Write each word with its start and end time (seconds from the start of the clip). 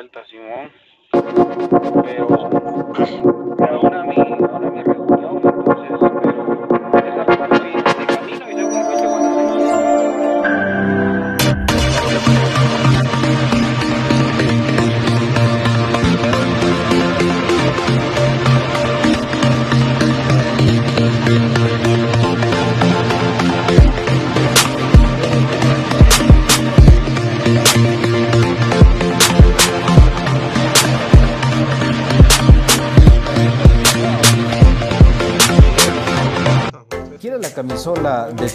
vuelta, 0.00 0.24
Simón. 0.24 0.70
Pero, 2.04 2.26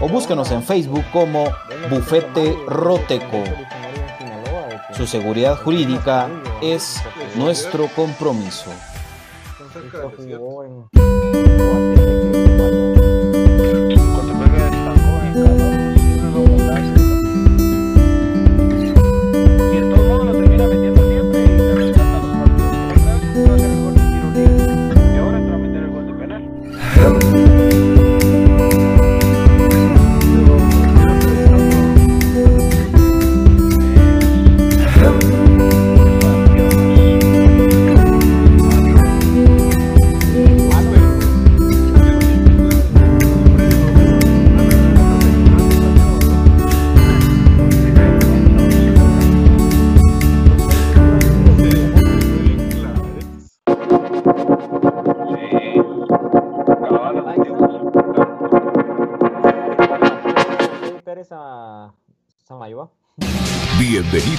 o 0.00 0.08
búsquenos 0.08 0.50
en 0.50 0.62
Facebook 0.62 1.04
como 1.12 1.44
Bufete 1.90 2.56
Roteco. 2.66 3.42
Su 4.94 5.06
seguridad 5.06 5.56
jurídica 5.56 6.28
es 6.60 7.00
nuestro 7.36 7.88
compromiso. 7.88 8.70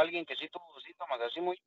Alguien 0.00 0.24
que 0.24 0.34
sí 0.36 0.48
tuvo 0.48 0.80
síntomas 0.80 1.20
así 1.20 1.40
muy. 1.40 1.60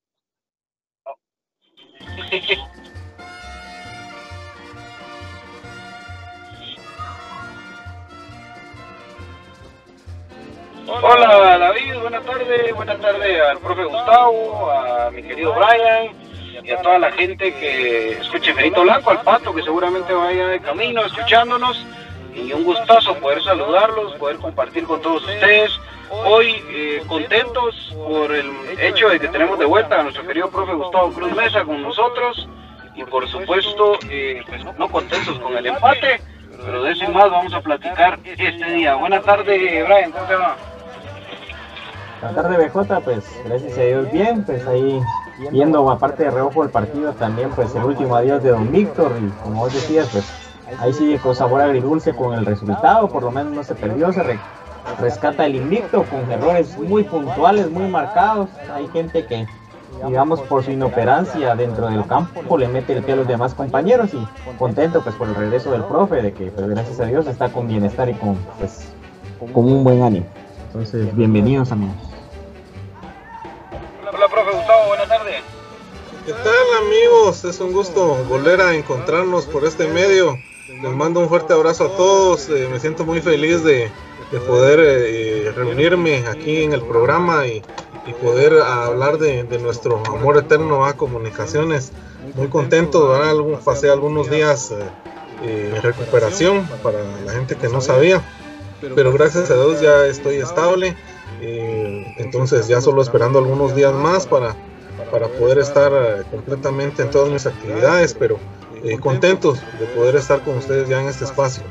Hola 10.86 11.58
David, 11.58 11.96
buenas 12.00 12.26
tardes, 12.26 12.76
buenas 12.76 13.00
tardes 13.00 13.42
al 13.42 13.60
profe 13.60 13.86
Gustavo, 13.86 14.70
a 14.72 15.12
mi 15.12 15.24
querido 15.24 15.54
Brian 15.54 16.14
y 16.64 16.72
a 16.72 16.82
toda 16.82 17.00
la 17.00 17.12
gente 17.12 17.54
que 17.54 18.12
escuche 18.14 18.54
Ferito 18.54 18.82
Blanco, 18.82 19.12
al 19.12 19.22
Pato 19.22 19.54
que 19.54 19.64
seguramente 19.64 20.14
vaya 20.14 20.48
de 20.48 20.60
camino 20.60 21.06
escuchándonos 21.06 21.86
y 22.36 22.54
un 22.54 22.64
gustazo 22.64 23.16
poder 23.16 23.44
saludarlos, 23.44 24.14
poder 24.16 24.38
compartir 24.38 24.86
con 24.86 25.02
todos 25.02 25.24
ustedes. 25.24 25.72
Hoy 26.10 26.64
eh, 26.70 27.02
contentos 27.08 27.96
por 27.96 28.32
el 28.32 28.52
hecho 28.80 29.10
de 29.10 29.20
que 29.20 29.28
tenemos 29.28 29.58
de 29.58 29.66
vuelta 29.66 30.00
a 30.00 30.04
nuestro 30.04 30.26
querido 30.26 30.50
profe 30.50 30.74
Gustavo 30.74 31.12
Cruz 31.12 31.36
Mesa 31.36 31.64
con 31.64 31.82
nosotros 31.82 32.48
y 32.96 33.04
por 33.04 33.28
supuesto 33.28 33.98
eh, 34.10 34.44
pues, 34.48 34.64
no 34.78 34.88
contentos 34.90 35.40
con 35.40 35.58
el 35.58 35.66
empate, 35.66 36.22
pero 36.64 36.84
de 36.84 36.92
eso 36.92 37.06
y 37.06 37.08
más 37.08 37.32
vamos 37.32 37.54
a 37.54 37.62
platicar 37.62 38.20
este 38.26 38.74
día. 38.74 38.96
Buenas 38.96 39.24
tardes, 39.24 39.86
Brian, 39.86 40.12
¿cómo 40.12 40.26
te 40.26 40.36
va? 40.36 40.56
Buenas 42.22 42.42
tardes, 42.42 42.74
BJ, 42.74 43.00
pues 43.02 43.42
gracias 43.46 43.78
a 43.78 43.82
Dios 43.82 44.12
bien, 44.12 44.46
pues 44.46 44.66
ahí 44.68 45.02
viendo 45.52 45.90
aparte 45.90 46.24
de 46.24 46.32
reojo 46.32 46.64
el 46.64 46.70
partido 46.70 47.12
también, 47.14 47.50
pues 47.50 47.76
el 47.76 47.84
último 47.84 48.16
adiós 48.16 48.44
de 48.44 48.52
Don 48.52 48.72
Víctor 48.72 49.12
y 49.20 49.30
como 49.42 49.62
vos 49.62 49.74
decías, 49.74 50.08
pues 50.12 50.43
ahí 50.80 50.94
sigue 50.94 51.18
con 51.20 51.36
sabor 51.36 51.62
agridulce 51.62 52.14
con 52.16 52.34
el 52.38 52.46
resultado, 52.46 53.08
por 53.08 53.24
lo 53.24 53.32
menos 53.32 53.54
no 53.54 53.64
se 53.64 53.76
perdió, 53.76 54.12
se 54.14 54.24
re- 54.24 54.40
rescata 55.00 55.46
el 55.46 55.56
invicto 55.56 56.04
con 56.04 56.30
errores 56.32 56.78
muy 56.78 57.04
puntuales, 57.04 57.70
muy 57.70 57.88
marcados, 57.88 58.50
hay 58.74 58.88
gente 58.90 59.26
que 59.26 59.48
digamos 60.06 60.42
por 60.42 60.64
su 60.64 60.72
inoperancia 60.72 61.56
dentro 61.56 61.88
del 61.88 62.06
campo 62.08 62.58
le 62.58 62.68
mete 62.68 62.94
el 62.94 63.04
pie 63.04 63.14
a 63.14 63.18
los 63.18 63.28
demás 63.28 63.54
compañeros 63.54 64.10
y 64.14 64.28
contento 64.58 65.02
pues 65.02 65.16
por 65.16 65.28
el 65.28 65.36
regreso 65.36 65.72
del 65.72 65.84
profe, 65.84 66.22
de 66.22 66.34
que 66.34 66.48
pues 66.52 66.68
gracias 66.68 67.00
a 67.00 67.06
Dios 67.06 67.28
está 67.28 67.50
con 67.50 67.68
bienestar 67.68 68.10
y 68.10 68.14
con 68.16 68.36
pues 68.60 68.88
con 69.54 69.66
un 69.66 69.84
buen 69.84 70.02
ánimo. 70.04 70.26
Entonces, 70.68 71.16
bienvenidos 71.16 71.72
amigos. 71.72 71.96
Hola, 74.02 74.28
profe 74.28 74.52
Gustavo, 74.58 74.88
buenas 74.88 75.08
tardes. 75.08 75.36
¿Qué 76.26 76.32
tal 76.32 76.86
amigos? 76.86 77.44
Es 77.46 77.60
un 77.60 77.74
gusto 77.74 78.16
volver 78.30 78.62
a 78.62 78.74
encontrarnos 78.74 79.46
por 79.46 79.66
este 79.66 79.88
medio. 79.88 80.38
Les 80.84 80.92
mando 80.92 81.22
un 81.22 81.30
fuerte 81.30 81.54
abrazo 81.54 81.86
a 81.86 81.96
todos. 81.96 82.50
eh, 82.50 82.68
me 82.70 82.78
siento 82.78 83.06
muy 83.06 83.22
feliz 83.22 83.64
de, 83.64 83.90
de 84.34 84.40
poder 84.42 84.82
eh, 84.82 85.50
reunirme 85.56 86.26
aquí 86.28 86.64
en 86.64 86.74
el 86.74 86.82
programa 86.82 87.48
y, 87.48 87.64
poder 88.22 88.62
hablar 88.62 89.18
de, 89.18 89.44
nuestro 89.60 90.04
amor 90.06 90.38
eterno 90.38 90.86
a 90.86 90.92
comunicaciones. 90.98 91.94
Muy 92.36 92.50
contento. 92.50 93.16
Algún- 93.16 93.60
pasé 93.60 93.90
algunos 93.90 94.30
días 94.30 94.74
eh, 95.42 95.72
en 95.74 95.82
recuperación 95.82 96.68
para 96.84 96.98
la 97.26 97.32
gente 97.32 97.56
que 97.56 97.70
no 97.70 97.80
sabía, 97.80 98.22
pero 98.94 99.14
gracias 99.14 99.50
a 99.52 99.54
Dios 99.54 99.80
ya 99.80 100.06
estoy 100.06 100.36
estable. 100.36 100.98
entonces 101.40 102.68
ya 102.68 102.82
solo 102.82 103.02
esperando 103.02 103.40
algunos 103.40 103.74
días 103.74 103.94
más 103.94 104.28
para 104.28 104.54
para 105.10 105.28
poder 105.28 105.60
estar 105.60 106.26
completamente 106.30 107.04
en 107.04 107.10
todas 107.10 107.30
mis 107.30 107.46
actividades, 107.46 108.14
pero 108.14 108.38
eh, 108.84 109.00
contentos 109.00 109.62
de 109.80 109.86
poder 109.88 110.16
estar 110.16 110.42
con 110.42 110.58
ustedes 110.58 110.90
ya 110.90 111.02
en 111.02 111.08
este 111.08 111.24
espacio. 111.24 111.64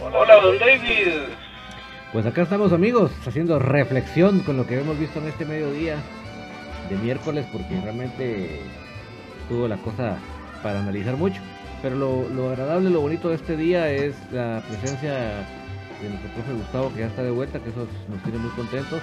Hola, 0.00 0.40
don 0.40 0.58
David. 0.58 1.08
Pues 2.12 2.26
acá 2.26 2.42
estamos 2.42 2.72
amigos, 2.72 3.10
haciendo 3.26 3.58
reflexión 3.58 4.40
con 4.40 4.56
lo 4.56 4.66
que 4.66 4.80
hemos 4.80 4.98
visto 4.98 5.18
en 5.18 5.28
este 5.28 5.44
mediodía 5.44 5.96
de 6.88 6.96
miércoles, 6.96 7.46
porque 7.52 7.80
realmente 7.80 8.60
estuvo 9.42 9.68
la 9.68 9.76
cosa 9.78 10.16
para 10.62 10.80
analizar 10.80 11.16
mucho. 11.16 11.40
Pero 11.82 11.96
lo, 11.96 12.28
lo 12.28 12.50
agradable, 12.50 12.90
lo 12.90 13.00
bonito 13.00 13.28
de 13.28 13.36
este 13.36 13.56
día 13.56 13.90
es 13.90 14.14
la 14.30 14.62
presencia 14.68 15.12
de 16.00 16.08
nuestro 16.08 16.30
profe 16.34 16.52
Gustavo, 16.52 16.92
que 16.92 17.00
ya 17.00 17.06
está 17.06 17.22
de 17.22 17.30
vuelta, 17.30 17.58
que 17.58 17.70
eso 17.70 17.86
nos 18.08 18.22
tiene 18.22 18.38
muy 18.38 18.50
contentos. 18.50 19.00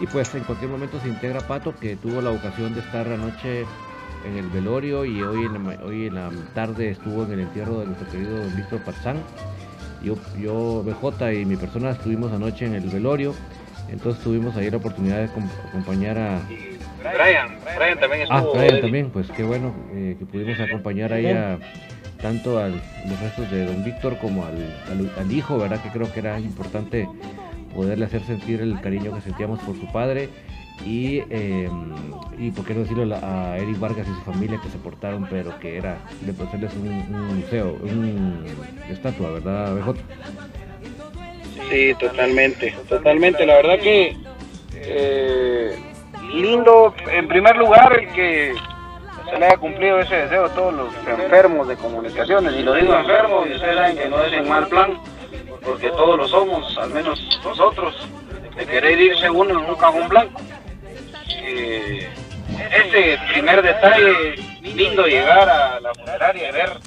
Y 0.00 0.06
pues 0.06 0.34
en 0.34 0.44
cualquier 0.44 0.70
momento 0.70 0.98
se 1.00 1.08
integra 1.08 1.40
Pato, 1.40 1.74
que 1.74 1.96
tuvo 1.96 2.20
la 2.20 2.30
ocasión 2.30 2.74
de 2.74 2.80
estar 2.80 3.06
anoche 3.06 3.64
en 4.24 4.36
el 4.36 4.48
velorio 4.48 5.04
y 5.04 5.22
hoy 5.22 5.44
en 5.46 5.52
la, 5.54 5.76
hoy 5.84 6.06
en 6.06 6.14
la 6.14 6.30
tarde 6.54 6.90
estuvo 6.90 7.24
en 7.24 7.32
el 7.32 7.40
entierro 7.40 7.80
de 7.80 7.86
nuestro 7.86 8.08
querido 8.10 8.38
don 8.38 8.54
Víctor 8.56 8.80
Parzán. 8.80 9.16
Yo, 10.02 10.16
yo, 10.38 10.82
BJ 10.84 11.32
y 11.34 11.44
mi 11.44 11.56
persona 11.56 11.90
estuvimos 11.90 12.32
anoche 12.32 12.64
en 12.66 12.74
el 12.74 12.88
velorio, 12.88 13.34
entonces 13.88 14.22
tuvimos 14.22 14.56
ahí 14.56 14.70
la 14.70 14.78
oportunidad 14.78 15.18
de 15.18 15.28
acom- 15.28 15.50
acompañar 15.68 16.16
a... 16.18 16.40
Brian, 17.02 17.48
Brian 17.76 17.98
también 18.00 18.22
estuvo. 18.22 18.38
Ah, 18.38 18.58
Brian 18.58 18.80
también, 18.80 19.10
pues 19.10 19.30
qué 19.30 19.42
bueno 19.42 19.74
eh, 19.92 20.16
que 20.18 20.24
pudimos 20.26 20.58
acompañar 20.60 21.12
ahí 21.12 21.26
a 21.26 21.58
tanto 22.20 22.58
a 22.58 22.68
los 22.68 23.20
restos 23.22 23.50
de 23.50 23.64
don 23.64 23.82
Víctor 23.84 24.16
como 24.18 24.44
al, 24.44 24.54
al- 24.90 25.12
al 25.18 25.32
hijo, 25.32 25.58
¿verdad? 25.58 25.82
Que 25.82 25.88
creo 25.90 26.12
que 26.12 26.20
era 26.20 26.38
importante 26.40 27.08
poderle 27.74 28.04
hacer 28.04 28.22
sentir 28.22 28.60
el 28.60 28.80
cariño 28.80 29.14
que 29.14 29.20
sentíamos 29.20 29.60
por 29.60 29.76
su 29.76 29.90
padre 29.92 30.28
y, 30.84 31.22
eh, 31.30 31.68
y 32.38 32.50
por 32.50 32.64
qué 32.64 32.74
no 32.74 32.80
decirlo 32.80 33.14
a 33.14 33.58
Eric 33.58 33.78
Vargas 33.78 34.06
y 34.08 34.14
su 34.14 34.22
familia 34.22 34.58
que 34.62 34.70
se 34.70 34.78
portaron, 34.78 35.26
pero 35.28 35.58
que 35.60 35.76
era 35.76 35.98
de 36.22 36.30
hacerles 36.42 36.74
un, 36.74 36.88
un 36.88 37.40
museo, 37.40 37.78
un 37.82 38.44
estatua, 38.88 39.30
¿verdad, 39.30 39.74
BJ? 39.74 39.94
Sí, 41.70 41.94
totalmente, 41.98 42.74
totalmente. 42.88 43.46
La 43.46 43.56
verdad 43.56 43.78
que 43.78 44.16
eh, 44.74 45.78
lindo, 46.32 46.94
en 47.10 47.28
primer 47.28 47.56
lugar, 47.56 47.98
el 48.00 48.08
que 48.12 48.54
se 49.30 49.38
le 49.38 49.46
haya 49.46 49.56
cumplido 49.56 50.00
ese 50.00 50.16
deseo 50.16 50.46
a 50.46 50.48
todos 50.48 50.74
los 50.74 50.94
enfermos 51.06 51.68
de 51.68 51.76
comunicaciones. 51.76 52.54
Y 52.54 52.62
lo 52.62 52.74
digo 52.74 52.94
enfermos, 52.94 53.46
y 53.48 53.52
ustedes 53.52 53.76
saben 53.76 53.96
que 53.96 54.08
no 54.08 54.22
es 54.24 54.32
en 54.32 54.48
mal 54.48 54.66
plan, 54.66 54.98
porque 55.64 55.90
todos 55.90 56.16
lo 56.16 56.28
somos, 56.28 56.76
al 56.78 56.90
menos 56.90 57.20
nosotros, 57.44 57.94
de 58.56 58.66
querer 58.66 59.00
irse 59.00 59.30
uno 59.30 59.50
en 59.50 59.70
un 59.70 59.74
cajón 59.76 60.08
blanco. 60.08 60.40
Eh, 61.28 62.08
ese 62.72 63.18
primer 63.32 63.62
detalle, 63.62 64.36
lindo 64.62 65.06
llegar 65.06 65.48
a 65.48 65.80
la 65.80 65.94
funeraria 65.94 66.48
y 66.48 66.52
ver 66.52 66.78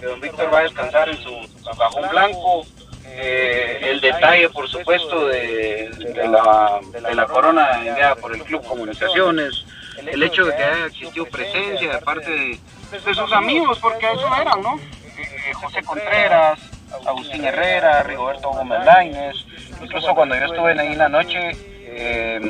que 0.00 0.06
don 0.06 0.20
Víctor 0.20 0.52
va 0.52 0.58
a 0.58 0.62
descansar 0.62 1.08
en 1.08 1.16
su, 1.18 1.30
cajón 1.78 2.08
blanco. 2.10 2.66
Eh, 3.08 3.80
el 3.82 4.00
detalle, 4.00 4.48
por 4.50 4.68
supuesto, 4.68 5.26
de, 5.28 5.90
la, 6.28 6.80
de 6.92 7.14
la 7.14 7.26
corona 7.26 7.78
enviada 7.78 8.14
por 8.16 8.34
el 8.34 8.42
Club 8.42 8.62
Comunicaciones, 8.64 9.64
el 10.06 10.22
hecho 10.22 10.44
de 10.44 10.54
que 10.54 10.62
haya 10.62 10.86
existido 10.86 11.24
presencia 11.26 11.94
de 11.94 11.98
parte 12.02 12.30
de, 12.30 13.14
sus 13.14 13.32
amigos, 13.32 13.78
porque 13.78 14.06
eso 14.12 14.30
eran, 14.40 14.60
¿no? 14.60 14.78
Eh, 15.18 15.52
José 15.54 15.82
Contreras, 15.82 16.58
Agustín 17.06 17.44
Herrera, 17.44 18.02
Rigoberto 18.02 18.50
Gómez 18.50 18.84
Lainez, 18.84 19.34
incluso 19.82 20.14
cuando 20.14 20.34
yo 20.36 20.44
estuve 20.46 20.78
ahí 20.80 20.92
en 20.92 20.98
la 20.98 21.08
noche, 21.08 21.50
eh, 21.88 22.40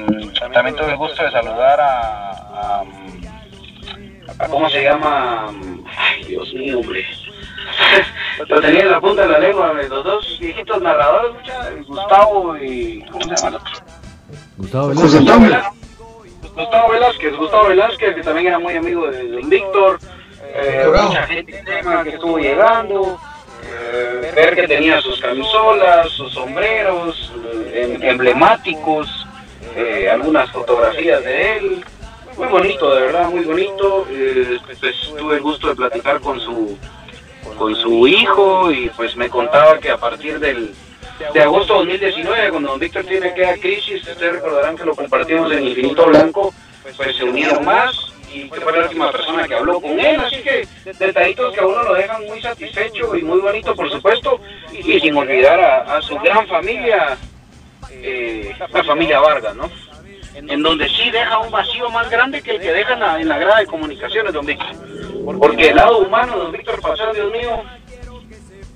también 0.52 0.76
tuve 0.76 0.90
el 0.90 0.96
gusto 0.96 1.22
de 1.24 1.30
saludar 1.30 1.80
a, 1.80 2.30
a, 2.30 2.84
a- 4.38 4.48
¿cómo 4.48 4.68
se 4.70 4.82
llama? 4.82 5.46
Ay, 5.96 6.24
Dios 6.24 6.52
mío, 6.54 6.80
hombre. 6.80 7.04
Lo 8.48 8.60
tenía 8.60 8.82
en 8.82 8.90
la 8.92 9.00
punta 9.00 9.22
de 9.22 9.28
la 9.32 9.38
lengua, 9.38 9.72
los 9.72 10.04
dos 10.04 10.38
viejitos 10.40 10.80
narradores, 10.82 11.32
Gustavo 11.86 12.56
y. 12.58 13.02
¿Cómo 13.10 13.24
se 13.24 13.34
llama 13.36 13.48
el 13.48 13.54
otro? 13.56 13.72
Gustavo 14.58 14.94
José 14.94 15.18
Velázquez. 15.20 15.72
Gustavo 16.54 16.88
Velázquez, 16.92 17.36
Gustavo 17.36 17.68
Velázquez, 17.68 18.14
que 18.14 18.22
también 18.22 18.46
era 18.48 18.58
muy 18.58 18.74
amigo 18.76 19.10
de 19.10 19.28
Don 19.28 19.48
Víctor, 19.48 19.98
eh, 20.54 20.84
mucha 21.02 21.26
gente 21.26 21.62
tema 21.64 22.02
que 22.04 22.10
estuvo 22.10 22.38
llegando, 22.38 23.18
eh, 23.66 24.32
ver 24.34 24.54
que 24.54 24.68
tenía 24.68 25.00
sus 25.00 25.20
camisolas, 25.20 26.08
sus 26.10 26.32
sombreros 26.32 27.32
eh, 27.72 27.94
em- 27.94 28.02
emblemáticos, 28.02 29.26
eh, 29.76 30.08
algunas 30.10 30.50
fotografías 30.50 31.22
de 31.24 31.56
él, 31.56 31.84
muy 32.36 32.48
bonito, 32.48 32.94
de 32.94 33.02
verdad, 33.02 33.30
muy 33.30 33.44
bonito. 33.44 34.06
Pues 34.80 34.94
tuve 35.16 35.36
el 35.36 35.42
gusto 35.42 35.68
de 35.68 35.76
platicar 35.76 36.20
con 36.20 36.38
su 36.40 36.78
con 37.56 37.74
su 37.74 38.06
hijo 38.06 38.70
y 38.70 38.90
pues 38.90 39.16
me 39.16 39.30
contaba 39.30 39.78
que 39.78 39.90
a 39.90 39.96
partir 39.96 40.38
del 40.38 40.74
de 41.32 41.42
agosto 41.42 41.72
de 41.72 41.78
2019, 41.96 42.50
cuando 42.50 42.70
don 42.70 42.78
Víctor 42.80 43.04
tiene 43.04 43.28
aquella 43.28 43.56
crisis, 43.56 44.06
ustedes 44.06 44.34
recordarán 44.34 44.76
que 44.76 44.84
lo 44.84 44.94
compartimos 44.94 45.50
en 45.52 45.64
Infinito 45.64 46.04
Blanco, 46.06 46.52
pues 46.96 47.16
se 47.16 47.24
unieron 47.24 47.64
más 47.64 48.12
y 48.36 48.48
fue 48.48 48.72
la 48.72 48.84
última 48.84 49.10
persona 49.10 49.48
que 49.48 49.54
habló 49.54 49.80
con 49.80 49.98
él, 49.98 50.20
así 50.20 50.36
que 50.36 50.66
detallitos 50.98 51.54
que 51.54 51.60
a 51.60 51.66
uno 51.66 51.82
lo 51.82 51.94
dejan 51.94 52.26
muy 52.26 52.40
satisfecho 52.42 53.16
y 53.16 53.22
muy 53.22 53.40
bonito, 53.40 53.74
por 53.74 53.90
supuesto, 53.90 54.40
y 54.72 55.00
sin 55.00 55.16
olvidar 55.16 55.58
a, 55.60 56.02
su 56.02 56.16
gran 56.18 56.46
familia, 56.46 57.16
eh, 57.90 58.54
la 58.72 58.84
familia 58.84 59.20
Vargas, 59.20 59.54
¿no? 59.56 59.70
En 60.34 60.62
donde 60.62 60.86
sí 60.90 61.10
deja 61.10 61.38
un 61.38 61.50
vacío 61.50 61.88
más 61.88 62.10
grande 62.10 62.42
que 62.42 62.56
el 62.56 62.60
que 62.60 62.70
deja 62.70 62.92
en 63.18 63.28
la, 63.28 63.38
grada 63.38 63.60
de 63.60 63.66
comunicaciones, 63.66 64.34
don 64.34 64.44
Víctor. 64.44 64.76
Porque 65.38 65.70
el 65.70 65.76
lado 65.76 65.98
humano, 65.98 66.36
don 66.36 66.52
Víctor 66.52 66.78
Pazán, 66.82 67.14
Dios 67.14 67.32
mío, 67.32 67.62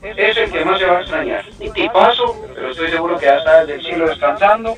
es 0.03 0.37
el 0.39 0.51
que 0.51 0.65
más 0.65 0.79
se 0.79 0.87
va 0.87 0.99
a 0.99 1.01
extrañar. 1.03 1.45
Y 1.61 1.71
tipazo, 1.71 2.35
pero 2.55 2.71
estoy 2.71 2.91
seguro 2.91 3.19
que 3.19 3.27
ya 3.27 3.37
está 3.37 3.61
desde 3.61 3.75
el 3.75 3.83
cielo 3.83 4.09
descansando. 4.09 4.75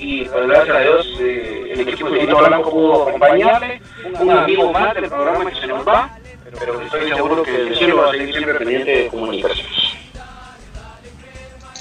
Y 0.00 0.24
pues 0.26 0.46
gracias 0.46 0.76
a 0.76 0.80
Dios, 0.80 1.06
eh, 1.20 1.72
el 1.72 1.80
equipo 1.80 2.10
de 2.10 2.20
Quito 2.20 2.38
Blanco 2.38 2.70
pudo 2.70 3.08
acompañarle. 3.08 3.82
Un 4.20 4.30
amigo 4.30 4.72
más 4.72 4.94
del 4.94 5.08
programa 5.08 5.50
que 5.50 5.60
se 5.60 5.66
nos 5.66 5.86
va, 5.86 6.16
pero 6.58 6.80
estoy 6.80 7.08
seguro 7.08 7.42
que 7.42 7.56
el 7.56 7.76
cielo 7.76 7.96
va 7.96 8.08
a 8.08 8.12
seguir 8.12 8.32
siempre 8.32 8.54
pendiente 8.54 8.90
de 8.90 9.06
comunicaciones. 9.08 9.72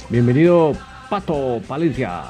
Bienvenido, 0.10 0.74
Pato 1.10 1.62
Palencia. 1.68 2.24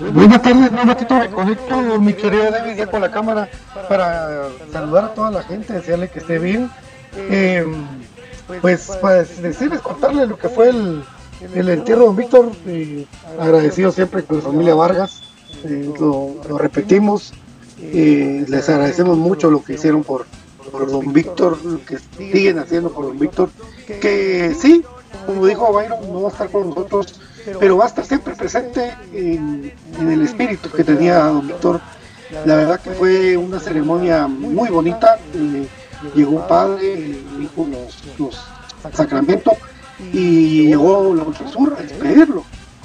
Buenas 0.00 0.42
tardes, 0.42 0.72
no 0.72 0.84
ratito 0.84 1.14
me 1.14 1.28
conecto, 1.30 2.00
mi 2.00 2.12
querido 2.14 2.50
David, 2.50 2.76
ya 2.76 2.86
con 2.86 3.00
la 3.00 3.10
cámara 3.10 3.48
para 3.88 4.48
saludar 4.72 5.04
a 5.04 5.14
toda 5.14 5.30
la 5.30 5.42
gente, 5.42 5.74
desearle 5.74 6.08
que 6.08 6.20
esté 6.20 6.38
bien. 6.38 6.70
Eh, 7.16 7.66
pues, 8.60 8.96
pues 9.00 9.42
decirles, 9.42 9.80
contarles 9.80 10.28
lo 10.28 10.38
que 10.38 10.48
fue 10.48 10.68
el, 10.68 11.02
el 11.54 11.68
entierro 11.68 12.00
de 12.00 12.06
don 12.06 12.16
Víctor, 12.16 12.52
eh, 12.66 13.06
agradecido 13.38 13.92
siempre 13.92 14.22
con 14.24 14.38
la 14.38 14.42
familia 14.42 14.74
Vargas, 14.74 15.22
eh, 15.64 15.92
lo, 15.98 16.34
lo, 16.48 16.58
repetimos, 16.58 17.32
eh, 17.80 18.44
les 18.48 18.68
agradecemos 18.68 19.16
mucho 19.16 19.50
lo 19.50 19.62
que 19.62 19.74
hicieron 19.74 20.02
por, 20.02 20.26
por 20.70 20.90
don 20.90 21.12
Víctor, 21.12 21.62
lo 21.64 21.84
que 21.84 21.98
siguen 21.98 22.58
haciendo 22.58 22.90
por 22.90 23.06
don 23.06 23.18
Víctor, 23.18 23.50
que 23.86 24.54
sí, 24.58 24.82
como 25.26 25.46
dijo 25.46 25.72
Byron, 25.72 26.12
no 26.12 26.22
va 26.22 26.28
a 26.28 26.32
estar 26.32 26.50
con 26.50 26.68
nosotros 26.70 27.20
pero 27.60 27.76
va 27.76 27.84
a 27.84 27.88
estar 27.88 28.04
siempre 28.04 28.34
presente 28.34 28.92
en, 29.12 29.72
el 30.00 30.22
espíritu 30.22 30.70
que 30.70 30.84
tenía 30.84 31.24
don 31.26 31.46
Víctor. 31.46 31.80
La 32.44 32.56
verdad 32.56 32.80
que 32.80 32.90
fue 32.90 33.36
una 33.36 33.60
ceremonia 33.60 34.26
muy 34.26 34.68
bonita. 34.68 35.18
Llegó 36.14 36.32
un 36.32 36.48
padre, 36.48 37.20
dijo 37.38 37.66
los, 37.70 38.18
los 38.18 38.36
sacramentos 38.92 39.54
y 39.98 40.68
llegó 40.68 41.14
la 41.14 41.22
Ultrasur 41.22 41.76
a 41.78 41.82
despedirlo, 41.82 42.44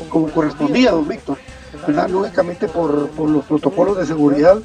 como 0.10 0.30
correspondía 0.30 0.92
don 0.92 1.08
Víctor. 1.08 1.38
Lógicamente 2.10 2.68
por, 2.68 3.10
por, 3.10 3.30
los 3.30 3.46
protocolos 3.46 3.98
de 3.98 4.06
seguridad 4.06 4.58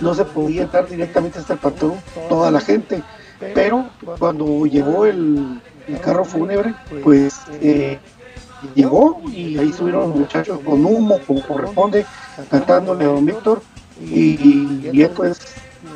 no 0.00 0.14
se 0.14 0.24
podía 0.24 0.62
entrar 0.62 0.88
directamente 0.88 1.38
hasta 1.38 1.54
el 1.54 1.58
patrón 1.58 1.94
toda 2.28 2.50
la 2.50 2.60
gente, 2.60 3.02
pero 3.54 3.88
cuando 4.18 4.66
llegó 4.66 5.06
el, 5.06 5.60
carro 6.02 6.24
fúnebre, 6.24 6.74
pues 7.02 7.40
eh, 7.60 7.98
llegó 8.74 9.20
y 9.26 9.58
ahí 9.58 9.72
subieron 9.72 10.10
los 10.10 10.18
muchachos 10.18 10.60
con 10.64 10.84
humo, 10.84 11.18
como 11.26 11.42
corresponde, 11.42 12.06
cantándole 12.48 13.04
a 13.04 13.08
don 13.08 13.26
Víctor 13.26 13.62
y, 14.00 14.88
y 14.92 14.98
después, 14.98 15.40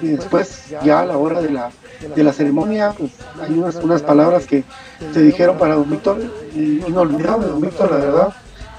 y 0.02 0.08
después 0.08 0.74
ya 0.82 1.00
a 1.00 1.06
la 1.06 1.16
hora 1.16 1.40
de 1.40 1.50
la, 1.50 1.70
de 2.14 2.24
la 2.24 2.32
ceremonia 2.32 2.94
pues, 2.96 3.12
hay 3.40 3.52
unas, 3.54 3.76
unas 3.76 4.02
palabras 4.02 4.46
que 4.46 4.64
se 5.12 5.20
dijeron 5.20 5.58
para 5.58 5.74
don 5.74 5.90
Víctor, 5.90 6.18
inolvidable 6.54 7.46
don 7.46 7.60
Víctor, 7.60 7.90
la 7.90 7.96
verdad. 7.96 8.34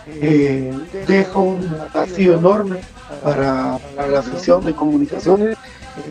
Eh, 0.07 0.71
deja 1.07 1.39
un 1.39 1.67
vacío 1.93 2.35
enorme 2.35 2.79
para, 3.23 3.79
la 4.09 4.19
afición 4.19 4.63
de 4.63 4.73
comunicaciones. 4.73 5.57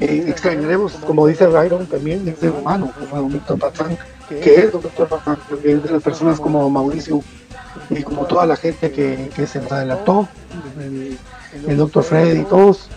Eh, 0.01 0.25
extrañaremos, 0.29 0.93
como 1.07 1.27
dice 1.27 1.47
Byron, 1.47 1.87
también 1.87 2.27
el 2.27 2.37
ser 2.37 2.51
humano, 2.51 2.93
como 2.99 3.23
don 3.23 3.33
Víctor 3.33 3.59
Patán, 3.59 3.97
que 4.29 4.55
es 4.55 4.73
don 4.73 4.83
Víctor 4.83 5.09
Patán, 5.09 5.39
porque 5.49 5.73
es 5.73 5.83
de 5.83 5.91
las 5.91 6.03
personas 6.03 6.41
como 6.41 6.69
Mauricio 6.71 7.23
y 7.91 8.03
como 8.03 8.25
toda 8.27 8.47
la 8.47 8.57
gente 8.57 8.91
que, 8.91 9.31
que 9.35 9.47
se 9.47 9.59
adelantó, 9.59 10.29
el, 10.81 11.19
el 11.69 11.77
doctor 11.77 12.03
Fred 12.03 12.35
y 12.37 12.45
todos, 12.45 12.89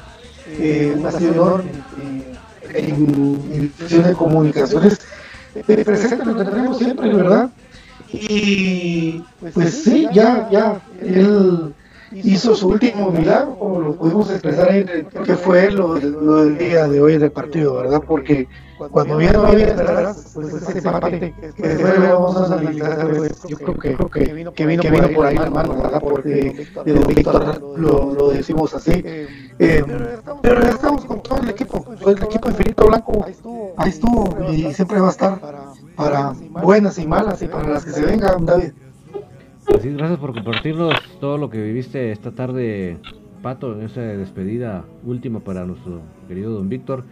eh, 0.48 0.94
un 0.96 1.04
vacío 1.04 1.32
enorme 1.32 1.72
eh, 2.02 2.17
en, 2.78 3.72
en 3.90 4.04
de 4.04 4.14
comunicaciones. 4.14 5.00
Eh, 5.56 5.84
presente 5.84 6.26
lo 6.26 6.36
tendremos 6.36 6.78
siempre, 6.78 7.14
¿verdad? 7.14 7.50
Y 8.12 9.24
pues 9.54 9.84
sí, 9.84 10.08
ya, 10.14 10.48
ya, 10.52 10.82
él 11.02 11.74
hizo 12.12 12.56
su 12.56 12.70
último 12.70 13.12
milagro, 13.12 13.80
lo 13.80 13.96
pudimos 13.96 14.30
expresar 14.32 14.70
ahí, 14.70 14.86
que 15.26 15.36
fue 15.36 15.72
lo, 15.72 15.96
lo 15.96 16.46
del 16.46 16.58
día 16.58 16.88
de 16.88 17.02
hoy 17.02 17.18
del 17.18 17.32
partido, 17.32 17.76
¿verdad? 17.76 18.02
Porque 18.06 18.48
cuando 18.92 19.20
ya 19.20 19.34
no 19.34 19.48
había 19.48 19.68
esperanzas, 19.68 20.32
pues 20.36 20.54
ese 20.54 20.78
empate 20.78 21.34
que 21.56 21.68
después 21.68 22.00
vamos 22.00 22.38
a 22.38 22.46
analizar, 22.46 23.08
yo 23.48 23.58
creo 23.58 23.74
que, 23.74 23.96
creo 23.96 24.10
que, 24.10 24.34
vino, 24.34 24.54
que 24.54 24.66
vino 24.66 24.84
por 25.16 25.26
ahí, 25.26 25.36
hermano, 25.36 25.76
¿verdad? 25.82 26.00
Porque 26.00 26.68
de 26.86 26.94
Don 26.94 27.08
Víctor 27.08 27.62
lo, 27.78 28.30
decimos 28.30 28.74
así. 28.76 29.04
Eh, 29.60 29.84
pero 30.42 30.62
estamos 30.62 31.06
con 31.06 31.24
todo 31.24 31.40
el 31.42 31.50
equipo, 31.50 31.84
todo 32.00 32.12
el 32.12 32.24
equipo 32.24 32.50
Infinito 32.50 32.86
Blanco, 32.86 33.26
ahí 33.78 33.90
estuvo 33.90 34.52
y 34.52 34.74
siempre 34.74 35.00
va 35.00 35.08
a 35.08 35.12
estar 35.12 35.40
para 35.96 36.34
buenas 36.62 37.00
y 37.00 37.08
malas 37.08 37.42
y 37.42 37.48
para 37.48 37.68
las 37.68 37.86
que 37.86 37.92
se 37.92 38.06
vengan, 38.06 38.46
David. 38.46 38.72
Así, 39.76 39.90
gracias 39.92 40.20
por 40.20 40.34
compartirnos 40.34 40.96
todo 41.20 41.38
lo 41.38 41.50
que 41.50 41.62
viviste 41.62 42.12
esta 42.12 42.32
tarde, 42.32 42.98
Pato, 43.42 43.74
en 43.74 43.86
esa 43.86 44.02
despedida 44.02 44.86
última 45.06 45.42
para 45.42 45.66
nuestro 45.66 46.02
querido 46.28 46.54
don 46.54 46.70
Víctor. 46.70 47.04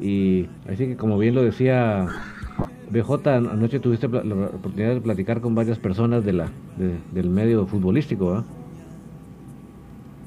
Y 0.00 0.48
así 0.68 0.86
que 0.86 0.96
como 0.96 1.18
bien 1.18 1.34
lo 1.34 1.42
decía 1.42 2.08
BJ, 2.90 3.28
anoche 3.28 3.78
tuviste 3.78 4.08
la 4.08 4.46
oportunidad 4.46 4.94
de 4.94 5.00
platicar 5.00 5.40
con 5.40 5.54
varias 5.54 5.78
personas 5.78 6.24
de 6.24 6.32
la, 6.32 6.50
de, 6.76 6.96
del 7.12 7.30
medio 7.30 7.66
futbolístico, 7.66 8.32
¿ah? 8.32 8.44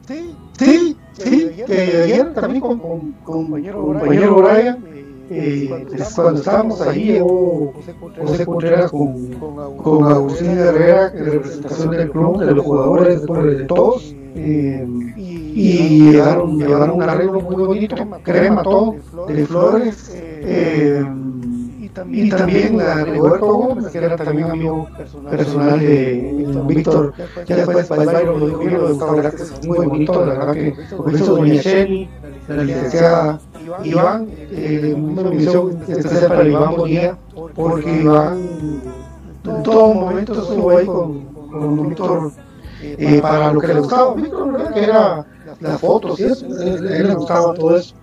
Sí, 0.07 0.35
sí, 0.53 0.95
sí, 1.13 1.49
que 1.65 2.03
ayer 2.03 2.33
también 2.35 2.61
con, 2.61 2.77
con, 2.77 3.11
con 3.23 3.47
compañero 3.47 4.35
Brian, 4.35 4.83
eh, 5.29 5.85
pues, 5.89 6.13
cuando 6.13 6.39
estábamos 6.39 6.81
ahí 6.81 7.05
llegó 7.05 7.73
José 8.21 8.45
Contreras 8.45 8.91
con, 8.91 9.31
con 9.77 10.03
Agustín 10.03 10.51
Herrera, 10.51 11.11
en 11.15 11.25
representación 11.25 11.91
del 11.91 12.11
club, 12.11 12.39
de 12.39 12.51
los 12.53 12.65
jugadores, 12.65 13.21
de 13.21 13.63
todos. 13.65 14.15
Eh, 14.37 14.85
y 15.17 16.11
llegaron, 16.11 16.59
llegaron 16.59 16.91
un 16.91 17.03
arreglo 17.03 17.39
muy 17.39 17.63
bonito, 17.63 17.95
crema 18.23 18.61
todo, 18.61 18.95
de 19.27 19.45
flores. 19.45 20.11
Eh, 20.13 21.03
y 22.11 22.29
también 22.29 22.81
a 22.81 23.05
Roberto 23.05 23.45
Gómez, 23.45 23.87
que 23.87 23.97
era 23.99 24.17
también 24.17 24.49
amigo 24.49 24.87
personal 25.29 25.79
de 25.79 26.63
Víctor. 26.67 27.13
Ya 27.45 27.55
después 27.55 27.87
Byron 27.87 28.39
lo 28.39 28.47
dijo 28.47 28.63
lo 28.63 29.67
muy 29.67 29.85
bonito, 29.87 30.25
la 30.25 30.33
verdad 30.33 30.53
que 30.53 30.75
lo 30.91 31.11
hizo 31.11 31.35
Doña 31.37 31.61
Shelly, 31.61 32.09
la 32.47 32.63
licenciada 32.63 33.39
Iván, 33.83 34.29
eh, 34.51 34.93
una 34.95 35.23
mención 35.23 35.81
especial 35.87 36.27
para 36.27 36.47
Iván 36.47 36.75
Bonilla, 36.75 37.17
porque 37.55 38.01
Iván 38.01 38.49
en 39.45 39.63
todo 39.63 39.93
momento 39.93 40.33
estuvo 40.33 40.69
ahí 40.71 40.85
con, 40.85 41.25
con 41.25 41.89
Víctor 41.89 42.31
eh, 42.81 43.19
para 43.21 43.53
lo 43.53 43.61
que 43.61 43.67
le 43.67 43.79
gustaba 43.79 44.13
Víctor, 44.13 44.51
¿verdad? 44.51 44.73
que 44.73 44.83
era 44.83 45.25
las 45.59 45.81
fotos 45.81 46.19
y 46.19 46.23
eso, 46.23 46.45
a 46.45 46.63
él 46.63 47.07
le 47.07 47.15
gustaba 47.15 47.53
todo 47.53 47.77
eso. 47.77 47.95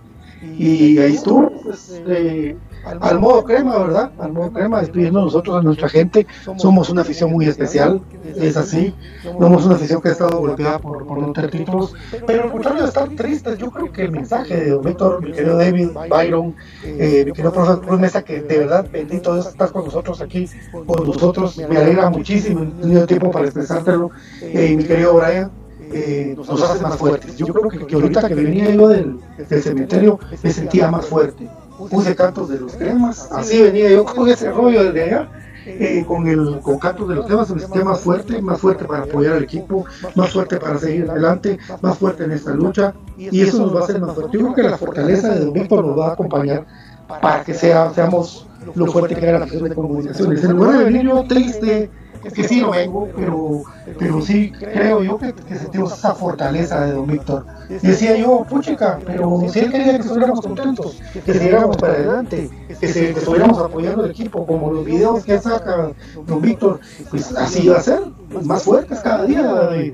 Y 0.57 0.97
ahí 0.97 1.15
estuvo, 1.15 1.49
pues, 1.63 2.01
eh, 2.05 2.57
al 2.85 3.19
modo 3.19 3.43
crema, 3.43 3.77
¿verdad? 3.77 4.11
Al 4.19 4.33
modo 4.33 4.51
crema, 4.51 4.81
despidiendo 4.81 5.21
nosotros 5.21 5.57
a 5.57 5.61
nuestra 5.61 5.89
gente. 5.89 6.27
Somos 6.57 6.89
una 6.89 7.01
afición 7.01 7.31
muy 7.31 7.45
especial, 7.45 8.01
es 8.35 8.57
así. 8.57 8.93
Somos 9.23 9.65
una 9.65 9.75
afición 9.75 10.01
que 10.01 10.09
ha 10.09 10.11
estado 10.11 10.37
golpeada 10.37 10.79
por, 10.79 11.05
por 11.05 11.19
no 11.19 11.31
tener 11.33 11.51
títulos. 11.51 11.93
Pero 12.25 12.43
al 12.43 12.51
contrario 12.51 12.81
de 12.81 12.87
estar 12.87 13.09
tristes, 13.09 13.57
yo 13.57 13.71
creo 13.71 13.91
que 13.91 14.03
el 14.03 14.11
mensaje 14.11 14.55
de 14.55 14.69
Don 14.71 14.83
Víctor, 14.83 15.23
mi 15.23 15.31
querido 15.31 15.57
David, 15.57 15.89
Byron, 16.09 16.55
eh, 16.83 17.23
mi 17.25 17.31
querido 17.31 17.53
profesor 17.53 17.81
Cruz 17.81 17.99
Mesa, 17.99 18.23
que 18.23 18.41
de 18.41 18.59
verdad, 18.59 18.87
bendito 18.91 19.33
Dios, 19.33 19.47
estás 19.47 19.71
con 19.71 19.85
nosotros 19.85 20.21
aquí, 20.21 20.49
con 20.71 21.07
nosotros, 21.07 21.57
me 21.57 21.77
alegra 21.77 22.09
muchísimo, 22.09 22.63
he 22.63 22.81
tenido 22.81 23.07
tiempo 23.07 23.31
para 23.31 23.45
expresártelo. 23.45 24.11
Eh, 24.41 24.75
mi 24.75 24.83
querido 24.83 25.15
Brian, 25.15 25.51
eh, 25.93 26.33
nos 26.35 26.61
hace 26.61 26.81
más 26.81 26.97
fuertes. 26.97 27.37
Yo 27.37 27.47
creo 27.47 27.69
que, 27.69 27.85
que 27.85 27.95
ahorita 27.95 28.27
que 28.27 28.35
venía 28.35 28.69
yo 28.71 28.87
del, 28.87 29.19
del, 29.37 29.63
cementerio 29.63 30.19
me 30.41 30.51
sentía 30.51 30.89
más 30.89 31.05
fuerte. 31.05 31.47
Puse 31.77 32.15
cantos 32.15 32.49
de 32.49 32.59
los 32.59 32.75
cremas, 32.75 33.31
así 33.31 33.61
venía 33.61 33.89
yo 33.89 34.05
con 34.05 34.29
ese 34.29 34.51
rollo 34.51 34.83
desde 34.83 35.03
allá. 35.03 35.29
Eh, 35.65 36.03
con 36.05 36.27
el 36.27 36.59
con 36.59 36.77
cantos 36.77 37.07
de 37.07 37.15
los 37.15 37.25
temas 37.25 37.49
me 37.49 37.61
sentía 37.61 37.85
más 37.85 38.01
fuerte, 38.01 38.41
más 38.41 38.59
fuerte 38.59 38.83
para 38.83 39.03
apoyar 39.03 39.35
al 39.35 39.43
equipo, 39.43 39.85
más 40.13 40.33
fuerte 40.33 40.57
para 40.57 40.77
seguir 40.77 41.09
adelante, 41.09 41.57
más 41.81 41.97
fuerte 41.97 42.25
en 42.25 42.33
esta 42.33 42.53
lucha 42.53 42.93
y 43.17 43.41
eso 43.41 43.59
nos 43.59 43.73
va 43.73 43.79
a 43.79 43.83
hacer 43.83 44.01
más 44.01 44.13
fuerte. 44.13 44.37
Yo 44.37 44.43
creo 44.43 44.55
que 44.55 44.63
la 44.63 44.77
fortaleza 44.77 45.33
de 45.33 45.39
Don 45.39 45.53
Víctor 45.53 45.85
nos 45.85 45.97
va 45.97 46.09
a 46.09 46.13
acompañar 46.13 46.65
para 47.07 47.43
que 47.45 47.53
sea, 47.53 47.93
seamos 47.93 48.45
lo 48.75 48.87
fuerte 48.87 49.15
que 49.15 49.25
era 49.25 49.39
la 49.39 49.45
de 49.45 49.75
comunicaciones. 49.75 50.43
En 50.43 50.51
lugar 50.51 50.77
de 50.79 50.83
venir 50.83 51.03
yo 51.03 51.23
triste, 51.23 51.89
es 52.23 52.33
que 52.33 52.43
sí 52.43 52.61
lo 52.61 52.71
vengo, 52.71 53.09
pero, 53.15 53.63
pero 53.99 54.21
sí 54.21 54.51
creo 54.51 55.03
yo 55.03 55.17
que, 55.17 55.33
que 55.33 55.55
sentimos 55.55 55.93
esa 55.93 56.13
fortaleza 56.15 56.85
de 56.85 56.93
don 56.93 57.07
Víctor. 57.07 57.45
Decía 57.69 58.17
yo, 58.17 58.45
puchica, 58.49 58.99
pero 59.05 59.41
si 59.49 59.59
él 59.59 59.71
quería 59.71 59.93
que 59.93 60.01
estuviéramos 60.01 60.41
contentos, 60.41 61.01
que 61.25 61.33
siguiéramos 61.33 61.77
para 61.77 61.93
adelante, 61.93 62.49
que, 62.79 62.87
se, 62.87 63.11
estuviéramos 63.11 63.59
apoyando 63.59 64.03
al 64.03 64.11
equipo, 64.11 64.45
como 64.45 64.71
los 64.71 64.85
videos 64.85 65.23
que 65.23 65.37
saca 65.39 65.91
don 66.25 66.41
Víctor, 66.41 66.79
pues 67.09 67.35
así 67.35 67.67
va 67.67 67.77
a 67.77 67.81
ser, 67.81 68.01
más 68.43 68.63
fuertes 68.63 68.99
cada 68.99 69.25
día. 69.25 69.41
David. 69.43 69.93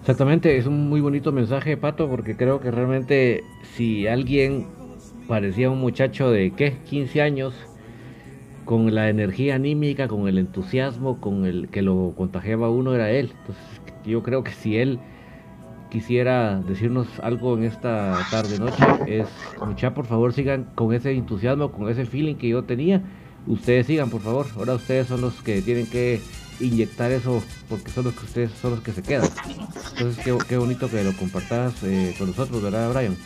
Exactamente, 0.00 0.56
es 0.56 0.66
un 0.66 0.88
muy 0.88 1.00
bonito 1.00 1.32
mensaje, 1.32 1.76
Pato, 1.76 2.08
porque 2.08 2.36
creo 2.36 2.60
que 2.60 2.70
realmente 2.70 3.44
si 3.76 4.06
alguien 4.06 4.66
parecía 5.26 5.70
un 5.70 5.80
muchacho 5.80 6.30
de, 6.30 6.52
¿qué? 6.52 6.78
15 6.88 7.20
años, 7.20 7.54
con 8.68 8.94
la 8.94 9.08
energía 9.08 9.54
anímica, 9.54 10.08
con 10.08 10.28
el 10.28 10.36
entusiasmo, 10.36 11.22
con 11.22 11.46
el 11.46 11.70
que 11.70 11.80
lo 11.80 12.12
contagiaba 12.14 12.68
uno 12.68 12.94
era 12.94 13.10
él. 13.10 13.32
Entonces 13.38 13.64
yo 14.04 14.22
creo 14.22 14.44
que 14.44 14.50
si 14.50 14.76
él 14.76 14.98
quisiera 15.88 16.60
decirnos 16.60 17.08
algo 17.20 17.56
en 17.56 17.64
esta 17.64 18.18
tarde 18.30 18.58
noche 18.58 18.84
es 19.06 19.26
mucha 19.66 19.94
por 19.94 20.04
favor 20.04 20.34
sigan 20.34 20.64
con 20.74 20.92
ese 20.92 21.12
entusiasmo, 21.12 21.72
con 21.72 21.88
ese 21.88 22.04
feeling 22.04 22.34
que 22.34 22.50
yo 22.50 22.64
tenía. 22.64 23.00
Ustedes 23.46 23.86
sigan 23.86 24.10
por 24.10 24.20
favor. 24.20 24.44
Ahora 24.54 24.74
ustedes 24.74 25.06
son 25.06 25.22
los 25.22 25.40
que 25.40 25.62
tienen 25.62 25.86
que 25.86 26.20
inyectar 26.60 27.10
eso 27.10 27.42
porque 27.70 27.90
son 27.90 28.04
los 28.04 28.12
que 28.12 28.26
ustedes 28.26 28.50
son 28.50 28.72
los 28.72 28.80
que 28.82 28.92
se 28.92 29.02
quedan. 29.02 29.30
Entonces 29.96 30.22
qué, 30.22 30.36
qué 30.46 30.58
bonito 30.58 30.90
que 30.90 31.02
lo 31.04 31.14
compartas 31.14 31.82
eh, 31.84 32.14
con 32.18 32.26
nosotros, 32.26 32.62
¿verdad, 32.62 32.92
Brian? 32.92 33.16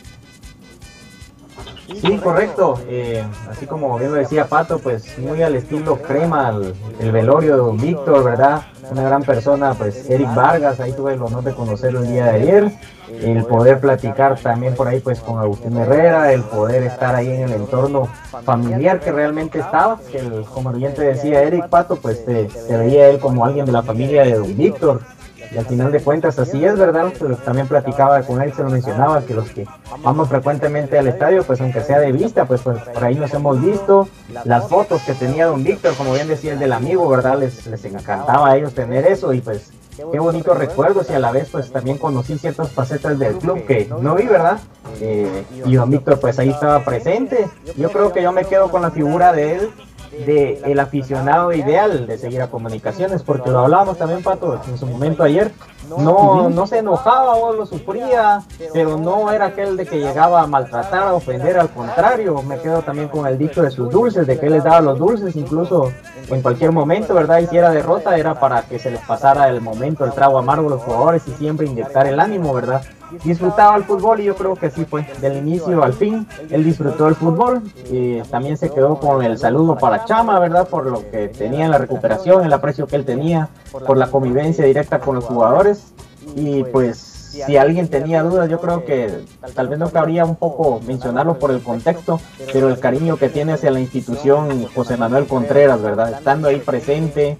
Sí, 1.86 2.16
correcto. 2.18 2.78
Eh, 2.86 3.24
así 3.50 3.66
como 3.66 3.98
bien 3.98 4.12
lo 4.12 4.18
decía 4.18 4.46
Pato, 4.46 4.78
pues 4.78 5.18
muy 5.18 5.42
al 5.42 5.56
estilo 5.56 5.96
crema 5.96 6.50
el, 6.50 6.74
el 7.00 7.12
velorio 7.12 7.66
de 7.66 7.76
Víctor, 7.76 8.24
¿verdad? 8.24 8.62
Una 8.90 9.02
gran 9.02 9.22
persona, 9.22 9.74
pues 9.74 10.08
Eric 10.08 10.34
Vargas, 10.34 10.80
ahí 10.80 10.92
tuve 10.92 11.14
el 11.14 11.22
honor 11.22 11.42
de 11.42 11.54
conocerlo 11.54 12.00
el 12.00 12.08
día 12.08 12.24
de 12.26 12.30
ayer. 12.30 12.72
El 13.20 13.44
poder 13.44 13.78
platicar 13.78 14.38
también 14.38 14.74
por 14.74 14.88
ahí 14.88 15.00
pues 15.00 15.20
con 15.20 15.38
Agustín 15.38 15.76
Herrera, 15.76 16.32
el 16.32 16.42
poder 16.42 16.82
estar 16.84 17.14
ahí 17.14 17.28
en 17.28 17.42
el 17.42 17.52
entorno 17.52 18.08
familiar 18.44 19.00
que 19.00 19.12
realmente 19.12 19.58
estaba, 19.58 19.98
que 20.10 20.18
el, 20.18 20.44
como 20.46 20.72
bien 20.72 20.94
te 20.94 21.02
decía 21.02 21.42
Eric 21.42 21.68
Pato, 21.68 21.96
pues 21.96 22.24
te, 22.24 22.46
te 22.46 22.76
veía 22.76 23.08
él 23.08 23.18
como 23.18 23.44
alguien 23.44 23.66
de 23.66 23.72
la 23.72 23.82
familia 23.82 24.22
de 24.22 24.34
Don 24.34 24.56
Víctor 24.56 25.02
y 25.50 25.58
al 25.58 25.66
final 25.66 25.92
de 25.92 26.00
cuentas 26.00 26.38
así 26.38 26.64
es, 26.64 26.78
¿verdad? 26.78 27.12
Pero 27.18 27.36
también 27.36 27.68
platicaba 27.68 28.22
con 28.22 28.40
él, 28.40 28.52
se 28.52 28.62
lo 28.62 28.70
mencionaba, 28.70 29.22
que 29.22 29.34
los 29.34 29.50
que 29.50 29.66
vamos 30.02 30.28
frecuentemente 30.28 30.98
al 30.98 31.08
estadio, 31.08 31.42
pues 31.44 31.60
aunque 31.60 31.80
sea 31.80 31.98
de 31.98 32.12
vista, 32.12 32.44
pues, 32.44 32.62
pues 32.62 32.78
por 32.82 33.04
ahí 33.04 33.14
nos 33.14 33.32
hemos 33.34 33.60
visto, 33.60 34.08
las 34.44 34.68
fotos 34.68 35.02
que 35.02 35.14
tenía 35.14 35.46
don 35.46 35.62
Víctor, 35.64 35.94
como 35.94 36.12
bien 36.12 36.28
decía 36.28 36.52
el 36.52 36.58
del 36.58 36.72
amigo, 36.72 37.08
¿verdad? 37.08 37.38
Les, 37.38 37.66
les 37.66 37.84
encantaba 37.84 38.50
a 38.50 38.56
ellos 38.56 38.74
tener 38.74 39.06
eso 39.06 39.32
y 39.32 39.40
pues 39.40 39.72
qué 40.10 40.18
bonitos 40.18 40.56
recuerdos 40.56 41.10
y 41.10 41.12
a 41.12 41.18
la 41.18 41.30
vez 41.32 41.48
pues 41.50 41.70
también 41.70 41.98
conocí 41.98 42.38
ciertas 42.38 42.70
facetas 42.70 43.18
del 43.18 43.36
club 43.36 43.66
que 43.66 43.88
no 44.00 44.14
vi, 44.14 44.24
¿verdad? 44.24 44.58
Eh, 45.00 45.44
y 45.64 45.74
don 45.74 45.90
Víctor 45.90 46.18
pues 46.18 46.38
ahí 46.38 46.50
estaba 46.50 46.84
presente. 46.84 47.46
Yo 47.76 47.90
creo 47.90 48.12
que 48.12 48.22
yo 48.22 48.32
me 48.32 48.44
quedo 48.44 48.70
con 48.70 48.82
la 48.82 48.90
figura 48.90 49.32
de 49.32 49.56
él 49.56 49.70
de 50.12 50.60
el 50.64 50.78
aficionado 50.78 51.52
ideal 51.52 52.06
de 52.06 52.18
seguir 52.18 52.42
a 52.42 52.48
comunicaciones, 52.48 53.22
porque 53.22 53.50
lo 53.50 53.60
hablábamos 53.60 53.98
también, 53.98 54.22
Pato, 54.22 54.60
en 54.68 54.78
su 54.78 54.86
momento 54.86 55.22
ayer. 55.22 55.52
No, 55.98 56.48
no 56.48 56.66
se 56.66 56.78
enojaba 56.78 57.34
o 57.34 57.52
lo 57.52 57.66
sufría, 57.66 58.42
pero 58.72 58.96
no 58.96 59.30
era 59.30 59.46
aquel 59.46 59.76
de 59.76 59.84
que 59.84 59.98
llegaba 59.98 60.40
a 60.40 60.46
maltratar, 60.46 61.02
a 61.02 61.12
ofender, 61.12 61.58
al 61.58 61.68
contrario. 61.70 62.40
Me 62.42 62.58
quedo 62.58 62.82
también 62.82 63.08
con 63.08 63.26
el 63.26 63.36
dicho 63.36 63.62
de 63.62 63.70
sus 63.70 63.90
dulces, 63.90 64.26
de 64.26 64.38
que 64.38 64.46
él 64.46 64.52
les 64.52 64.64
daba 64.64 64.80
los 64.80 64.98
dulces, 64.98 65.36
incluso 65.36 65.92
en 66.28 66.40
cualquier 66.40 66.72
momento, 66.72 67.14
¿verdad? 67.14 67.40
Y 67.40 67.46
si 67.46 67.58
era 67.58 67.70
derrota, 67.70 68.16
era 68.16 68.38
para 68.38 68.62
que 68.62 68.78
se 68.78 68.90
les 68.90 69.00
pasara 69.00 69.48
el 69.48 69.60
momento, 69.60 70.04
el 70.04 70.12
trago 70.12 70.38
amargo 70.38 70.68
a 70.68 70.70
los 70.70 70.82
jugadores 70.82 71.26
y 71.26 71.32
siempre 71.32 71.66
inyectar 71.66 72.06
el 72.06 72.20
ánimo, 72.20 72.54
¿verdad? 72.54 72.82
Disfrutaba 73.24 73.76
el 73.76 73.84
fútbol 73.84 74.20
y 74.20 74.24
yo 74.24 74.34
creo 74.34 74.54
que 74.56 74.70
sí 74.70 74.84
fue 74.84 75.06
del 75.20 75.36
inicio 75.36 75.82
al 75.82 75.92
fin 75.92 76.26
él 76.50 76.64
disfrutó 76.64 77.08
el 77.08 77.14
fútbol 77.14 77.62
y 77.90 78.20
también 78.22 78.56
se 78.56 78.70
quedó 78.70 78.98
con 78.98 79.22
el 79.24 79.38
saludo 79.38 79.76
para 79.76 80.04
Chama 80.04 80.38
verdad 80.38 80.68
por 80.68 80.86
lo 80.86 81.10
que 81.10 81.28
tenía 81.28 81.64
en 81.64 81.70
la 81.70 81.78
recuperación 81.78 82.44
el 82.44 82.52
aprecio 82.52 82.86
que 82.86 82.96
él 82.96 83.04
tenía 83.04 83.48
por 83.86 83.96
la 83.96 84.08
convivencia 84.08 84.64
directa 84.64 85.00
con 85.00 85.14
los 85.14 85.24
jugadores. 85.24 85.92
Y 86.36 86.64
pues 86.64 86.98
si 86.98 87.56
alguien 87.56 87.88
tenía 87.88 88.22
dudas 88.22 88.48
yo 88.48 88.60
creo 88.60 88.84
que 88.84 89.24
tal 89.54 89.68
vez 89.68 89.78
no 89.78 89.90
cabría 89.90 90.24
un 90.24 90.36
poco 90.36 90.80
mencionarlo 90.86 91.38
por 91.38 91.50
el 91.50 91.62
contexto 91.62 92.20
pero 92.52 92.68
el 92.68 92.78
cariño 92.78 93.16
que 93.16 93.28
tiene 93.30 93.52
hacia 93.52 93.70
la 93.70 93.80
institución 93.80 94.66
José 94.74 94.96
Manuel 94.98 95.26
Contreras 95.26 95.80
verdad 95.80 96.12
estando 96.12 96.48
ahí 96.48 96.60
presente 96.60 97.38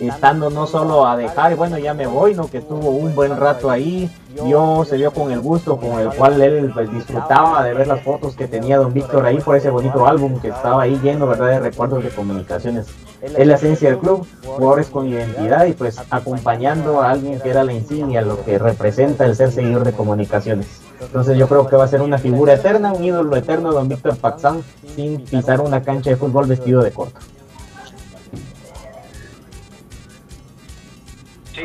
estando 0.00 0.50
no 0.50 0.66
solo 0.66 1.06
a 1.06 1.16
dejar, 1.16 1.56
bueno, 1.56 1.78
ya 1.78 1.94
me 1.94 2.06
voy, 2.06 2.34
no 2.34 2.48
que 2.48 2.58
estuvo 2.58 2.90
un 2.90 3.14
buen 3.14 3.36
rato 3.36 3.70
ahí, 3.70 4.10
yo 4.48 4.84
se 4.84 4.96
vio 4.96 5.12
con 5.12 5.30
el 5.30 5.40
gusto 5.40 5.76
con 5.76 6.00
el 6.00 6.08
cual 6.10 6.40
él 6.40 6.70
pues, 6.72 6.90
disfrutaba 6.92 7.62
de 7.62 7.74
ver 7.74 7.86
las 7.86 8.00
fotos 8.02 8.34
que 8.34 8.48
tenía 8.48 8.78
don 8.78 8.92
Víctor 8.92 9.26
ahí 9.26 9.38
por 9.38 9.56
ese 9.56 9.70
bonito 9.70 10.06
álbum 10.06 10.40
que 10.40 10.48
estaba 10.48 10.82
ahí 10.82 10.98
lleno, 11.02 11.26
¿verdad?, 11.26 11.50
de 11.50 11.60
recuerdos 11.60 12.02
de 12.02 12.10
comunicaciones. 12.10 12.86
Es 13.22 13.46
la 13.46 13.54
esencia 13.54 13.88
del 13.88 13.98
club, 13.98 14.26
jugadores 14.44 14.88
con 14.88 15.08
identidad 15.08 15.64
y 15.64 15.72
pues 15.72 15.98
acompañando 16.10 17.00
a 17.00 17.10
alguien 17.10 17.40
que 17.40 17.50
era 17.50 17.64
la 17.64 17.72
insignia, 17.72 18.20
lo 18.20 18.44
que 18.44 18.58
representa 18.58 19.24
el 19.24 19.34
ser 19.34 19.50
seguidor 19.50 19.84
de 19.84 19.92
comunicaciones. 19.92 20.66
Entonces 21.00 21.38
yo 21.38 21.48
creo 21.48 21.66
que 21.66 21.76
va 21.76 21.84
a 21.84 21.88
ser 21.88 22.02
una 22.02 22.18
figura 22.18 22.54
eterna, 22.54 22.92
un 22.92 23.02
ídolo 23.02 23.34
eterno, 23.36 23.72
don 23.72 23.88
Víctor 23.88 24.16
Paxán, 24.16 24.62
sin 24.94 25.24
pisar 25.24 25.60
una 25.60 25.82
cancha 25.82 26.10
de 26.10 26.16
fútbol 26.16 26.46
vestido 26.46 26.82
de 26.82 26.90
corto. 26.90 27.18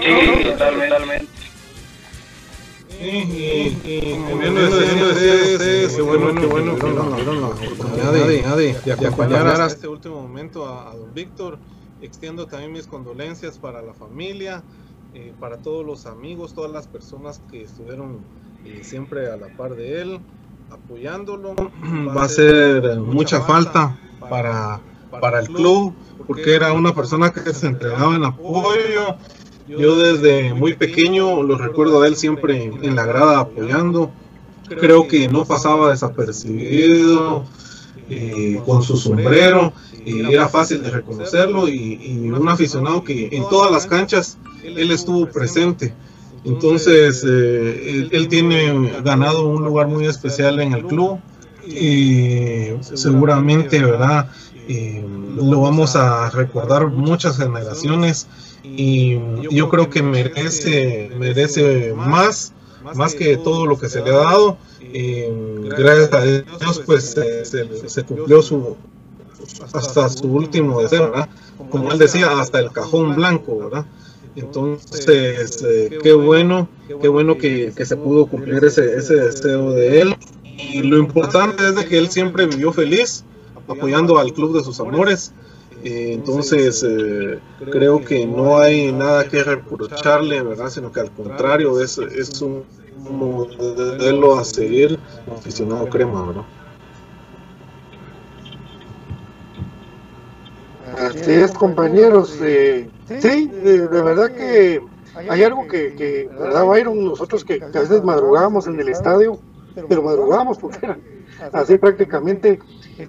Sí, 0.10 0.44
totalmente. 0.44 1.28
Y, 3.02 3.06
y, 3.06 3.82
y 3.86 4.14
como 4.18 4.38
bien 4.40 4.56
lo 4.56 4.62
decía 4.76 5.06
ustedes, 5.08 5.96
qué 5.96 6.02
bueno, 6.02 6.42
qué 6.42 6.46
bueno 6.48 6.76
que 6.76 6.86
dieron 6.86 7.42
la 7.42 7.48
oportunidad 7.48 8.12
de, 8.12 8.42
de, 8.42 8.74
de 8.84 8.92
acompañar 8.92 9.48
hasta 9.48 9.68
este 9.68 9.88
último 9.88 10.22
momento 10.22 10.66
a, 10.66 10.92
a 10.92 10.96
don 10.96 11.14
Víctor. 11.14 11.58
Extiendo 12.02 12.48
también 12.48 12.72
mis 12.72 12.88
condolencias 12.88 13.58
para 13.58 13.82
la 13.82 13.94
familia, 13.94 14.64
eh, 15.14 15.34
para 15.40 15.58
todos 15.58 15.86
los 15.86 16.06
amigos, 16.06 16.54
todas 16.54 16.72
las 16.72 16.88
personas 16.88 17.42
que 17.52 17.64
estuvieron 17.64 18.20
eh, 18.66 18.80
siempre 18.84 19.30
a 19.30 19.36
la 19.38 19.48
par 19.58 19.76
de 19.76 20.02
él, 20.02 20.20
apoyándolo. 20.72 21.56
Va 22.18 22.24
a 22.24 22.30
ser 22.30 22.98
mucha 23.00 23.42
falta 23.42 23.98
para, 24.30 24.80
para 25.22 25.40
el 25.40 25.48
club, 25.48 25.94
porque 26.26 26.56
era 26.56 26.72
una 26.74 26.94
persona 26.96 27.32
que 27.32 27.54
se 27.54 27.68
entregaba 27.68 28.16
en 28.16 28.24
apoyo, 28.24 29.16
yo 29.70 29.98
desde 29.98 30.54
muy 30.54 30.74
pequeño 30.74 31.44
lo 31.44 31.58
recuerdo 31.58 32.02
a 32.02 32.08
él 32.08 32.16
siempre 32.16 32.72
en 32.82 32.96
la 32.96 33.06
grada 33.06 33.40
apoyando. 33.40 34.12
Creo 34.68 35.08
que 35.08 35.28
no 35.28 35.46
pasaba 35.46 35.92
desapercibido 35.92 37.44
eh, 38.10 38.62
con 38.66 38.84
su 38.84 38.98
sombrero. 38.98 39.74
y 40.06 40.22
era 40.34 40.48
fácil 40.48 40.82
de 40.82 40.90
reconocerlo 40.92 41.68
y, 41.68 42.00
y, 42.02 42.32
un 42.32 42.48
aficionado 42.48 43.04
que 43.04 43.30
en 43.32 43.48
todas 43.50 43.72
las 43.72 43.86
canchas 43.86 44.38
él 44.64 44.92
estuvo 44.92 45.28
presente. 45.28 45.94
Entonces 46.46 47.24
eh, 47.28 47.90
él, 47.90 48.10
él, 48.12 48.28
tiene 48.28 49.02
ganado 49.04 49.48
un 49.48 49.64
lugar 49.64 49.88
muy 49.88 50.06
especial 50.06 50.60
en 50.60 50.74
el 50.74 50.86
club 50.86 51.20
y 51.68 52.70
seguramente, 52.82 53.84
¿verdad? 53.84 54.30
Eh, 54.68 55.04
lo 55.36 55.62
vamos 55.62 55.96
a 55.96 56.30
recordar 56.30 56.88
muchas 56.88 57.38
generaciones 57.38 58.28
y 58.64 59.20
yo 59.50 59.70
creo 59.70 59.90
que 59.90 60.04
merece, 60.04 61.12
merece 61.18 61.94
más, 61.94 62.54
más 62.96 63.16
que 63.16 63.38
todo 63.38 63.66
lo 63.66 63.78
que 63.78 63.90
se 63.90 64.02
le 64.02 64.10
ha 64.12 64.18
dado. 64.18 64.58
Gracias 65.78 66.14
a 66.14 66.24
Dios, 66.24 66.82
pues 66.86 67.12
se, 67.12 67.46
se, 67.46 67.90
se 67.90 68.04
cumplió 68.04 68.42
su 68.42 68.78
hasta 69.74 70.10
su 70.10 70.28
último 70.28 70.82
deseo, 70.82 71.12
¿verdad? 71.12 71.30
Como 71.70 71.92
él 71.92 71.98
decía, 71.98 72.40
hasta 72.40 72.60
el 72.60 72.72
cajón 72.72 73.16
blanco, 73.16 73.58
¿verdad? 73.58 73.86
Entonces, 74.36 75.64
eh, 75.64 76.00
qué 76.02 76.14
bueno, 76.14 76.70
qué 77.02 77.08
bueno 77.08 77.38
que, 77.38 77.74
que, 77.76 77.86
se 77.86 77.98
pudo 77.98 78.28
cumplir 78.28 78.64
ese, 78.64 78.96
ese 78.96 79.16
deseo 79.16 79.72
de 79.72 80.02
él. 80.02 80.16
Y 80.56 80.84
lo 80.84 80.98
importante 80.98 81.68
es 81.68 81.76
de 81.76 81.86
que 81.86 81.98
él 81.98 82.10
siempre 82.10 82.46
vivió 82.46 82.72
feliz, 82.72 83.24
apoyando 83.68 84.18
al 84.18 84.34
club 84.34 84.56
de 84.58 84.64
sus 84.64 84.80
amores. 84.80 85.34
Eh, 85.84 86.12
entonces, 86.14 86.84
eh, 86.88 87.40
creo 87.72 88.04
que 88.04 88.26
no 88.26 88.60
hay 88.60 88.92
nada 88.92 89.28
que 89.28 89.44
reprocharle, 89.44 90.42
¿verdad? 90.42 90.70
Sino 90.70 90.92
que 90.92 91.00
al 91.00 91.12
contrario, 91.12 91.82
es, 91.82 91.98
es 91.98 92.42
un 92.42 92.64
modelo 92.98 94.38
a 94.38 94.44
seguir, 94.44 95.00
aficionado 95.32 95.88
crema, 95.88 96.26
¿verdad? 96.26 96.44
Así 100.98 101.32
es, 101.32 101.52
compañeros. 101.52 102.38
Eh, 102.42 102.90
sí, 103.20 103.48
de, 103.48 103.88
verdad 103.88 104.32
que 104.32 104.82
hay 105.16 105.44
algo 105.44 105.66
que, 105.68 105.96
que 105.96 106.30
¿verdad, 106.38 106.66
Byron? 106.66 107.06
Nosotros 107.06 107.46
que, 107.46 107.60
que 107.60 107.78
a 107.78 107.82
veces 107.82 108.04
madrugábamos 108.04 108.68
en 108.68 108.80
el 108.80 108.90
estadio, 108.90 109.40
pero 109.88 110.04
madrugábamos 110.04 110.58
porque 110.58 110.80
era 110.82 110.98
así 111.54 111.78
prácticamente 111.78 112.60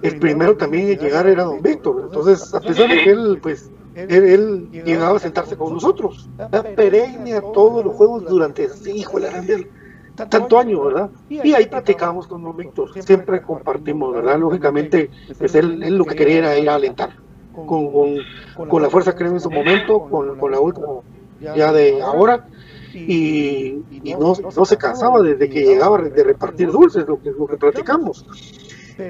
el 0.02 0.18
primero 0.18 0.56
también 0.56 0.88
en 0.88 0.98
llegar 0.98 1.26
era 1.26 1.44
don 1.44 1.62
Víctor. 1.62 2.02
Entonces, 2.04 2.54
a 2.54 2.60
pesar 2.60 2.88
de 2.88 3.02
que 3.02 3.10
él, 3.10 3.38
pues, 3.42 3.70
él, 3.94 4.24
él 4.24 4.70
llegaba 4.84 5.16
a 5.16 5.20
sentarse 5.20 5.56
con 5.56 5.74
nosotros, 5.74 6.28
da 6.36 6.62
perenne 6.62 7.40
todos 7.52 7.84
los 7.84 7.94
juegos 7.94 8.24
durante, 8.26 8.68
hijo 8.94 9.18
la 9.18 9.30
tanto 10.28 10.58
año, 10.58 10.84
¿verdad? 10.84 11.10
Y 11.28 11.52
ahí 11.54 11.66
platicábamos 11.66 12.26
con 12.26 12.42
don 12.42 12.56
Víctor, 12.56 12.90
siempre 13.02 13.40
compartimos, 13.42 14.14
¿verdad? 14.14 14.38
Lógicamente, 14.38 15.10
pues 15.38 15.54
él, 15.54 15.82
él 15.82 15.96
lo 15.96 16.04
que 16.04 16.14
quería 16.14 16.38
era 16.38 16.58
ir 16.58 16.68
a 16.68 16.74
alentar, 16.74 17.10
con, 17.54 17.92
con, 17.92 18.68
con 18.68 18.82
la 18.82 18.90
fuerza 18.90 19.14
que 19.14 19.24
era 19.24 19.32
en 19.32 19.40
su 19.40 19.50
momento, 19.50 20.00
con, 20.10 20.38
con 20.38 20.50
la 20.50 20.60
última, 20.60 20.86
ya 21.40 21.72
de 21.72 22.02
ahora, 22.02 22.46
y, 22.92 23.82
y 23.90 24.14
no, 24.14 24.34
no, 24.34 24.64
se 24.64 24.76
cansaba 24.76 25.20
desde 25.20 25.48
que 25.48 25.60
llegaba 25.60 25.98
de 25.98 26.24
repartir 26.24 26.70
dulces, 26.70 27.06
lo 27.06 27.20
que, 27.22 27.30
lo 27.30 27.46
que 27.46 27.56
platicamos. 27.56 28.26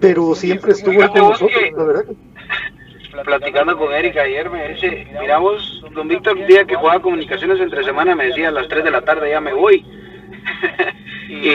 Pero 0.00 0.34
siempre 0.34 0.72
estuvo 0.72 1.00
con 1.08 1.28
nosotros, 1.30 1.62
la 1.76 1.84
verdad. 1.84 2.04
Platicando 3.24 3.76
con 3.76 3.92
Erika 3.92 4.22
ayer 4.22 4.48
me 4.48 4.68
dice, 4.68 5.06
miramos, 5.20 5.82
don 5.92 6.06
Víctor, 6.06 6.36
un 6.36 6.46
día 6.46 6.64
que 6.64 6.76
jugaba 6.76 7.00
comunicaciones 7.00 7.60
entre 7.60 7.84
semana 7.84 8.14
me 8.14 8.26
decía 8.26 8.48
a 8.48 8.52
las 8.52 8.68
3 8.68 8.84
de 8.84 8.90
la 8.90 9.02
tarde 9.02 9.30
ya 9.30 9.40
me 9.40 9.52
voy. 9.52 9.84
y, 11.28 11.48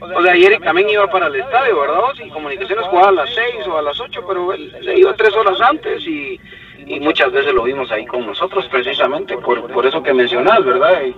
o 0.00 0.22
sea, 0.22 0.34
Eric 0.34 0.64
también 0.64 0.88
iba 0.90 1.06
para 1.08 1.28
el 1.28 1.36
estadio, 1.36 1.80
¿verdad? 1.80 2.00
Y 2.24 2.28
comunicaciones 2.30 2.86
jugaba 2.86 3.08
a 3.08 3.12
las 3.12 3.30
6 3.32 3.66
o 3.68 3.78
a 3.78 3.82
las 3.82 4.00
8, 4.00 4.24
pero 4.26 4.52
él 4.52 4.74
se 4.82 4.98
iba 4.98 5.14
tres 5.14 5.34
horas 5.34 5.60
antes 5.60 6.04
y 6.06 6.40
y 6.88 7.00
muchas 7.00 7.30
veces 7.32 7.52
lo 7.52 7.64
vimos 7.64 7.90
ahí 7.90 8.06
con 8.06 8.26
nosotros 8.26 8.66
precisamente 8.70 9.36
por, 9.36 9.70
por 9.70 9.86
eso 9.86 10.02
que 10.02 10.14
mencionas, 10.14 10.64
¿verdad? 10.64 11.02
Y, 11.04 11.14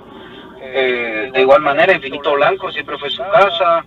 eh, 0.60 1.30
de 1.32 1.40
igual 1.40 1.62
manera, 1.62 1.94
Infinito 1.94 2.34
Blanco 2.34 2.70
siempre 2.70 2.98
fue 2.98 3.10
su 3.10 3.22
casa, 3.22 3.84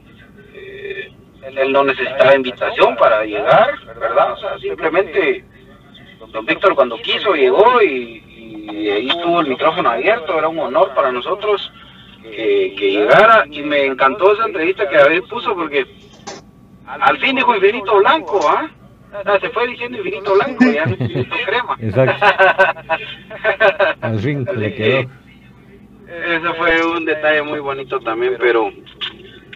eh, 0.54 1.12
él 1.56 1.72
no 1.72 1.84
necesitaba 1.84 2.36
invitación 2.36 2.96
para 2.96 3.24
llegar, 3.26 3.72
¿verdad? 4.00 4.34
O 4.34 4.38
sea, 4.38 4.58
simplemente 4.60 5.46
don 6.32 6.46
Víctor 6.46 6.74
cuando 6.74 6.98
quiso 6.98 7.34
llegó 7.34 7.82
y, 7.82 8.24
y 8.72 8.90
ahí 8.90 9.10
estuvo 9.10 9.42
el 9.42 9.48
micrófono 9.48 9.90
abierto, 9.90 10.38
era 10.38 10.48
un 10.48 10.60
honor 10.60 10.94
para 10.96 11.12
nosotros 11.12 11.72
que, 12.24 12.74
que 12.78 12.92
llegara 12.92 13.46
y 13.50 13.62
me 13.62 13.86
encantó 13.86 14.34
esa 14.34 14.46
entrevista 14.46 14.90
que 14.90 14.98
David 14.98 15.24
puso 15.30 15.54
porque 15.54 15.86
al 16.88 17.18
fin 17.20 17.36
dijo 17.36 17.56
Infinito 17.56 17.98
Blanco, 17.98 18.40
¿ah? 18.48 18.70
Se 19.40 19.50
fue 19.50 19.68
diciendo 19.68 20.00
Infinito 20.00 20.34
Blanco, 20.34 20.66
ya 20.66 20.86
no 20.86 20.98
Crema. 20.98 21.78
Exacto. 21.80 22.26
Al 24.02 24.20
fin 24.20 24.48
le 24.56 24.74
quedó. 24.74 25.10
Eso 26.22 26.54
fue 26.56 26.86
un 26.86 27.06
detalle 27.06 27.42
muy 27.42 27.60
bonito 27.60 28.00
también, 28.00 28.36
pero 28.40 28.72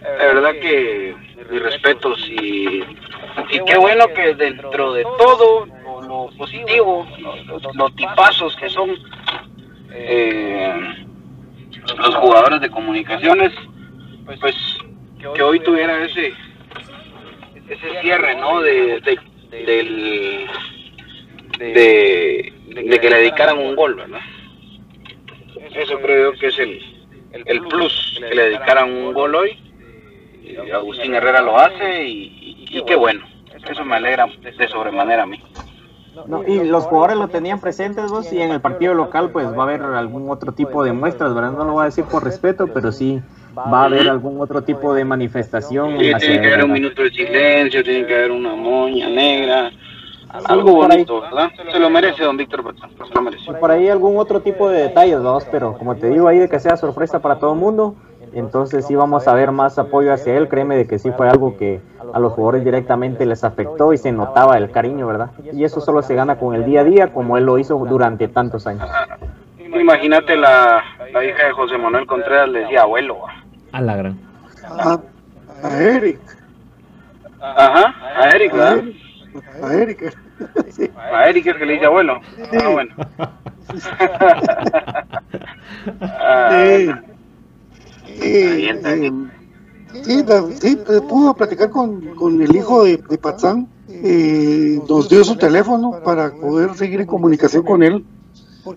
la 0.02 0.24
verdad 0.24 0.52
que 0.52 1.14
mis 1.50 1.62
respetos 1.62 2.18
y, 2.28 2.82
y 3.50 3.64
qué 3.64 3.76
bueno 3.78 4.08
que 4.08 4.34
dentro 4.34 4.92
de 4.92 5.04
todo 5.18 5.66
lo, 6.06 6.30
positivo, 6.36 7.06
los, 7.74 7.94
tipazos 7.94 8.56
que 8.56 8.68
son 8.68 8.90
eh, 9.92 11.04
los 11.96 12.14
jugadores 12.16 12.60
de 12.60 12.70
comunicaciones, 12.70 13.52
pues 14.40 14.54
que 15.34 15.42
hoy 15.42 15.60
tuviera 15.60 16.04
ese 16.04 16.32
ese 17.68 18.00
cierre, 18.00 18.34
¿no? 18.36 18.60
De, 18.60 19.00
de, 19.00 19.18
del, 19.50 20.46
de, 21.58 22.52
de 22.66 22.98
que 22.98 23.10
le 23.10 23.16
dedicaran 23.16 23.58
un 23.58 23.76
gol, 23.76 23.94
¿verdad? 23.94 24.20
Eso 25.74 25.98
creo 26.00 26.32
yo 26.32 26.38
que 26.38 26.46
es 26.48 26.58
el, 26.58 26.80
el 27.32 27.60
plus, 27.62 28.20
que 28.28 28.34
le 28.34 28.42
dedicaran 28.50 28.90
un 28.90 29.12
gol 29.12 29.34
hoy. 29.34 29.58
Agustín 30.72 31.14
Herrera 31.14 31.42
lo 31.42 31.58
hace 31.58 32.04
y, 32.04 32.66
y, 32.70 32.78
y 32.78 32.84
qué 32.84 32.96
bueno. 32.96 33.24
Eso 33.68 33.84
me 33.84 33.96
alegra 33.96 34.26
de 34.26 34.68
sobremanera 34.68 35.24
a 35.24 35.26
mí. 35.26 35.42
No, 36.26 36.42
y 36.46 36.64
los 36.64 36.84
jugadores 36.84 37.16
lo 37.16 37.28
tenían 37.28 37.60
presentes 37.60 38.10
vos 38.10 38.32
y 38.32 38.40
en 38.40 38.50
el 38.50 38.60
partido 38.60 38.94
local 38.94 39.30
pues 39.30 39.46
va 39.46 39.60
a 39.60 39.66
haber 39.66 39.82
algún 39.82 40.30
otro 40.30 40.52
tipo 40.52 40.82
de 40.82 40.92
muestras, 40.92 41.34
¿verdad? 41.34 41.52
No 41.52 41.64
lo 41.64 41.72
voy 41.72 41.82
a 41.82 41.86
decir 41.86 42.04
por 42.04 42.24
respeto, 42.24 42.66
pero 42.72 42.90
sí 42.90 43.20
va 43.56 43.82
a 43.82 43.84
haber 43.84 44.08
algún 44.08 44.40
otro 44.40 44.62
tipo 44.62 44.94
de 44.94 45.04
manifestación. 45.04 45.98
Sí, 45.98 46.12
tiene 46.18 46.40
que 46.40 46.48
haber 46.48 46.64
un 46.64 46.72
minuto 46.72 47.02
de 47.02 47.10
silencio, 47.10 47.84
tiene 47.84 48.06
que 48.06 48.14
haber 48.14 48.30
una 48.32 48.54
moña 48.54 49.08
negra, 49.08 49.70
algo 50.44 50.72
bonito, 50.72 51.20
¿verdad? 51.20 51.50
Se 51.72 51.78
lo 51.78 51.90
merece 51.90 52.24
don 52.24 52.36
Víctor 52.36 52.62
Bertán, 52.62 52.90
se 52.90 53.14
lo 53.14 53.22
merece. 53.22 53.52
Por 53.52 53.70
ahí 53.70 53.88
algún 53.88 54.16
otro 54.18 54.40
tipo 54.40 54.68
de 54.68 54.82
detalles, 54.82 55.22
vamos, 55.22 55.44
pero 55.50 55.76
como 55.78 55.96
te 55.96 56.08
digo 56.10 56.28
ahí 56.28 56.38
de 56.38 56.48
que 56.48 56.60
sea 56.60 56.76
sorpresa 56.76 57.20
para 57.20 57.38
todo 57.38 57.52
el 57.54 57.58
mundo, 57.58 57.94
entonces 58.32 58.86
sí 58.86 58.94
vamos 58.94 59.26
a 59.26 59.34
ver 59.34 59.52
más 59.52 59.78
apoyo 59.78 60.12
hacia 60.12 60.36
él, 60.36 60.48
créeme 60.48 60.76
de 60.76 60.86
que 60.86 60.98
sí 60.98 61.10
fue 61.12 61.28
algo 61.28 61.56
que 61.56 61.80
a 62.12 62.18
los 62.18 62.32
jugadores 62.32 62.64
directamente 62.64 63.26
les 63.26 63.44
afectó 63.44 63.92
y 63.92 63.98
se 63.98 64.12
notaba 64.12 64.56
el 64.58 64.70
cariño, 64.70 65.06
¿verdad? 65.06 65.30
Y 65.52 65.64
eso 65.64 65.80
solo 65.80 66.02
se 66.02 66.14
gana 66.14 66.38
con 66.38 66.54
el 66.54 66.64
día 66.64 66.80
a 66.80 66.84
día 66.84 67.12
como 67.12 67.36
él 67.36 67.44
lo 67.44 67.58
hizo 67.58 67.76
durante 67.78 68.28
tantos 68.28 68.66
años. 68.66 68.88
Imagínate 69.58 70.36
la, 70.36 70.82
la 71.12 71.24
hija 71.24 71.46
de 71.46 71.52
José 71.52 71.76
Manuel 71.78 72.06
Contreras 72.06 72.48
le 72.48 72.60
decía 72.60 72.82
abuelo. 72.82 73.18
A 73.72 73.80
la 73.80 73.96
gran. 73.96 74.18
A, 74.78 74.98
a 75.62 75.82
Eric, 75.82 76.18
Ajá, 77.40 77.94
a 78.16 78.30
Eric, 78.30 78.52
¿verdad? 78.52 78.72
a 78.72 78.78
Eric. 78.78 79.07
Sí. 80.70 80.90
A 80.96 81.28
Eric 81.28 81.46
es 81.46 81.56
que 81.56 81.66
le 81.66 81.72
dice 81.74 81.86
abuelo. 81.86 82.20
Ah, 82.62 82.68
bueno. 82.68 82.94
Ah, 86.00 86.52
eh, 88.06 89.10
sí, 90.04 90.22
sí, 90.60 90.78
eh, 90.88 91.00
pudo 91.08 91.34
platicar 91.34 91.70
con, 91.70 92.00
con 92.14 92.40
el 92.42 92.54
hijo 92.54 92.84
de, 92.84 92.96
de 93.08 93.18
Patzán, 93.18 93.68
eh, 93.88 94.78
nos 94.88 95.08
dio 95.08 95.24
su 95.24 95.36
teléfono 95.36 95.90
para 96.04 96.30
poder 96.34 96.74
seguir 96.74 97.00
en 97.00 97.06
comunicación 97.06 97.62
con 97.64 97.82
él, 97.82 98.04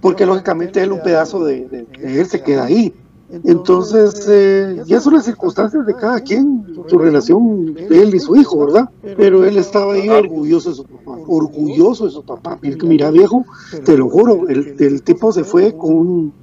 porque 0.02 0.26
lógicamente 0.26 0.82
él 0.84 0.92
un 0.92 1.02
pedazo 1.04 1.44
de, 1.46 1.68
de- 1.68 1.84
de 1.86 2.22
él 2.22 2.26
se 2.28 2.42
queda 2.44 2.66
ahí. 2.66 2.94
Entonces, 3.44 4.26
eh, 4.30 4.82
ya 4.86 5.00
son 5.00 5.14
las 5.14 5.26
circunstancias 5.26 5.86
de 5.86 5.96
cada 5.96 6.20
quien, 6.20 6.66
su 6.88 6.98
relación 6.98 7.74
de 7.74 8.02
él 8.04 8.14
y 8.16 8.20
su 8.20 8.36
hijo, 8.36 8.66
¿verdad? 8.66 8.90
Pero 9.18 9.46
él 9.46 9.58
estaba 9.58 9.94
ahí 9.94 10.10
orgulloso 10.10 10.70
de 10.70 10.76
su 10.76 10.84
papá, 10.86 11.18
orgulloso 11.28 12.06
de 12.06 12.12
su 12.12 12.24
papá. 12.24 12.60
Mira, 12.84 13.10
viejo, 13.12 13.46
te 13.86 13.96
lo 13.98 14.10
juro, 14.10 14.48
el, 14.50 14.76
el 14.80 15.02
tipo 15.04 15.32
se 15.32 15.44
fue 15.44 15.76
con 15.78 16.34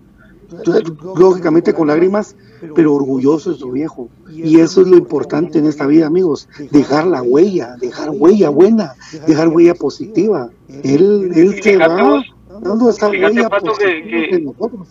lógicamente 1.18 1.74
con 1.74 1.88
lágrimas, 1.88 2.34
pero 2.74 2.94
orgulloso 2.94 3.50
de 3.52 3.58
su 3.58 3.70
viejo. 3.70 4.08
Y 4.32 4.60
eso 4.60 4.80
es 4.80 4.88
lo 4.88 4.96
importante 4.96 5.58
en 5.58 5.66
esta 5.66 5.86
vida, 5.86 6.06
amigos, 6.06 6.48
dejar 6.70 7.06
la 7.06 7.22
huella, 7.22 7.76
dejar 7.80 8.10
huella 8.10 8.48
buena, 8.48 8.94
dejar 9.26 9.48
huella 9.48 9.74
positiva. 9.74 10.48
Él, 10.68 11.30
él 11.34 11.62
se 11.62 11.76
va 11.76 12.22
dando 12.62 12.88
esa 12.88 13.08
huella 13.10 13.48
que- 13.50 13.66
positiva 13.66 14.22
que- 14.30 14.40
nosotros. 14.40 14.88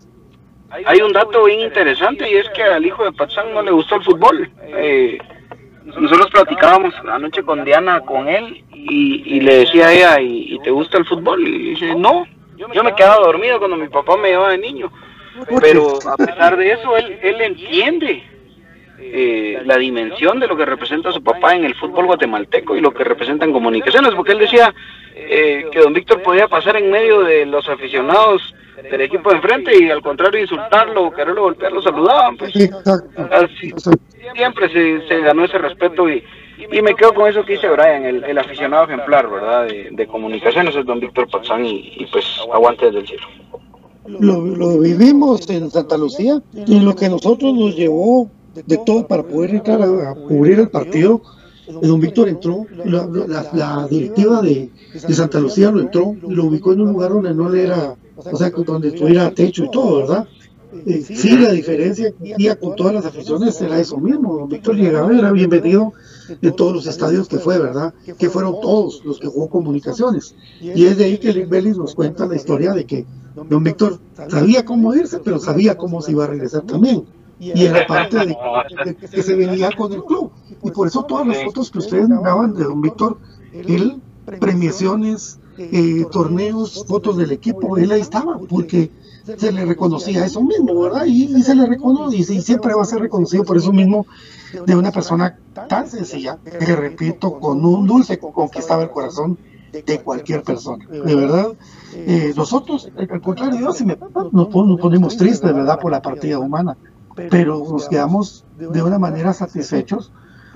Hay 0.85 1.01
un 1.01 1.13
dato 1.13 1.45
bien 1.45 1.61
interesante 1.61 2.29
y 2.29 2.35
es 2.35 2.49
que 2.49 2.63
al 2.63 2.85
hijo 2.85 3.03
de 3.03 3.11
Patzán 3.11 3.53
no 3.53 3.61
le 3.61 3.71
gustó 3.71 3.95
el 3.95 4.03
fútbol. 4.03 4.49
Eh, 4.63 5.17
nosotros 5.85 6.29
platicábamos 6.31 6.93
anoche 7.09 7.43
con 7.43 7.63
Diana, 7.63 8.01
con 8.01 8.27
él, 8.27 8.63
y, 8.73 9.23
y 9.25 9.39
le 9.41 9.59
decía 9.59 9.87
a 9.87 9.93
ella, 9.93 10.21
¿y, 10.21 10.53
y 10.55 10.59
te 10.59 10.71
gusta 10.71 10.97
el 10.97 11.05
fútbol? 11.05 11.47
Y 11.47 11.69
dice, 11.69 11.95
no, 11.95 12.25
yo 12.57 12.83
me 12.83 12.93
quedaba 12.95 13.25
dormido 13.25 13.59
cuando 13.59 13.77
mi 13.77 13.87
papá 13.87 14.17
me 14.17 14.29
llevaba 14.29 14.51
de 14.51 14.57
niño. 14.57 14.91
Pero 15.61 15.99
a 16.07 16.17
pesar 16.17 16.57
de 16.57 16.71
eso, 16.71 16.97
él, 16.97 17.19
él 17.21 17.41
entiende 17.41 18.23
eh, 19.13 19.61
la 19.65 19.77
dimensión 19.77 20.39
de 20.39 20.47
lo 20.47 20.55
que 20.57 20.65
representa 20.65 21.11
su 21.11 21.21
papá 21.23 21.55
en 21.55 21.63
el 21.65 21.75
fútbol 21.75 22.05
guatemalteco 22.05 22.75
y 22.75 22.81
lo 22.81 22.91
que 22.91 23.03
representa 23.03 23.45
en 23.45 23.53
comunicaciones, 23.53 24.13
porque 24.15 24.33
él 24.33 24.39
decía 24.39 24.73
eh, 25.15 25.65
que 25.71 25.79
don 25.79 25.93
Víctor 25.93 26.21
podía 26.23 26.47
pasar 26.47 26.75
en 26.77 26.91
medio 26.91 27.21
de 27.21 27.45
los 27.45 27.67
aficionados 27.69 28.53
del 28.91 29.01
equipo 29.01 29.29
de 29.29 29.37
enfrente 29.37 29.71
y 29.83 29.89
al 29.89 30.01
contrario 30.01 30.39
insultarlo 30.41 31.05
o 31.05 31.11
quererlo 31.11 31.43
golpear, 31.43 31.71
lo 31.71 31.81
saludaban. 31.81 32.37
Pues. 32.37 32.53
Así, 33.31 33.73
siempre 34.35 34.69
se, 34.69 35.07
se 35.07 35.19
ganó 35.21 35.45
ese 35.45 35.57
respeto 35.57 36.07
y, 36.09 36.23
y 36.71 36.81
me 36.81 36.93
quedo 36.93 37.13
con 37.13 37.27
eso 37.27 37.43
que 37.43 37.53
dice 37.53 37.69
Brian, 37.69 38.05
el, 38.05 38.23
el 38.23 38.37
aficionado 38.37 38.83
ejemplar, 38.85 39.29
¿verdad? 39.29 39.65
De, 39.65 39.89
de 39.91 40.07
comunicaciones 40.07 40.75
es 40.75 40.85
don 40.85 40.99
Víctor 40.99 41.27
Pazán 41.29 41.65
y, 41.65 41.93
y 41.97 42.05
pues 42.11 42.25
aguante 42.53 42.85
desde 42.85 42.99
el 42.99 43.07
cielo. 43.07 43.27
lo, 44.05 44.41
lo 44.41 44.79
vivimos 44.79 45.49
en 45.49 45.69
Santa 45.71 45.97
Lucía 45.97 46.39
y 46.53 46.79
lo 46.79 46.95
que 46.95 47.09
nosotros 47.09 47.53
nos 47.53 47.75
llevó 47.75 48.29
de 48.65 48.77
todo 48.85 49.07
para 49.07 49.23
poder 49.23 49.55
entrar 49.55 49.81
a, 49.81 50.15
cubrir 50.15 50.59
el 50.59 50.69
partido. 50.69 51.21
Don 51.81 51.99
Víctor 51.99 52.29
entró, 52.29 52.65
la, 52.85 53.87
directiva 53.89 54.41
de, 54.41 54.69
Santa 55.09 55.39
Lucía 55.39 55.69
lo 55.69 55.81
entró 55.81 56.15
y 56.27 56.33
lo 56.33 56.45
ubicó 56.45 56.73
en 56.73 56.81
un 56.81 56.93
lugar 56.93 57.11
donde 57.11 57.33
no 57.33 57.49
le 57.49 57.63
era, 57.63 57.95
o 58.15 58.37
sea, 58.37 58.49
donde 58.49 58.91
tuviera 58.91 59.31
techo 59.31 59.65
y 59.65 59.71
todo, 59.71 59.97
¿verdad? 59.97 60.27
Eh, 60.85 61.01
sí, 61.01 61.37
la 61.37 61.51
diferencia 61.51 62.11
que 62.11 62.55
con 62.57 62.75
todas 62.75 62.93
las 62.93 63.05
aficiones 63.05 63.59
era 63.61 63.79
eso 63.79 63.97
mismo. 63.97 64.37
Don 64.37 64.49
Víctor 64.49 64.75
llegaba 64.75 65.13
y 65.13 65.19
era 65.19 65.31
bienvenido 65.31 65.93
en 66.41 66.55
todos 66.55 66.73
los 66.73 66.87
estadios 66.87 67.27
que 67.27 67.37
fue, 67.37 67.57
¿verdad? 67.57 67.93
Que 68.17 68.29
fueron 68.29 68.59
todos 68.61 69.03
los 69.05 69.19
que 69.19 69.27
jugó 69.27 69.49
comunicaciones. 69.49 70.35
Y 70.61 70.85
es 70.85 70.97
de 70.97 71.05
ahí 71.05 71.17
que 71.17 71.33
Lick 71.33 71.49
Vélez 71.49 71.77
nos 71.77 71.95
cuenta 71.95 72.25
la 72.25 72.35
historia 72.35 72.73
de 72.73 72.85
que 72.85 73.05
Don 73.49 73.63
Víctor 73.63 73.99
sabía 74.29 74.65
cómo 74.65 74.93
irse, 74.93 75.19
pero 75.19 75.39
sabía 75.39 75.77
cómo 75.77 76.01
se 76.01 76.11
iba 76.11 76.25
a 76.25 76.27
regresar 76.27 76.63
también. 76.63 77.05
Y 77.39 77.65
era 77.65 77.85
parte 77.85 78.17
de, 78.17 78.25
de 78.85 78.95
que 78.95 79.23
se 79.23 79.35
venía 79.35 79.69
con 79.71 79.93
el 79.93 80.03
club. 80.03 80.31
Y 80.63 80.71
por 80.71 80.87
eso 80.87 81.03
todas 81.03 81.27
las 81.27 81.43
fotos 81.43 81.71
que 81.71 81.79
ustedes 81.79 82.09
miraban 82.09 82.53
de 82.53 82.63
Don 82.63 82.81
Víctor, 82.81 83.17
él, 83.53 84.01
premiaciones, 84.39 85.39
eh, 85.57 86.05
torneos, 86.11 86.85
fotos 86.87 87.17
del 87.17 87.31
equipo, 87.31 87.77
él 87.77 87.91
ahí 87.91 88.01
estaba, 88.01 88.39
porque 88.39 88.91
se 89.37 89.51
le 89.51 89.65
reconocía 89.65 90.25
eso 90.25 90.41
mismo, 90.41 90.79
¿verdad? 90.79 91.05
Y, 91.05 91.35
y 91.35 91.43
se 91.43 91.55
le 91.55 91.65
reconoce, 91.65 92.15
y, 92.15 92.21
y 92.21 92.41
siempre 92.41 92.73
va 92.73 92.81
a 92.81 92.85
ser 92.85 92.99
reconocido 92.99 93.43
por 93.43 93.57
eso 93.57 93.73
mismo 93.73 94.05
de 94.65 94.75
una 94.75 94.91
persona 94.91 95.37
tan 95.67 95.89
sencilla, 95.89 96.37
que 96.43 96.75
repito, 96.75 97.39
con 97.39 97.65
un 97.65 97.85
dulce 97.85 98.17
conquistaba 98.19 98.83
el 98.83 98.91
corazón 98.91 99.37
de 99.71 99.99
cualquier 100.01 100.43
persona, 100.43 100.85
de 100.87 101.15
verdad. 101.15 101.53
Eh, 101.93 102.33
nosotros, 102.35 102.89
al 102.95 103.21
contrario, 103.21 103.71
si 103.73 103.85
me, 103.85 103.97
nos, 103.97 104.31
nos 104.31 104.79
ponemos 104.79 105.17
tristes, 105.17 105.53
¿verdad?, 105.53 105.79
por 105.79 105.91
la 105.91 106.01
partida 106.01 106.39
humana, 106.39 106.77
pero 107.29 107.65
nos 107.69 107.87
quedamos 107.87 108.45
de 108.57 108.81
una 108.81 108.99
manera 108.99 109.33
satisfechos 109.33 110.11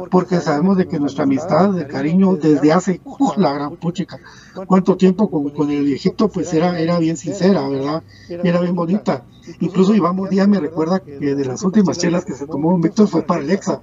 porque 0.10 0.40
sabemos 0.40 0.78
de 0.78 0.88
que 0.88 1.00
nuestra 1.00 1.26
amistad, 1.26 1.72
de 1.72 1.86
cariño, 1.88 2.36
desde 2.36 2.72
hace, 2.72 3.02
¡uh, 3.04 3.34
la 3.38 3.54
gran 3.54 3.76
puchica, 3.76 4.18
cuánto 4.66 4.98
tiempo 4.98 5.30
con, 5.30 5.50
con 5.52 5.70
el 5.70 5.84
viejito, 5.84 6.30
pues 6.30 6.54
era, 6.54 6.80
era 6.80 6.98
bien 6.98 7.18
sincera, 7.18 7.68
¿verdad? 7.68 8.04
Era 8.30 8.62
bien 8.62 8.76
bonita. 8.76 9.26
Incluso 9.60 9.94
Iván 9.94 10.18
Díaz 10.30 10.48
me 10.48 10.60
recuerda 10.60 11.02
que 11.02 11.36
de 11.36 11.46
las 11.46 11.64
últimas 11.64 11.98
chelas 11.98 12.26
que 12.26 12.34
se 12.34 12.48
tomó 12.48 12.78
Víctor 12.80 13.08
fue 13.08 13.24
para 13.24 13.42
el 13.42 13.50
Exa. 13.52 13.82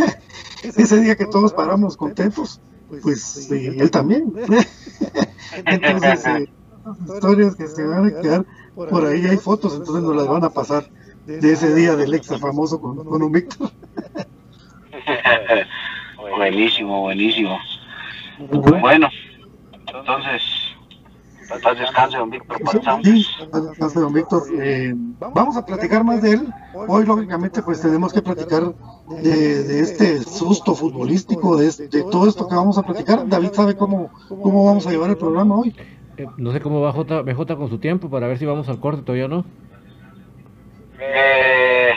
Ese 0.62 1.00
día 1.00 1.16
que 1.16 1.26
todos 1.26 1.52
paramos 1.52 1.96
contentos, 1.96 2.60
pues 3.02 3.50
eh, 3.50 3.76
él 3.78 3.90
también. 3.90 4.32
Entonces, 5.66 6.26
eh, 6.26 6.48
historias 7.14 7.56
que 7.56 7.66
se 7.66 7.84
van 7.84 8.06
a 8.06 8.20
quedar 8.20 8.46
por 8.74 9.04
ahí. 9.06 9.26
Hay 9.26 9.36
fotos, 9.36 9.74
entonces 9.74 10.02
nos 10.02 10.16
las 10.16 10.26
van 10.26 10.44
a 10.44 10.50
pasar 10.50 10.88
de 11.26 11.52
ese 11.52 11.74
día 11.74 11.96
del 11.96 12.14
ex 12.14 12.28
famoso 12.38 12.80
con, 12.80 13.04
con 13.04 13.22
un 13.22 13.32
Víctor. 13.32 13.70
buenísimo, 16.36 17.02
buenísimo. 17.02 17.58
Bueno, 18.80 19.08
entonces, 19.86 20.42
paz 21.62 21.78
descanse, 21.78 22.16
don 22.16 22.30
Víctor. 22.30 22.58
Sí, 23.04 23.26
paz 23.78 23.94
don 23.94 24.12
Víctor. 24.12 24.42
Eh, 24.58 24.94
vamos 25.34 25.56
a 25.56 25.64
platicar 25.64 26.04
más 26.04 26.22
de 26.22 26.32
él. 26.32 26.48
Hoy, 26.88 27.04
lógicamente, 27.04 27.62
pues 27.62 27.80
tenemos 27.80 28.12
que 28.12 28.22
platicar 28.22 28.74
de, 29.22 29.64
de 29.64 29.80
este 29.80 30.20
susto 30.20 30.74
futbolístico, 30.74 31.56
de, 31.56 31.70
de, 31.70 32.02
todo 32.10 32.28
esto 32.28 32.48
que 32.48 32.54
vamos 32.54 32.78
a 32.78 32.82
platicar. 32.82 33.28
David 33.28 33.50
sabe 33.52 33.76
cómo, 33.76 34.10
cómo 34.28 34.64
vamos 34.64 34.86
a 34.86 34.90
llevar 34.90 35.10
el 35.10 35.16
programa 35.16 35.56
hoy. 35.56 35.74
Eh, 36.16 36.26
no 36.36 36.52
sé 36.52 36.60
cómo 36.60 36.80
va 36.80 36.92
J, 36.92 37.22
BJ 37.22 37.56
con 37.56 37.68
su 37.68 37.78
tiempo 37.78 38.10
para 38.10 38.26
ver 38.26 38.38
si 38.38 38.44
vamos 38.44 38.68
al 38.68 38.80
corte 38.80 39.02
todavía 39.02 39.28
no. 39.28 39.44
Eh, 41.04 41.90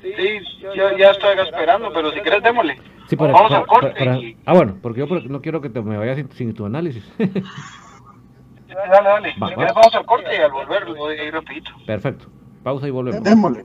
sí, 0.00 0.38
yo 0.74 0.96
ya 0.96 1.10
estoy 1.10 1.38
esperando, 1.38 1.92
pero 1.92 2.10
si 2.12 2.20
quieres 2.20 2.42
démosle. 2.42 2.78
Sí, 3.08 3.16
para, 3.16 3.32
Vamos 3.32 3.50
para- 3.50 3.60
al 3.62 3.66
corte. 3.66 3.90
para- 3.98 4.16
y- 4.18 4.36
Ah, 4.46 4.54
bueno, 4.54 4.76
porque 4.80 5.00
yo 5.00 5.06
no 5.28 5.40
quiero 5.42 5.60
que 5.60 5.68
te, 5.70 5.82
me 5.82 5.96
vayas 5.96 6.16
sin, 6.16 6.30
sin 6.32 6.54
tu 6.54 6.64
análisis. 6.66 7.04
Dale, 8.68 9.08
dale. 9.08 9.28
Va, 9.30 9.32
si 9.34 9.40
va. 9.40 9.54
quieres 9.54 9.74
vamos 9.74 9.94
al 9.94 10.06
corte 10.06 10.34
y 10.34 10.38
al 10.40 10.50
volver 10.50 10.88
lo 10.88 10.94
voy 10.94 11.18
a 11.18 11.24
ir 11.24 11.34
rapidito. 11.34 11.70
Perfecto. 11.86 12.26
Pausa 12.62 12.88
y 12.88 12.90
volvemos. 12.90 13.22
Démosle. 13.22 13.64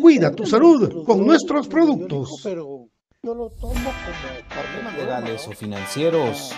Cuida 0.00 0.32
tu 0.32 0.44
salud 0.44 1.04
con 1.04 1.24
nuestros 1.24 1.68
productos. 1.68 2.40
Pero 2.42 2.88
yo 3.22 3.34
lo 3.34 3.48
tomo 3.50 3.74
como 3.74 4.48
problemas 4.48 4.96
legales 4.98 5.46
o 5.46 5.52
financieros. 5.52 6.52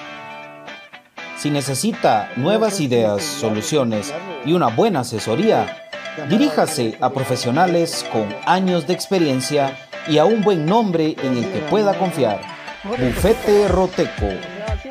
Si 1.36 1.50
necesita 1.50 2.30
nuevas 2.36 2.80
ideas, 2.80 3.22
soluciones 3.22 4.12
y 4.44 4.54
una 4.54 4.68
buena 4.68 5.00
asesoría, 5.00 5.66
diríjase 6.30 6.96
a 7.00 7.10
profesionales 7.10 8.06
con 8.10 8.26
años 8.46 8.86
de 8.86 8.94
experiencia 8.94 9.76
y 10.08 10.18
a 10.18 10.24
un 10.24 10.42
buen 10.42 10.64
nombre 10.64 11.14
en 11.22 11.36
el 11.36 11.52
que 11.52 11.60
pueda 11.68 11.98
confiar. 11.98 12.40
Bufete 12.84 13.68
Roteco. 13.68 14.55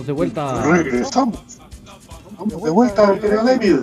Estamos 0.00 0.06
de 0.06 0.12
vuelta. 0.12 0.62
Regresamos. 0.62 1.38
Vamos 2.38 2.62
de 2.62 2.70
vuelta, 2.70 3.18
querido 3.18 3.44
David. 3.44 3.76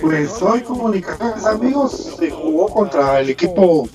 Pues 0.00 0.42
hoy 0.42 0.62
Comunicaciones 0.62 1.44
Amigos 1.44 2.16
se 2.18 2.30
jugó 2.30 2.68
contra 2.68 3.20
el 3.20 3.30
equipo 3.30 3.88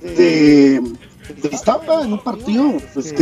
de, 0.00 0.80
de 1.42 1.48
en 2.04 2.12
un 2.12 2.22
partido 2.22 2.74
pues 2.94 3.12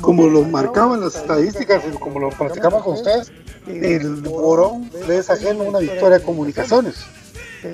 como 0.00 0.26
lo 0.26 0.42
marcaban 0.42 1.00
las 1.02 1.14
estadísticas 1.14 1.84
y 1.92 1.96
como 1.98 2.18
lo 2.18 2.30
platicaba 2.30 2.82
con 2.82 2.94
ustedes, 2.94 3.30
el 3.68 4.22
Morón 4.22 4.90
le 5.06 5.18
es 5.18 5.30
una 5.68 5.78
victoria 5.78 6.18
de 6.18 6.24
comunicaciones. 6.24 6.96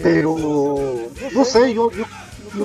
Pero 0.03 0.37
no 1.35 1.45
sé, 1.45 1.73
yo, 1.73 1.91
yo, 1.93 2.05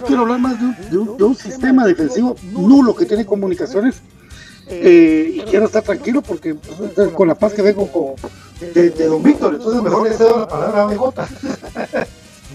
quiero 0.01 0.23
hablar 0.23 0.39
más 0.39 0.59
de 0.91 0.97
un- 0.97 1.17
de 1.17 1.23
un 1.23 1.35
sistema 1.35 1.85
defensivo 1.85 2.35
nulo 2.51 2.95
que 2.95 3.05
tiene 3.05 3.25
comunicaciones 3.25 4.01
eh, 4.69 5.31
y 5.33 5.41
quiero 5.41 5.65
estar 5.65 5.83
tranquilo 5.83 6.21
porque 6.21 6.55
pues, 6.55 7.09
con 7.13 7.27
la 7.27 7.35
paz 7.35 7.53
que 7.53 7.61
vengo 7.61 7.91
con, 7.91 8.15
de, 8.59 8.89
de 8.89 9.05
Don 9.07 9.23
Víctor, 9.23 9.55
entonces 9.55 9.81
mejor 9.81 10.09
le 10.09 10.15
cedo 10.15 10.39
la 10.39 10.47
palabra 10.47 10.83
a 10.83 10.85
BJ. 10.87 11.27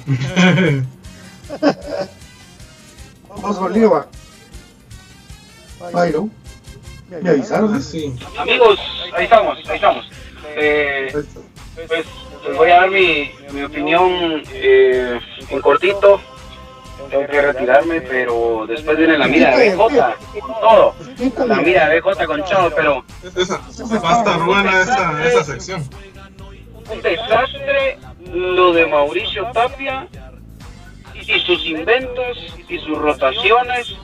Vamos 3.29 3.59
Oliva. 3.59 4.07
Byron. 5.93 6.31
Me 7.23 7.31
avisaron. 7.31 7.83
Sí. 7.83 8.15
Amigos, 8.39 8.79
ahí 9.15 9.25
estamos, 9.25 9.59
ahí 9.69 9.77
estamos. 9.77 10.09
Eh, 10.57 11.09
pues 11.87 12.07
les 12.47 12.57
voy 12.57 12.71
a 12.71 12.77
dar 12.77 12.91
mi, 12.91 13.31
mi 13.53 13.63
opinión 13.63 14.43
eh, 14.53 15.19
en 15.49 15.61
cortito. 15.61 16.21
Tengo 17.11 17.27
que 17.27 17.43
retirarme, 17.43 18.01
pero 18.01 18.67
después 18.67 18.97
viene 18.97 19.19
la 19.19 19.27
mira 19.27 19.57
de 19.57 19.75
BJ 19.75 20.17
con 20.41 20.55
todo. 20.61 20.95
La 21.47 21.57
mira 21.57 21.89
de 21.89 22.01
BJ 22.01 22.27
con 22.27 22.45
todo, 22.45 22.71
pero 22.75 23.05
Esa, 23.37 23.61
va 23.99 24.15
a 24.15 24.19
estar 24.19 24.45
buena 24.45 24.81
esa, 24.81 25.29
esa 25.29 25.45
sección. 25.45 25.89
un 26.91 27.03
desastre 27.03 27.99
lo 28.33 28.73
de 28.73 28.87
Mauricio 28.87 29.47
Tapia 29.53 30.09
y 31.15 31.39
sus 31.41 31.65
inventos 31.67 32.39
y 32.69 32.79
sus 32.79 32.99
rotaciones 32.99 33.95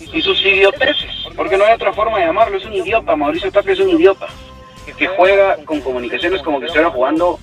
y 0.00 0.20
sus 0.20 0.40
idioteces, 0.44 1.10
porque 1.34 1.56
no 1.56 1.64
hay 1.64 1.74
otra 1.74 1.92
forma 1.92 2.18
de 2.18 2.26
llamarlo, 2.26 2.58
es 2.58 2.64
un 2.66 2.74
idiota, 2.74 3.16
Mauricio 3.16 3.50
Tapia 3.50 3.72
es 3.72 3.80
un 3.80 3.90
idiota, 3.90 4.26
que 4.96 5.06
juega 5.08 5.56
con 5.64 5.80
comunicaciones 5.80 6.42
como 6.42 6.60
que 6.60 6.66
estuviera 6.66 6.90
jugando 6.90 7.40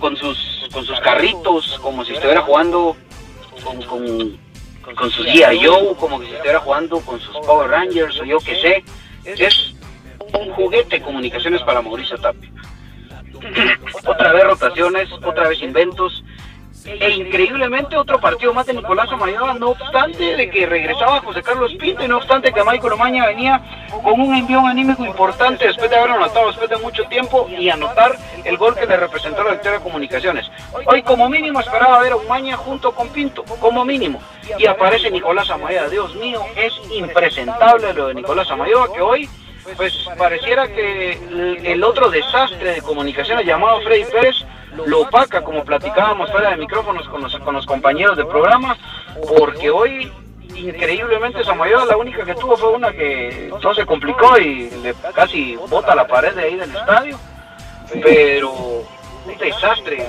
con 0.00 0.16
sus, 0.16 0.68
con 0.72 0.84
sus 0.84 0.98
carritos, 1.00 1.78
como 1.82 2.04
si 2.04 2.12
estuviera 2.14 2.42
jugando 2.42 2.96
con, 3.64 3.82
con, 4.94 5.10
sus 5.10 5.26
G.I. 5.26 5.94
Como 5.98 6.20
si 6.20 6.30
estuviera 6.30 6.60
jugando 6.60 7.00
con 7.00 7.20
sus 7.20 7.36
Power 7.46 7.70
Rangers 7.70 8.20
o 8.20 8.24
yo 8.24 8.38
que 8.38 8.60
sé, 8.60 8.84
es 9.24 9.74
un 10.32 10.50
juguete 10.52 11.00
comunicaciones 11.00 11.62
para 11.62 11.82
Mauricio 11.82 12.18
Tapia. 12.18 12.50
otra 14.06 14.32
vez 14.32 14.44
rotaciones, 14.44 15.10
otra 15.12 15.48
vez 15.48 15.60
inventos, 15.62 16.24
e 16.86 17.10
increíblemente 17.10 17.96
otro 17.96 18.20
partido 18.20 18.52
más 18.52 18.66
de 18.66 18.74
Nicolás 18.74 19.10
Amayoa, 19.10 19.54
no 19.54 19.70
obstante 19.70 20.36
de 20.36 20.50
que 20.50 20.66
regresaba 20.66 21.20
José 21.20 21.42
Carlos 21.42 21.72
Pinto 21.78 22.04
y 22.04 22.08
no 22.08 22.18
obstante 22.18 22.52
que 22.52 22.62
Michael 22.62 22.92
Omaña 22.92 23.26
venía 23.26 23.60
con 24.02 24.20
un 24.20 24.34
envión 24.34 24.66
anímico 24.66 25.04
importante 25.04 25.66
después 25.66 25.88
de 25.90 25.96
haber 25.96 26.10
anotado 26.10 26.48
después 26.48 26.68
de 26.68 26.76
mucho 26.76 27.04
tiempo 27.04 27.48
y 27.48 27.70
anotar 27.70 28.16
el 28.44 28.56
gol 28.56 28.74
que 28.74 28.86
le 28.86 28.96
representó 28.96 29.42
la 29.42 29.52
victoria 29.52 29.78
de 29.78 29.84
comunicaciones. 29.84 30.50
Hoy 30.86 31.02
como 31.02 31.28
mínimo 31.28 31.60
esperaba 31.60 32.00
ver 32.00 32.12
a 32.12 32.16
Omaña 32.16 32.56
junto 32.56 32.92
con 32.92 33.08
Pinto, 33.08 33.44
como 33.60 33.84
mínimo, 33.84 34.20
y 34.58 34.66
aparece 34.66 35.10
Nicolás 35.10 35.48
Amayoa, 35.50 35.88
Dios 35.88 36.14
mío, 36.16 36.42
es 36.56 36.72
impresentable 36.92 37.94
lo 37.94 38.08
de 38.08 38.14
Nicolás 38.14 38.50
Amayoa 38.50 38.92
que 38.92 39.00
hoy 39.00 39.28
pues 39.76 40.06
pareciera 40.18 40.68
que 40.68 41.12
el 41.64 41.82
otro 41.82 42.10
desastre 42.10 42.74
de 42.74 42.82
comunicaciones 42.82 43.46
llamado 43.46 43.80
Freddy 43.80 44.04
Pérez 44.04 44.44
lo 44.86 45.00
opaca, 45.02 45.42
como 45.42 45.64
platicábamos 45.64 46.30
fuera 46.30 46.50
de 46.50 46.56
micrófonos 46.56 47.08
con 47.08 47.54
los, 47.54 47.66
compañeros 47.66 48.16
del 48.16 48.26
programa, 48.26 48.76
porque 49.36 49.70
hoy 49.70 50.10
increíblemente 50.54 51.42
Samayoa 51.42 51.84
la 51.86 51.96
única 51.96 52.24
que 52.24 52.34
tuvo 52.34 52.56
fue 52.56 52.70
una 52.70 52.92
que 52.92 53.52
todo 53.60 53.74
se 53.74 53.84
complicó 53.86 54.38
y 54.38 54.70
le 54.82 54.94
casi 55.14 55.56
bota 55.68 55.94
la 55.94 56.06
pared 56.06 56.34
de 56.34 56.42
ahí 56.42 56.56
del 56.56 56.74
estadio, 56.74 57.18
pero 58.02 58.52
un 59.26 59.38
desastre 59.38 60.06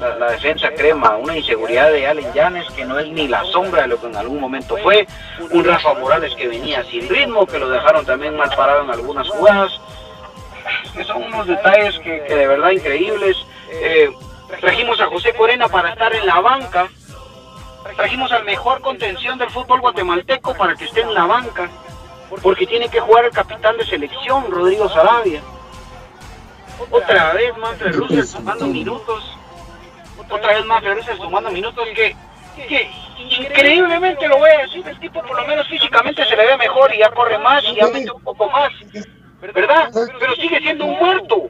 la, 0.00 0.30
defensa 0.30 0.70
crema, 0.72 1.16
una 1.16 1.36
inseguridad 1.36 1.90
de 1.90 2.06
Allen 2.06 2.32
Llanes 2.34 2.66
que 2.70 2.84
no 2.84 2.98
es 2.98 3.08
ni 3.08 3.28
la 3.28 3.44
sombra 3.44 3.82
de 3.82 3.88
lo 3.88 4.00
que 4.00 4.06
en 4.08 4.16
algún 4.16 4.40
momento 4.40 4.76
fue, 4.78 5.06
un 5.50 5.64
Rafa 5.64 5.94
Morales 5.94 6.34
que 6.34 6.48
venía 6.48 6.82
sin 6.84 7.08
ritmo, 7.08 7.46
que 7.46 7.58
lo 7.58 7.68
dejaron 7.68 8.04
también 8.04 8.36
mal 8.36 8.50
parado 8.56 8.84
en 8.84 8.90
algunas 8.90 9.28
jugadas, 9.28 9.80
que 10.94 11.04
son 11.04 11.22
unos 11.22 11.46
detalles 11.46 11.98
que 12.00 12.20
de 12.20 12.46
verdad 12.46 12.70
increíbles. 12.70 13.36
Eh, 13.70 14.10
trajimos 14.60 15.00
a 15.00 15.06
José 15.06 15.34
Corena 15.34 15.68
para 15.68 15.90
estar 15.90 16.12
en 16.14 16.26
la 16.26 16.40
banca, 16.40 16.88
trajimos 17.96 18.32
al 18.32 18.44
mejor 18.44 18.80
contención 18.80 19.38
del 19.38 19.50
fútbol 19.50 19.80
guatemalteco 19.80 20.54
para 20.54 20.74
que 20.74 20.84
esté 20.84 21.02
en 21.02 21.12
la 21.14 21.26
banca, 21.26 21.68
porque 22.42 22.66
tiene 22.66 22.88
que 22.88 23.00
jugar 23.00 23.26
el 23.26 23.30
capitán 23.30 23.76
de 23.76 23.84
selección, 23.84 24.50
Rodrigo 24.50 24.88
Sarabia. 24.88 25.42
Otra 26.90 27.32
vez 27.34 27.56
Manfred 27.58 27.94
Russell 27.94 28.24
sumando 28.24 28.66
minutos, 28.66 29.36
otra 30.30 30.54
vez 30.54 30.64
Manfred 30.64 30.94
Russell 30.94 31.18
sumando 31.18 31.50
minutos 31.50 31.86
que, 31.94 32.16
que 32.68 32.90
increíblemente 33.18 34.28
lo 34.28 34.38
voy 34.38 34.50
a 34.50 34.62
decir, 34.62 34.86
el 34.86 34.98
tipo 35.00 35.20
por 35.22 35.40
lo 35.40 35.46
menos 35.46 35.66
físicamente 35.68 36.24
se 36.24 36.36
le 36.36 36.46
ve 36.46 36.56
mejor 36.56 36.94
y 36.94 36.98
ya 36.98 37.10
corre 37.10 37.38
más 37.38 37.64
y 37.64 37.74
ya 37.74 37.88
mete 37.88 38.10
un 38.10 38.22
poco 38.22 38.48
más, 38.48 38.70
¿verdad? 39.40 39.90
Pero 39.92 40.34
sigue 40.36 40.60
siendo 40.60 40.84
un 40.84 40.98
muerto. 40.98 41.47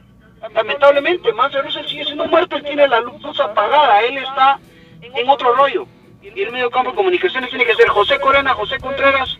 Lamentablemente, 0.53 1.31
Manfred 1.33 1.63
Russell 1.63 1.87
sigue 1.87 2.05
siendo 2.05 2.25
muerto, 2.25 2.55
él 2.55 2.63
tiene 2.63 2.87
la 2.87 2.99
luz 3.01 3.39
apagada, 3.39 4.01
él 4.01 4.17
está 4.17 4.59
en 5.01 5.29
otro 5.29 5.53
rollo. 5.55 5.87
Y 6.21 6.41
el 6.41 6.51
medio 6.51 6.69
campo 6.69 6.91
de 6.91 6.97
comunicaciones 6.97 7.49
tiene 7.49 7.65
que 7.65 7.75
ser 7.75 7.87
José 7.89 8.19
Corena, 8.19 8.53
José 8.53 8.77
Contreras, 8.79 9.37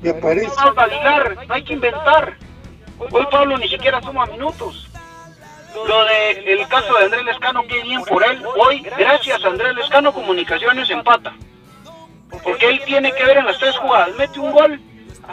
Me 0.00 0.10
aparece. 0.10 0.50
No 1.48 1.54
hay 1.54 1.64
que 1.64 1.72
inventar. 1.72 2.36
Hoy 2.98 3.26
Pablo 3.30 3.58
ni 3.58 3.68
siquiera 3.68 4.00
suma 4.00 4.26
minutos. 4.26 4.88
Lo 5.74 6.04
de 6.04 6.52
el 6.52 6.68
caso 6.68 6.94
de 6.94 7.04
Andrés 7.06 7.24
Lescano, 7.24 7.62
qué 7.66 7.82
bien 7.82 8.02
por 8.04 8.22
él. 8.24 8.42
Hoy, 8.56 8.80
gracias 8.80 9.42
a 9.44 9.48
Andrés 9.48 9.74
Lescano, 9.74 10.12
Comunicaciones 10.12 10.88
empata. 10.90 11.34
Porque 12.44 12.68
él 12.68 12.82
tiene 12.84 13.12
que 13.12 13.24
ver 13.24 13.38
en 13.38 13.46
las 13.46 13.58
tres 13.58 13.76
jugadas. 13.78 14.14
Mete 14.16 14.38
un 14.38 14.52
gol, 14.52 14.80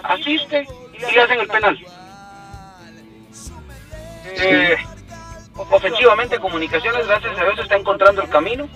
asiste 0.03 0.67
y 0.93 1.13
le 1.13 1.21
hacen 1.21 1.39
el 1.39 1.47
penal. 1.47 1.77
Eh, 4.25 4.75
ofensivamente, 5.55 6.39
Comunicaciones, 6.39 7.07
gracias 7.07 7.37
a 7.37 7.43
Dios, 7.43 7.59
está 7.59 7.75
encontrando 7.75 8.21
el 8.21 8.29
camino. 8.29 8.67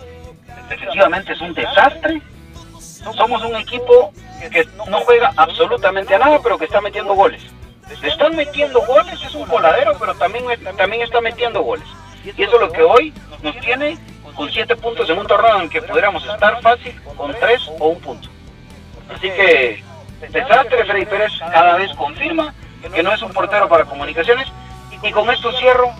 Defensivamente 0.69 1.33
es 1.33 1.41
un 1.41 1.53
desastre. 1.53 2.21
Somos 2.79 3.43
un 3.43 3.55
equipo 3.55 4.13
que 4.51 4.67
no 4.89 4.99
juega 5.01 5.31
absolutamente 5.35 6.15
a 6.15 6.19
nada, 6.19 6.39
pero 6.41 6.57
que 6.57 6.65
está 6.65 6.81
metiendo 6.81 7.13
goles. 7.13 7.41
Le 8.01 8.07
están 8.07 8.35
metiendo 8.35 8.81
goles, 8.85 9.21
es 9.21 9.35
un 9.35 9.45
coladero, 9.45 9.93
pero 9.99 10.15
también, 10.15 10.45
también 10.77 11.01
está 11.01 11.21
metiendo 11.21 11.61
goles. 11.61 11.85
Y 12.23 12.29
eso 12.41 12.55
es 12.55 12.61
lo 12.61 12.71
que 12.71 12.81
hoy 12.81 13.13
nos 13.41 13.57
tiene 13.59 13.97
con 14.35 14.51
siete 14.51 14.75
puntos 14.75 15.09
en 15.09 15.19
un 15.19 15.27
torneo 15.27 15.61
en 15.61 15.69
que 15.69 15.81
pudiéramos 15.81 16.25
estar 16.25 16.61
fácil 16.61 16.99
con 17.15 17.33
tres 17.39 17.61
o 17.79 17.89
un 17.89 17.99
punto. 17.99 18.29
Así 19.13 19.29
que, 19.29 19.83
desastre, 20.29 20.85
Freddy 20.85 21.05
Pérez 21.05 21.31
cada 21.39 21.75
vez 21.75 21.93
confirma 21.95 22.53
que 22.93 23.03
no 23.03 23.13
es 23.13 23.21
un 23.21 23.31
portero 23.31 23.67
para 23.67 23.85
comunicaciones. 23.85 24.47
Y 25.03 25.11
con 25.11 25.29
esto 25.29 25.51
cierro. 25.53 25.91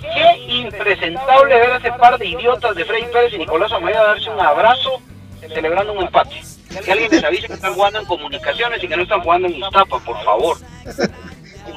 Qué 0.00 0.54
impresentable 0.54 1.54
ver 1.54 1.72
a 1.72 1.76
ese 1.78 1.92
par 1.92 2.18
de 2.18 2.26
idiotas 2.26 2.76
de 2.76 2.84
Freddy 2.84 3.06
Pérez 3.12 3.32
y 3.32 3.38
Nicolás 3.38 3.72
Amaya 3.72 4.02
darse 4.02 4.30
un 4.30 4.40
abrazo 4.40 5.00
celebrando 5.40 5.92
un 5.92 6.04
empate. 6.04 6.42
Que 6.84 6.92
alguien 6.92 7.10
les 7.10 7.24
avise 7.24 7.46
que 7.46 7.54
están 7.54 7.74
jugando 7.74 8.00
en 8.00 8.06
comunicaciones 8.06 8.82
y 8.82 8.88
que 8.88 8.96
no 8.96 9.02
están 9.02 9.20
jugando 9.22 9.48
en 9.48 9.54
Iztapa, 9.54 9.98
por 9.98 10.24
favor. 10.24 10.56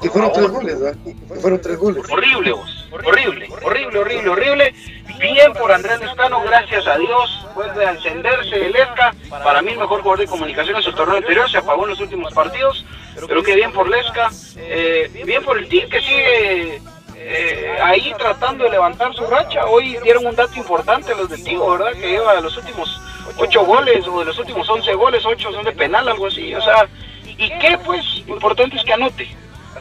Que 0.01 0.09
fueron 0.09 0.31
tres 0.31 0.49
goles, 0.49 0.79
¿verdad? 0.79 0.97
Que 1.03 1.39
fueron 1.39 1.61
tres 1.61 1.77
goles. 1.77 2.03
Horrible, 2.09 2.51
vos. 2.51 2.87
Horrible, 2.91 3.49
horrible, 3.63 3.99
horrible, 3.99 4.29
horrible. 4.29 4.73
Bien 5.19 5.53
por 5.53 5.71
Andrés 5.71 5.99
Lescano, 5.99 6.41
gracias 6.43 6.85
a 6.87 6.97
Dios. 6.97 7.47
Vuelve 7.55 7.85
a 7.85 7.91
encenderse 7.91 8.65
el 8.65 8.71
Lesca. 8.71 9.13
Para 9.29 9.61
mí 9.61 9.71
el 9.71 9.79
mejor 9.79 10.01
jugador 10.01 10.19
de 10.19 10.27
comunicaciones 10.27 10.85
en 10.85 10.91
su 10.91 10.95
torneo 10.95 11.17
anterior. 11.17 11.49
Se 11.49 11.57
apagó 11.57 11.83
en 11.83 11.91
los 11.91 11.99
últimos 11.99 12.33
partidos. 12.33 12.85
Pero 13.27 13.41
que 13.41 13.55
bien 13.55 13.71
por 13.71 13.89
Lesca. 13.89 14.29
Eh, 14.57 15.09
bien 15.25 15.43
por 15.43 15.57
el 15.57 15.67
team 15.67 15.89
que 15.89 16.01
sigue 16.01 16.81
eh, 17.15 17.77
ahí 17.81 18.13
tratando 18.17 18.65
de 18.65 18.69
levantar 18.69 19.13
su 19.13 19.25
racha. 19.25 19.65
Hoy 19.65 19.97
dieron 20.03 20.25
un 20.25 20.35
dato 20.35 20.55
importante 20.55 21.15
los 21.15 21.29
del 21.29 21.43
Tigo, 21.43 21.71
¿verdad? 21.71 21.93
Que 21.93 22.07
lleva 22.07 22.35
de 22.35 22.41
los 22.41 22.55
últimos 22.57 23.01
ocho 23.37 23.65
goles 23.65 24.07
o 24.07 24.19
de 24.19 24.25
los 24.25 24.39
últimos 24.39 24.69
11 24.69 24.93
goles, 24.93 25.25
ocho 25.25 25.51
son 25.51 25.65
de 25.65 25.71
penal, 25.71 26.07
algo 26.07 26.27
así. 26.27 26.53
O 26.53 26.61
sea, 26.61 26.87
¿y 27.25 27.49
qué? 27.59 27.77
Pues 27.83 28.03
importante 28.27 28.77
es 28.77 28.83
que 28.83 28.93
anote. 28.93 29.27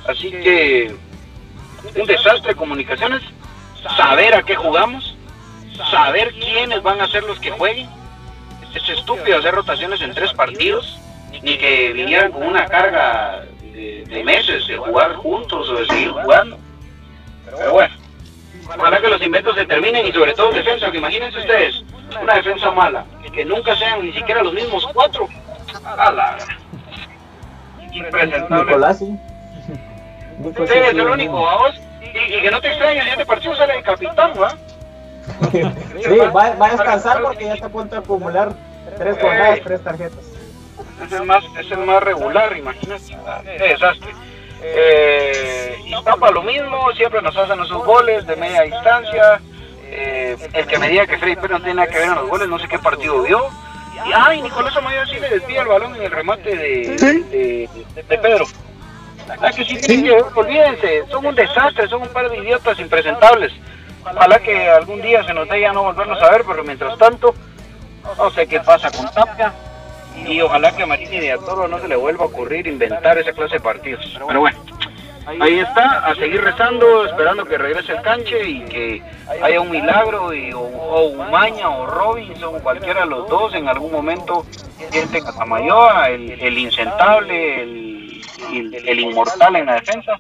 Así 0.08 0.30
que 0.30 0.94
un 1.94 2.06
desastre 2.06 2.50
de 2.50 2.56
comunicaciones, 2.56 3.22
saber 3.96 4.34
a 4.34 4.42
qué 4.42 4.54
jugamos, 4.54 5.16
saber 5.90 6.32
quiénes 6.34 6.82
van 6.82 7.00
a 7.00 7.08
ser 7.08 7.24
los 7.24 7.38
que 7.38 7.50
jueguen. 7.50 7.88
Es 8.74 8.88
estúpido 8.88 9.38
hacer 9.38 9.54
rotaciones 9.54 10.00
en 10.02 10.12
tres 10.14 10.32
partidos, 10.34 10.98
ni 11.42 11.56
que 11.56 11.92
vinieran 11.92 12.30
con 12.30 12.42
una 12.42 12.66
carga 12.66 13.44
de, 13.72 14.04
de 14.06 14.24
meses 14.24 14.66
de 14.66 14.76
jugar 14.76 15.14
juntos 15.14 15.68
o 15.68 15.74
de 15.76 15.86
seguir 15.86 16.10
jugando. 16.10 16.58
Pero 17.44 17.72
bueno, 17.72 17.94
ojalá 18.76 19.00
que 19.00 19.08
los 19.08 19.22
inventos 19.22 19.56
se 19.56 19.64
terminen 19.64 20.06
y 20.06 20.12
sobre 20.12 20.34
todo 20.34 20.52
defensa, 20.52 20.90
que 20.90 20.98
imagínense 20.98 21.38
ustedes, 21.38 21.84
una 22.20 22.34
defensa 22.34 22.70
mala, 22.70 23.04
que 23.32 23.44
nunca 23.44 23.76
sean 23.76 24.02
ni 24.02 24.12
siquiera 24.12 24.42
los 24.42 24.52
mismos 24.52 24.86
cuatro. 24.92 25.28
A 25.84 26.10
la... 26.10 26.38
Impresentable. 27.92 28.64
Nicolás, 28.64 28.98
sí. 28.98 29.16
Nico 30.38 30.66
Sí, 30.66 30.72
sí, 30.72 30.78
el 30.78 31.00
único, 31.00 31.42
vamos. 31.42 31.80
Y, 32.02 32.34
y 32.34 32.42
que 32.42 32.50
no 32.50 32.60
te 32.60 32.68
extrañes, 32.68 33.02
en 33.04 33.08
este 33.12 33.26
partido 33.26 33.54
sale 33.56 33.76
el 33.78 33.82
capitán, 33.82 34.32
¿va? 34.40 34.54
Sí, 35.52 36.18
va, 36.18 36.50
va 36.54 36.66
a 36.66 36.70
descansar 36.70 37.20
porque 37.22 37.44
ya 37.46 37.54
está 37.54 37.66
a 37.66 37.70
punto 37.70 37.94
de 37.96 38.00
acumular 38.00 38.52
tres 38.98 39.16
jornadas, 39.20 39.60
tres 39.64 39.82
tarjetas. 39.82 40.24
Es 41.04 41.12
el 41.12 41.22
más, 41.24 41.44
es 41.58 41.70
el 41.70 41.78
más 41.78 42.02
regular, 42.02 42.56
imagínate. 42.56 43.02
Qué 43.44 43.64
desastre. 43.68 44.10
Eh, 44.62 45.76
Iztapa 45.86 46.30
lo 46.30 46.42
mismo, 46.42 46.90
siempre 46.96 47.20
nos 47.22 47.36
hacen 47.36 47.60
esos 47.60 47.84
goles 47.84 48.26
de 48.26 48.36
media 48.36 48.62
distancia. 48.62 49.40
Eh, 49.88 50.36
el 50.52 50.66
que 50.66 50.78
me 50.78 50.88
diga 50.88 51.06
que 51.06 51.18
Freddy 51.18 51.36
Pérez 51.36 51.50
no 51.50 51.58
tiene 51.60 51.74
nada 51.74 51.88
que 51.88 51.98
ver 51.98 52.08
en 52.08 52.14
los 52.14 52.28
goles, 52.28 52.48
no 52.48 52.58
sé 52.58 52.66
qué 52.68 52.78
partido 52.78 53.22
vio. 53.22 53.46
Y, 54.06 54.10
ay, 54.14 54.42
Nicolás 54.42 54.76
Amaya 54.76 55.04
sí 55.06 55.18
le 55.18 55.28
desvía 55.28 55.62
el 55.62 55.68
balón 55.68 55.94
en 55.96 56.02
el 56.02 56.10
remate 56.10 56.54
de, 56.56 56.98
Sí. 56.98 57.06
de, 57.30 57.68
de- 57.94 58.02
de 58.02 58.18
Pedro. 58.18 58.44
Ah, 59.40 59.50
que 59.50 59.64
sí, 59.64 59.76
tienen 59.80 60.04
que- 60.06 60.22
olvídense, 60.40 61.04
son 61.10 61.26
un 61.26 61.34
desastre, 61.34 61.88
son 61.88 62.02
un 62.02 62.08
par 62.08 62.30
de 62.30 62.38
idiotas 62.38 62.78
impresentables. 62.78 63.52
Ojalá 64.04 64.38
que 64.38 64.68
algún 64.70 65.02
día 65.02 65.24
se 65.24 65.34
nos 65.34 65.48
dé 65.48 65.60
ya 65.60 65.72
no 65.72 65.82
volverlos 65.82 66.22
a 66.22 66.30
ver, 66.30 66.44
pero 66.46 66.62
mientras 66.62 66.96
tanto, 66.96 67.34
no 68.16 68.30
sé 68.30 68.46
qué 68.46 68.60
pasa 68.60 68.90
con 68.90 69.10
Tapia. 69.12 69.52
Y 70.24 70.40
ojalá 70.40 70.74
que 70.74 70.84
a 70.84 70.86
Marini 70.86 71.18
de 71.20 71.36
Toro 71.44 71.68
no 71.68 71.78
se 71.80 71.88
le 71.88 71.96
vuelva 71.96 72.24
a 72.24 72.28
ocurrir 72.28 72.66
inventar 72.66 73.18
esa 73.18 73.32
clase 73.32 73.54
de 73.54 73.60
partidos. 73.60 74.18
Pero 74.26 74.40
bueno, 74.40 74.58
ahí 75.40 75.58
está, 75.58 76.06
a 76.06 76.14
seguir 76.14 76.40
rezando, 76.42 77.04
esperando 77.04 77.44
que 77.44 77.58
regrese 77.58 77.92
el 77.92 78.00
canche 78.02 78.42
y 78.48 78.60
que 78.62 79.02
haya 79.42 79.60
un 79.60 79.70
milagro, 79.70 80.32
y, 80.32 80.52
o, 80.52 80.60
o 80.60 81.02
Umaña 81.08 81.68
o 81.68 81.84
Robinson, 81.86 82.60
cualquiera 82.60 83.00
de 83.00 83.06
los 83.06 83.28
dos, 83.28 83.52
en 83.54 83.68
algún 83.68 83.92
momento 83.92 84.46
sienten 84.90 85.26
a 85.26 85.32
Samayoa, 85.32 86.08
el, 86.10 86.30
el 86.40 86.58
insentable, 86.58 87.62
el, 87.62 88.05
el, 88.52 89.00
inmortal 89.00 89.56
en 89.56 89.66
la 89.66 89.74
defensa. 89.74 90.12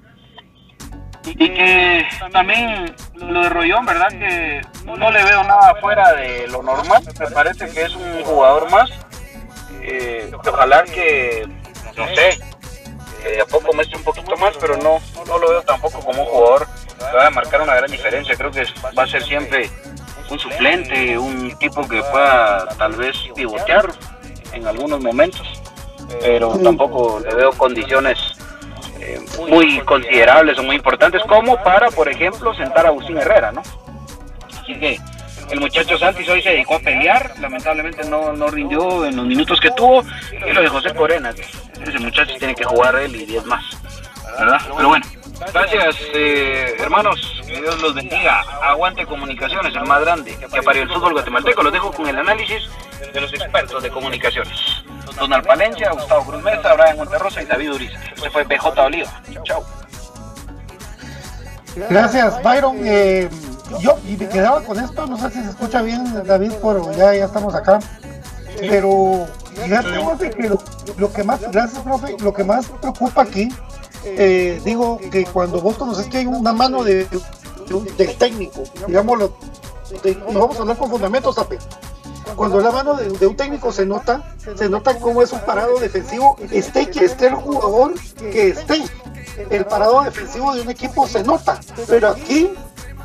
Y 1.24 1.48
que 1.50 2.06
también 2.32 2.94
lo 3.14 3.42
de 3.42 3.48
Rollón, 3.48 3.84
¿verdad? 3.84 4.08
Que 4.08 4.60
no 4.84 5.10
le 5.10 5.24
veo 5.24 5.42
nada 5.42 5.74
fuera 5.80 6.12
de 6.14 6.46
lo 6.48 6.62
normal. 6.62 7.02
Me 7.18 7.30
parece 7.30 7.68
que 7.68 7.82
es 7.82 7.94
un 7.94 8.22
jugador 8.22 8.70
más. 8.70 8.90
Eh, 9.82 10.30
ojalá 10.32 10.84
que, 10.84 11.46
no 11.96 12.06
sé, 12.14 12.38
de 13.24 13.40
a 13.40 13.46
poco 13.46 13.72
muestre 13.72 13.96
un 13.96 14.04
poquito 14.04 14.36
más, 14.36 14.56
pero 14.60 14.76
no, 14.76 15.00
no 15.26 15.38
lo 15.38 15.48
veo 15.48 15.62
tampoco 15.62 16.00
como 16.00 16.22
un 16.22 16.28
jugador 16.28 16.66
que 16.98 17.16
vaya 17.16 17.26
a 17.26 17.30
marcar 17.30 17.60
una 17.60 17.74
gran 17.74 17.90
diferencia. 17.90 18.36
Creo 18.36 18.50
que 18.50 18.64
va 18.96 19.02
a 19.02 19.06
ser 19.06 19.22
siempre 19.24 19.68
un 20.30 20.38
suplente, 20.38 21.18
un 21.18 21.56
tipo 21.58 21.86
que 21.88 22.02
pueda 22.02 22.66
tal 22.78 22.92
vez 22.92 23.16
pivotear 23.34 23.86
en 24.52 24.66
algunos 24.66 25.00
momentos, 25.00 25.46
pero 26.20 26.58
tampoco 26.58 27.20
le 27.20 27.34
veo 27.34 27.52
condiciones 27.52 28.18
eh, 29.00 29.20
muy 29.48 29.80
considerables 29.80 30.58
o 30.58 30.62
muy 30.62 30.76
importantes 30.76 31.22
como 31.28 31.62
para, 31.62 31.90
por 31.90 32.08
ejemplo, 32.08 32.54
sentar 32.54 32.86
a 32.86 32.88
Agustín 32.88 33.18
Herrera, 33.18 33.52
¿no? 33.52 33.62
Así 34.60 34.74
que 34.78 34.98
el 35.50 35.60
muchacho 35.60 35.96
Santis 35.96 36.28
hoy 36.28 36.42
se 36.42 36.50
dedicó 36.50 36.74
a 36.74 36.80
pelear, 36.80 37.32
lamentablemente 37.40 38.08
no, 38.08 38.32
no 38.32 38.48
rindió 38.48 39.04
en 39.04 39.16
los 39.16 39.26
minutos 39.26 39.60
que 39.60 39.70
tuvo, 39.70 40.02
y 40.32 40.52
lo 40.52 40.62
de 40.62 40.68
José 40.68 40.94
Corena, 40.94 41.30
ese 41.30 41.98
muchacho 41.98 42.34
tiene 42.38 42.54
que 42.54 42.64
jugar 42.64 42.96
él 42.96 43.14
y 43.14 43.26
10 43.26 43.46
más, 43.46 43.64
¿verdad? 44.38 44.58
Pero 44.76 44.88
bueno, 44.88 45.06
gracias 45.52 45.96
eh, 46.14 46.74
hermanos, 46.78 47.42
que 47.46 47.60
Dios 47.60 47.80
los 47.80 47.94
bendiga, 47.94 48.40
aguante 48.62 49.06
comunicaciones, 49.06 49.74
el 49.74 49.84
más 49.86 50.00
grande 50.00 50.36
que 50.36 50.62
parió 50.62 50.82
el 50.82 50.88
fútbol 50.88 51.12
guatemalteco, 51.12 51.62
los 51.62 51.72
dejo 51.72 51.92
con 51.92 52.08
el 52.08 52.16
análisis 52.18 52.62
de 53.12 53.20
los 53.20 53.32
expertos 53.32 53.82
de 53.82 53.90
comunicaciones. 53.90 54.84
Donald 55.16 55.46
Palencia, 55.46 55.90
Gustavo 55.92 56.24
Cruz 56.24 56.42
Mesa, 56.42 56.74
Brian 56.74 56.96
Monterrosa 56.96 57.42
y 57.42 57.46
David 57.46 57.72
Uriza. 57.72 57.98
Este 58.14 58.30
fue 58.30 58.44
BJ 58.44 58.82
Oliva. 58.82 59.22
Chao. 59.44 59.64
Gracias, 61.88 62.42
Byron. 62.42 62.76
Eh, 62.84 63.28
yo 63.80 63.98
y 64.06 64.16
me 64.16 64.28
quedaba 64.28 64.62
con 64.62 64.78
esto, 64.78 65.06
no 65.06 65.16
sé 65.18 65.30
si 65.30 65.42
se 65.42 65.50
escucha 65.50 65.82
bien, 65.82 66.22
David, 66.24 66.52
pero 66.62 66.92
ya, 66.92 67.14
ya 67.14 67.24
estamos 67.24 67.54
acá. 67.54 67.78
Pero 68.60 69.26
fíjate, 69.54 69.90
profe, 69.90 70.30
que 70.30 70.48
lo, 70.48 70.58
lo 70.96 71.12
que 71.12 71.24
más, 71.24 71.40
gracias, 71.50 71.82
profe, 71.82 72.16
lo 72.20 72.32
que 72.32 72.44
más 72.44 72.66
preocupa 72.66 73.22
aquí, 73.22 73.48
eh, 74.06 74.60
digo 74.64 74.98
que 75.10 75.24
cuando 75.24 75.60
vos 75.60 75.76
conoces 75.76 76.06
que 76.06 76.18
hay 76.18 76.26
una 76.26 76.52
mano 76.52 76.84
de, 76.84 77.06
del 77.98 78.16
técnico, 78.16 78.62
digámoslo, 78.86 79.36
de- 80.02 80.14
vamos 80.32 80.56
a 80.56 80.60
hablar 80.62 80.76
con 80.76 80.90
fundamentos, 80.90 81.38
Ape. 81.38 81.58
Cuando 82.34 82.60
la 82.60 82.70
mano 82.70 82.94
de, 82.94 83.26
un 83.26 83.36
técnico 83.36 83.72
se 83.72 83.86
nota, 83.86 84.34
se 84.56 84.68
nota 84.68 84.98
cómo 84.98 85.22
es 85.22 85.32
un 85.32 85.40
parado 85.40 85.78
defensivo, 85.78 86.36
esté 86.50 86.90
que 86.90 87.04
esté 87.04 87.28
el 87.28 87.34
jugador 87.34 87.94
que 88.18 88.48
esté. 88.48 88.82
El 89.50 89.64
parado 89.66 90.02
defensivo 90.02 90.54
de 90.54 90.62
un 90.62 90.70
equipo 90.70 91.06
se 91.06 91.22
nota, 91.22 91.60
pero 91.88 92.08
aquí, 92.08 92.50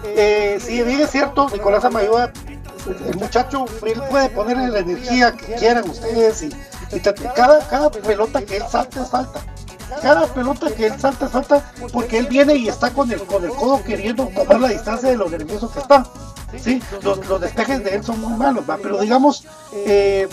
eh, 0.06 0.58
si 0.62 0.82
bien 0.84 1.02
es 1.02 1.12
cierto, 1.12 1.50
Nicolás 1.50 1.84
Amayoa, 1.84 2.32
el 3.08 3.16
muchacho, 3.18 3.66
él 3.86 4.02
puede 4.10 4.30
ponerle 4.30 4.70
la 4.70 4.80
energía 4.80 5.34
que 5.34 5.54
quieran 5.56 5.90
ustedes 5.90 6.44
y, 6.44 6.50
cada, 7.36 7.60
cada 7.68 7.92
pelota 7.92 8.42
que 8.42 8.58
él 8.58 8.64
salta 8.70 9.04
es 9.04 9.10
falta. 9.10 9.42
Cada 10.02 10.26
pelota 10.28 10.72
que 10.72 10.88
él 10.88 11.00
salta 11.00 11.26
es 11.26 11.32
falta 11.32 11.72
porque 11.92 12.18
él 12.18 12.28
viene 12.28 12.56
y 12.56 12.68
está 12.68 12.92
con 12.92 13.12
el, 13.12 13.22
con 13.24 13.44
el 13.44 13.52
codo 13.52 13.84
queriendo 13.84 14.28
tomar 14.28 14.60
la 14.60 14.70
distancia 14.70 15.10
de 15.10 15.18
lo 15.18 15.30
nervioso 15.30 15.72
que 15.72 15.80
está. 15.80 16.06
Sí, 16.58 16.82
los, 17.02 17.26
los 17.28 17.40
despejes 17.40 17.84
de 17.84 17.96
él 17.96 18.04
son 18.04 18.20
muy 18.20 18.34
malos, 18.34 18.66
pero 18.82 19.00
digamos 19.00 19.46
eh, 19.74 20.28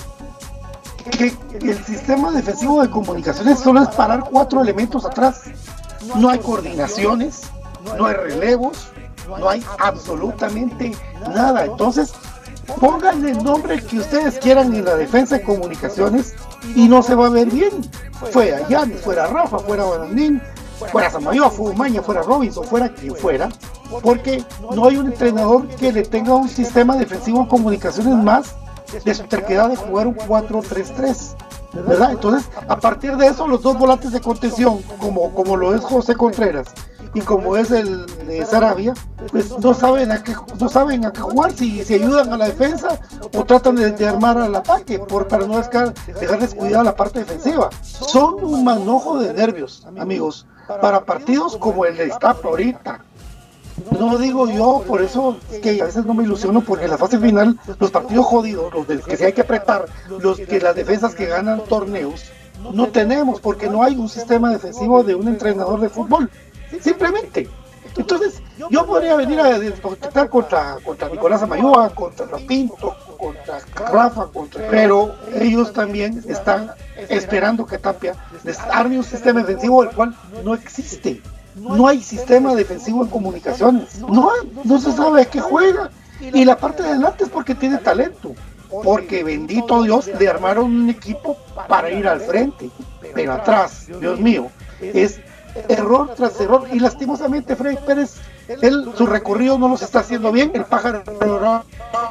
que 1.11 1.37
el 1.61 1.85
sistema 1.85 2.33
defensivo 2.33 2.83
de 2.83 2.91
comunicaciones 2.91 3.61
solo 3.61 3.83
es 3.83 3.89
parar 3.89 4.25
cuatro 4.31 4.61
elementos 4.63 5.05
atrás. 5.05 5.43
No 6.17 6.31
hay 6.31 6.39
coordinaciones, 6.39 7.43
no 7.97 8.07
hay 8.07 8.15
relevos, 8.15 8.89
no 9.29 9.49
hay 9.49 9.65
absolutamente 9.79 10.93
nada. 11.35 11.65
Entonces, 11.65 12.13
pónganle 12.81 13.33
el 13.33 13.43
nombre 13.43 13.83
que 13.83 13.99
ustedes 13.99 14.39
quieran 14.39 14.75
en 14.75 14.85
la 14.85 14.97
defensa 14.97 15.39
de 15.39 15.43
comunicaciones 15.43 16.35
y 16.75 16.89
no 16.89 17.03
se 17.03 17.15
va 17.15 17.27
a 17.27 17.31
ver 17.31 17.51
bien. 17.51 17.71
Fuera 18.33 18.67
Yanis, 18.69 19.01
fuera 19.01 19.27
Rafa, 19.27 19.59
fuera 19.59 19.85
Banandín, 19.85 20.43
fuera 20.91 21.11
Samayoa, 21.11 21.51
fuera 21.51 21.75
Umaña, 21.75 22.03
fuera 22.03 22.23
Robinson, 22.23 22.65
fuera 22.65 22.93
quien 22.93 23.15
fuera, 23.15 23.49
porque 24.03 24.45
no 24.75 24.87
hay 24.87 24.97
un 24.97 25.07
entrenador 25.07 25.69
que 25.69 25.93
le 25.93 26.03
tenga 26.03 26.35
un 26.35 26.49
sistema 26.49 26.97
defensivo 26.97 27.43
de 27.43 27.49
comunicaciones 27.49 28.15
más 28.15 28.57
de 29.05 29.15
su 29.15 29.25
terquedad 29.25 29.69
de 29.69 29.77
jugar 29.77 30.07
un 30.07 30.17
4-3-3. 30.17 31.37
¿verdad? 31.87 32.13
Entonces, 32.13 32.49
a 32.67 32.77
partir 32.79 33.17
de 33.17 33.27
eso, 33.27 33.47
los 33.47 33.63
dos 33.63 33.79
volantes 33.79 34.11
de 34.13 34.21
contención, 34.21 34.83
como, 34.99 35.33
como 35.35 35.57
lo 35.57 35.75
es 35.75 35.83
José 35.83 36.17
Contreras 36.17 36.69
y 37.15 37.21
como 37.21 37.57
es 37.57 37.71
el 37.71 38.07
de 38.27 38.45
Sarabia, 38.45 38.95
pues 39.31 39.59
no 39.59 39.75
saben 39.75 40.13
a 40.13 40.23
qué, 40.23 40.35
no 40.59 40.69
saben 40.69 41.05
a 41.05 41.13
qué 41.13 41.21
jugar, 41.21 41.53
si, 41.53 41.85
si 41.85 41.95
ayudan 41.95 42.33
a 42.33 42.37
la 42.37 42.47
defensa 42.47 43.01
o 43.35 43.45
tratan 43.45 43.77
de, 43.77 43.93
de 43.93 44.07
armar 44.07 44.39
al 44.39 44.55
ataque 44.55 44.99
por, 44.99 45.27
para 45.29 45.47
no 45.47 45.57
dejar, 45.57 45.95
dejar 46.21 46.41
descuidada 46.41 46.85
la 46.85 46.97
parte 46.97 47.21
defensiva. 47.21 47.71
Son 47.83 48.43
un 48.43 48.65
manojo 48.65 49.19
de 49.19 49.33
nervios, 49.33 49.87
amigos, 49.99 50.47
para 50.67 51.05
partidos 51.05 51.57
como 51.57 51.85
el 51.85 51.97
de 51.97 52.07
Estapa 52.07 52.49
ahorita. 52.49 53.05
No 53.99 54.19
digo 54.19 54.49
yo, 54.49 54.83
por 54.87 55.03
eso 55.03 55.37
es 55.53 55.61
que 55.61 55.81
a 55.81 55.85
veces 55.85 56.05
no 56.05 56.13
me 56.13 56.25
ilusiono, 56.25 56.63
porque 56.63 56.87
en 56.87 56.91
la 56.91 56.99
fase 56.99 57.19
final, 57.19 57.59
los 57.79 57.91
partidos 57.91 58.27
jodidos, 58.27 58.75
los 58.75 58.89
del 58.89 59.03
que 59.03 59.17
sí 59.17 59.25
hay 59.25 59.33
que 59.33 59.43
apretar, 59.43 59.87
los 60.21 60.39
que 60.39 60.61
las 60.61 60.75
defensas 60.75 61.15
que 61.15 61.27
ganan 61.27 61.63
torneos, 61.65 62.25
no 62.73 62.89
tenemos, 62.89 63.41
porque 63.41 63.69
no 63.69 63.83
hay 63.83 63.97
un 63.97 64.09
sistema 64.09 64.51
defensivo 64.51 65.05
de 65.05 65.15
un 65.15 65.29
entrenador 65.29 65.81
de 65.81 65.89
fútbol. 65.89 66.29
Simplemente. 66.81 67.49
Entonces, 67.97 68.43
yo 68.71 68.87
podría 68.87 69.17
venir 69.17 69.41
a 69.41 69.59
despotricar 69.59 70.29
contra, 70.29 70.77
contra 70.85 71.09
Nicolás 71.09 71.43
Amayoa, 71.43 71.91
contra 71.91 72.27
Pinto, 72.47 72.95
contra 73.19 73.61
Rafa, 73.91 74.27
contra... 74.27 74.69
pero 74.69 75.15
ellos 75.35 75.73
también 75.73 76.23
están 76.29 76.71
esperando 77.09 77.67
que 77.67 77.79
Tapia 77.79 78.15
les 78.45 78.59
arme 78.61 78.99
un 78.99 79.05
sistema 79.05 79.41
defensivo 79.41 79.83
el 79.83 79.91
cual 79.91 80.17
no 80.45 80.55
existe. 80.55 81.23
No 81.57 81.89
hay 81.89 82.03
sistema 82.03 82.55
defensivo 82.55 83.03
en 83.03 83.11
comunicaciones. 83.11 83.99
No, 84.01 84.31
no 84.65 84.79
se 84.79 84.93
sabe 84.93 85.23
a 85.23 85.25
qué 85.25 85.41
juega. 85.41 85.91
Y 86.21 86.45
la 86.45 86.57
parte 86.57 86.83
de 86.83 86.91
adelante 86.91 87.25
es 87.25 87.31
porque 87.31 87.55
tiene 87.55 87.79
talento. 87.79 88.35
Porque 88.85 89.25
bendito 89.25 89.83
Dios, 89.83 90.09
le 90.19 90.29
armaron 90.29 90.67
un 90.67 90.91
equipo 90.91 91.37
para 91.69 91.91
ir 91.91 92.07
al 92.07 92.21
frente. 92.21 92.71
Pero 93.15 93.33
atrás, 93.33 93.87
Dios 94.01 94.21
mío, 94.21 94.51
es 94.81 95.21
error 95.69 96.15
tras 96.17 96.41
error. 96.41 96.67
Y 96.73 96.81
lastimosamente 96.81 97.57
Freddy 97.57 97.77
Pérez, 97.87 98.17
él, 98.49 98.91
su 98.97 99.07
recorrido 99.07 99.59
no 99.59 99.69
los 99.69 99.83
está 99.83 100.01
haciendo 100.01 100.33
bien. 100.33 100.51
El 100.55 100.65
pájaro 100.65 101.03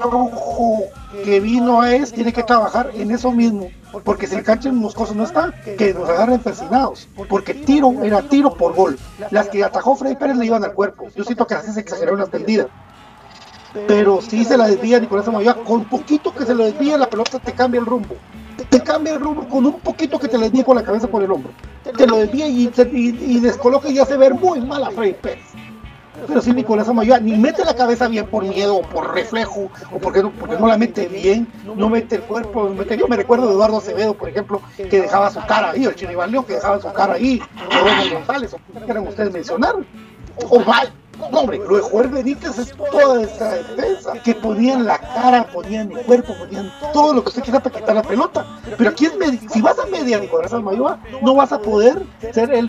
rojo 0.04 0.84
que 1.24 1.40
vino 1.40 1.82
a 1.82 1.94
es, 1.94 2.12
tiene 2.12 2.34
que 2.34 2.44
trabajar 2.44 2.92
en 2.94 3.12
eso 3.12 3.32
mismo. 3.32 3.70
Porque 4.04 4.28
si 4.28 4.36
el 4.36 4.44
cancha 4.44 4.72
Moscoso 4.72 5.16
no 5.16 5.24
está, 5.24 5.54
que 5.78 5.94
nos 5.94 6.10
agarren 6.10 6.40
persinados. 6.40 7.08
Porque 7.30 7.54
tiro 7.54 8.04
era 8.04 8.22
tiro 8.22 8.54
por 8.54 8.76
gol. 8.76 8.98
Las 9.32 9.50
que 9.50 9.64
atajó 9.64 9.96
Freddy 9.96 10.16
Pérez 10.16 10.38
le 10.38 10.46
iban 10.46 10.64
al 10.64 10.74
cuerpo. 10.74 11.08
Yo 11.16 11.24
siento 11.24 11.48
que 11.48 11.56
así 11.56 11.72
se 11.72 11.80
exageró 11.80 12.16
la 12.16 12.28
tendida. 12.28 12.68
Pero 13.88 14.22
si 14.22 14.44
se 14.44 14.58
la 14.58 14.68
desvía 14.68 15.00
Nicolás 15.00 15.28
Amayoa, 15.28 15.64
con 15.64 15.86
poquito 15.86 16.34
que 16.34 16.46
se 16.46 16.56
lo 16.56 16.64
desvía 16.66 16.98
la 16.98 17.10
pelota 17.10 17.40
te 17.40 17.52
cambia 17.52 17.80
el 17.80 17.86
rumbo. 17.86 18.16
Te 18.66 18.82
cambia 18.82 19.14
el 19.14 19.20
rumbo 19.20 19.48
con 19.48 19.66
un 19.66 19.80
poquito 19.80 20.20
que 20.20 20.28
te 20.28 20.38
le 20.38 20.64
con 20.64 20.76
la 20.76 20.84
cabeza 20.84 21.08
por 21.08 21.24
el 21.24 21.32
hombro. 21.32 21.52
Te 21.96 22.08
lo 22.08 22.18
desvía 22.18 22.48
y, 22.48 22.66
y, 22.66 23.36
y 23.36 23.40
descoloca 23.40 23.90
y 23.90 23.96
ya 23.96 24.06
se 24.06 24.18
ve 24.18 24.30
muy 24.32 24.62
mal 24.62 24.84
a 24.84 24.92
Freddy 24.92 25.14
Pérez. 25.14 25.46
Pero 26.26 26.42
si 26.42 26.52
Nicolás 26.52 26.90
Amayoa 26.90 27.20
ni 27.20 27.38
mete 27.38 27.64
la 27.64 27.76
cabeza 27.76 28.08
bien 28.08 28.26
por 28.26 28.44
miedo 28.44 28.78
o 28.78 28.82
por 28.82 29.14
reflejo 29.14 29.70
o 29.92 30.00
porque 30.00 30.24
no, 30.24 30.68
la 30.68 30.78
mete 30.78 31.08
bien, 31.08 31.48
no 31.76 31.90
mete 31.90 32.16
el 32.16 32.22
cuerpo. 32.24 32.70
Mete, 32.70 32.98
yo 32.98 33.08
me 33.08 33.16
recuerdo 33.16 33.48
de 33.48 33.54
Eduardo 33.54 33.78
Acevedo, 33.78 34.16
por 34.16 34.30
ejemplo, 34.30 34.62
que 34.76 35.02
dejaba 35.02 35.30
su 35.30 35.40
cara 35.42 35.72
ahí, 35.72 35.86
o 35.86 35.90
el 35.90 35.96
Chiribal 35.96 36.32
León 36.32 36.46
que 36.46 36.54
dejaba 36.56 36.82
su 36.82 36.92
cara 36.92 37.14
ahí, 37.14 37.42
o 37.56 38.14
González, 38.16 38.54
o 38.54 38.58
que 38.58 38.86
quieran 38.86 39.08
ustedes 39.08 39.32
mencionar. 39.32 39.76
O 40.50 40.60
mal, 40.62 40.92
No, 41.20 41.40
hombre, 41.40 41.58
lo 41.58 41.76
de 41.78 41.82
Joel 41.82 42.10
Benítez 42.10 42.58
es 42.60 42.74
toda 42.76 43.22
esa 43.22 43.54
defensa, 43.56 44.14
que 44.24 44.36
ponían 44.36 44.86
la 44.86 44.98
cara, 44.98 45.48
ponían 45.52 45.92
el 45.92 46.00
cuerpo, 46.06 46.36
ponían 46.38 46.72
todo 46.94 47.14
lo 47.14 47.24
que 47.24 47.30
usted 47.30 47.44
quiera 47.44 47.60
para 47.60 47.80
quitar 47.80 47.96
la 47.96 48.04
pelota. 48.04 48.46
Pero 48.78 48.90
aquí 48.90 49.06
es 49.06 49.14
si 49.52 49.62
vas 49.62 49.78
a 49.80 49.86
media 49.88 50.20
Nicolás 50.20 50.54
Almayoa, 50.54 51.00
no 51.22 51.36
vas 51.36 51.52
a 51.52 51.60
poder 51.60 52.04
ser 52.32 52.52
el, 52.54 52.68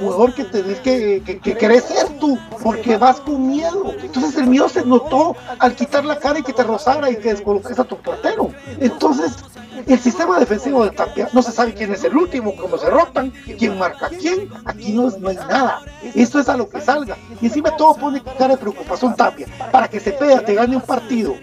jugador 0.00 0.34
que 0.34 0.44
tenés 0.44 0.80
que, 0.80 1.22
que, 1.24 1.38
que 1.38 1.56
querés 1.56 1.84
ser 1.84 2.08
tú, 2.18 2.38
porque 2.62 2.96
vas 2.96 3.20
con 3.20 3.48
miedo. 3.48 3.94
Entonces 4.02 4.36
el 4.36 4.46
miedo 4.46 4.68
se 4.68 4.84
notó 4.84 5.36
al 5.58 5.74
quitar 5.74 6.04
la 6.04 6.18
cara 6.18 6.38
y 6.38 6.42
que 6.42 6.52
te 6.52 6.62
rozara 6.62 7.10
y 7.10 7.16
que 7.16 7.34
descoloques 7.34 7.78
a 7.78 7.84
tu 7.84 7.96
portero. 7.96 8.50
Entonces, 8.80 9.36
el 9.86 9.98
sistema 9.98 10.38
defensivo 10.38 10.84
de 10.84 10.90
Tapia 10.90 11.28
no 11.32 11.42
se 11.42 11.52
sabe 11.52 11.74
quién 11.74 11.92
es 11.92 12.04
el 12.04 12.16
último, 12.16 12.54
cómo 12.56 12.76
se 12.78 12.88
rotan, 12.90 13.32
quién 13.58 13.78
marca 13.78 14.08
quién. 14.08 14.48
Aquí 14.64 14.92
no, 14.92 15.10
no 15.10 15.28
hay 15.28 15.36
nada. 15.36 15.82
Esto 16.14 16.38
es 16.38 16.48
a 16.48 16.56
lo 16.56 16.68
que 16.68 16.80
salga. 16.80 17.16
Y 17.40 17.46
encima 17.46 17.76
todo 17.76 17.89
pone 17.94 18.22
cara 18.22 18.54
de 18.54 18.56
preocupación 18.56 19.14
Tapia. 19.16 19.46
Para 19.70 19.88
que 19.88 20.00
Cepeda 20.00 20.40
te 20.40 20.54
gane 20.54 20.76
un 20.76 20.82
partido. 20.82 21.34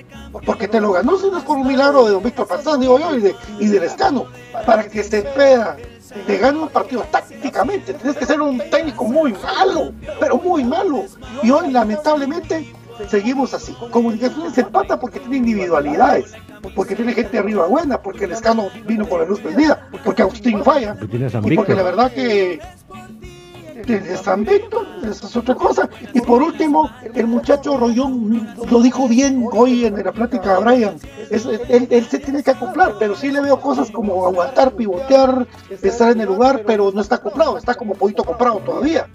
Porque 0.46 0.68
te 0.68 0.80
lo 0.80 0.92
ganó 0.92 1.18
si 1.18 1.30
no 1.30 1.38
es 1.38 1.44
por 1.44 1.58
un 1.58 1.68
milagro 1.68 2.06
de 2.06 2.12
don 2.12 2.24
Víctor 2.24 2.48
digo 2.80 3.00
yo, 3.00 3.16
y, 3.16 3.22
de, 3.22 3.36
y 3.60 3.68
del 3.68 3.84
Escano. 3.84 4.26
Para 4.66 4.88
que 4.88 5.04
Cepeda 5.04 5.78
te 6.26 6.38
gane 6.38 6.60
un 6.60 6.70
partido 6.70 7.04
tácticamente. 7.12 7.94
Tienes 7.94 8.18
que 8.18 8.26
ser 8.26 8.42
un 8.42 8.58
técnico 8.70 9.06
muy 9.06 9.34
malo, 9.34 9.94
pero 10.20 10.38
muy 10.38 10.64
malo. 10.64 11.06
Y 11.44 11.52
hoy, 11.52 11.72
lamentablemente, 11.72 12.74
seguimos 13.10 13.54
así. 13.54 13.76
Comunicaciones 13.92 14.54
se 14.54 14.62
empata 14.62 15.00
porque 15.00 15.20
tiene 15.20 15.38
individualidades, 15.38 16.34
porque 16.76 16.96
tiene 16.96 17.14
gente 17.14 17.38
arriba 17.38 17.68
buena, 17.68 18.02
porque 18.02 18.26
el 18.26 18.32
escano 18.32 18.70
vino 18.86 19.08
con 19.08 19.22
la 19.22 19.26
luz 19.26 19.40
prendida, 19.40 19.90
porque 20.04 20.22
Agustín 20.22 20.64
falla, 20.64 20.96
y 21.44 21.56
porque 21.56 21.76
la 21.76 21.84
verdad 21.84 22.12
que 22.12 22.60
de, 23.86 24.18
San 24.18 24.44
Víctor, 24.44 24.86
eso 25.10 25.28
es 25.28 25.36
otra 25.36 25.56
cosa. 25.56 25.90
Y 26.14 26.22
por 26.22 26.42
último, 26.42 26.90
el 27.14 27.28
muchacho 27.28 27.78
Rollón 27.78 28.56
lo 28.70 28.82
dijo 28.82 29.08
bien 29.08 29.46
hoy 29.52 29.86
en 29.86 30.04
la 30.04 30.12
plática 30.12 30.58
de 30.58 30.64
Brian. 30.64 30.96
Es- 31.30 31.46
él, 31.46 31.88
él 31.90 32.06
se 32.06 32.20
tiene 32.20 32.44
que 32.44 32.52
acoplar, 32.52 32.96
pero 33.00 33.16
sí 33.16 33.30
le 33.32 33.42
veo 33.42 33.60
cosas 33.60 33.92
como 33.92 34.26
aguantar, 34.26 34.72
pivotear, 34.74 35.46
estar 35.82 36.12
en 36.12 36.22
el 36.22 36.28
lugar, 36.28 36.64
pero 36.66 36.92
no 36.94 37.02
está 37.02 37.16
acoplado, 37.16 37.58
está 37.58 37.76
como 37.76 37.94
poquito 37.94 38.24
comprado 38.24 38.60
todavía. 38.60 39.08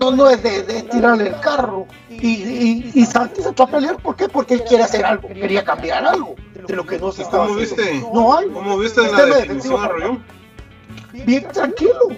No, 0.00 0.10
no 0.10 0.28
es 0.28 0.42
de, 0.42 0.62
de 0.64 0.82
tirarle 0.82 1.28
el 1.28 1.40
carro. 1.40 1.86
Y, 2.10 2.26
y, 2.28 2.90
y 2.94 3.06
Santi 3.06 3.42
se 3.42 3.50
echó 3.50 3.62
a 3.64 3.66
pelear, 3.68 3.96
¿por 3.96 4.14
qué? 4.16 4.28
Porque 4.28 4.54
él 4.54 4.64
quiere 4.68 4.84
hacer 4.84 5.04
algo, 5.04 5.28
quería 5.28 5.64
cambiar 5.64 6.04
algo 6.04 6.34
de 6.66 6.76
lo 6.76 6.84
que 6.86 6.98
no 6.98 7.10
se 7.10 7.22
estaba 7.22 7.46
¿Cómo 7.46 7.58
haciendo. 7.60 7.82
viste? 7.82 8.06
No 8.12 8.36
hay. 8.36 8.48
¿Cómo 8.50 8.78
viste 8.78 9.00
la 9.00 9.24
definición 9.26 9.80
de 9.82 9.88
Rollón? 9.88 10.24
bien 11.12 11.46
tranquilo, 11.52 12.08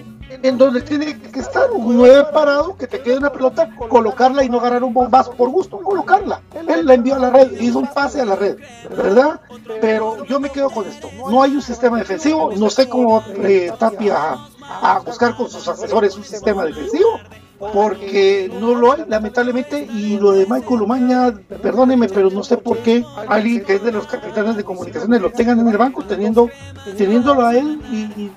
en 0.42 0.58
donde 0.58 0.82
tiene 0.82 1.20
que 1.20 1.40
estar 1.40 1.70
un 1.70 1.96
9 1.96 2.26
parado, 2.32 2.76
que 2.76 2.86
te 2.86 3.00
quede 3.00 3.18
una 3.18 3.32
pelota, 3.32 3.68
colocarla 3.88 4.44
y 4.44 4.48
no 4.48 4.58
agarrar 4.58 4.84
un 4.84 4.94
bombazo 4.94 5.32
por 5.32 5.50
gusto, 5.50 5.78
colocarla. 5.78 6.40
Él 6.68 6.86
la 6.86 6.94
envió 6.94 7.16
a 7.16 7.18
la 7.18 7.30
red, 7.30 7.52
hizo 7.60 7.78
un 7.78 7.86
pase 7.86 8.20
a 8.20 8.24
la 8.24 8.36
red, 8.36 8.56
¿verdad? 8.90 9.40
Pero 9.80 10.24
yo 10.24 10.40
me 10.40 10.50
quedo 10.50 10.70
con 10.70 10.86
esto, 10.86 11.08
no 11.30 11.42
hay 11.42 11.54
un 11.54 11.62
sistema 11.62 11.98
defensivo, 11.98 12.52
no 12.56 12.70
sé 12.70 12.88
cómo 12.88 13.22
eh, 13.42 13.72
Tapia 13.78 14.16
a, 14.16 14.96
a 14.96 14.98
buscar 15.00 15.36
con 15.36 15.50
sus 15.50 15.66
asesores 15.68 16.16
un 16.16 16.24
sistema 16.24 16.64
defensivo, 16.64 17.20
porque 17.58 18.50
no 18.60 18.74
lo 18.74 18.92
hay, 18.92 19.04
lamentablemente, 19.08 19.86
y 19.92 20.18
lo 20.18 20.32
de 20.32 20.46
Michael 20.46 20.82
Umaña, 20.82 21.32
perdóneme, 21.62 22.08
pero 22.08 22.30
no 22.30 22.42
sé 22.42 22.56
por 22.56 22.78
qué 22.78 23.04
alguien 23.28 23.64
que 23.64 23.74
es 23.74 23.82
de 23.82 23.92
los 23.92 24.06
capitanes 24.06 24.56
de 24.56 24.64
comunicaciones 24.64 25.20
lo 25.20 25.30
tengan 25.30 25.60
en 25.60 25.68
el 25.68 25.76
banco, 25.76 26.04
teniendo, 26.04 26.50
teniéndolo 26.96 27.46
a 27.46 27.56
él, 27.56 27.80
y, 27.90 28.30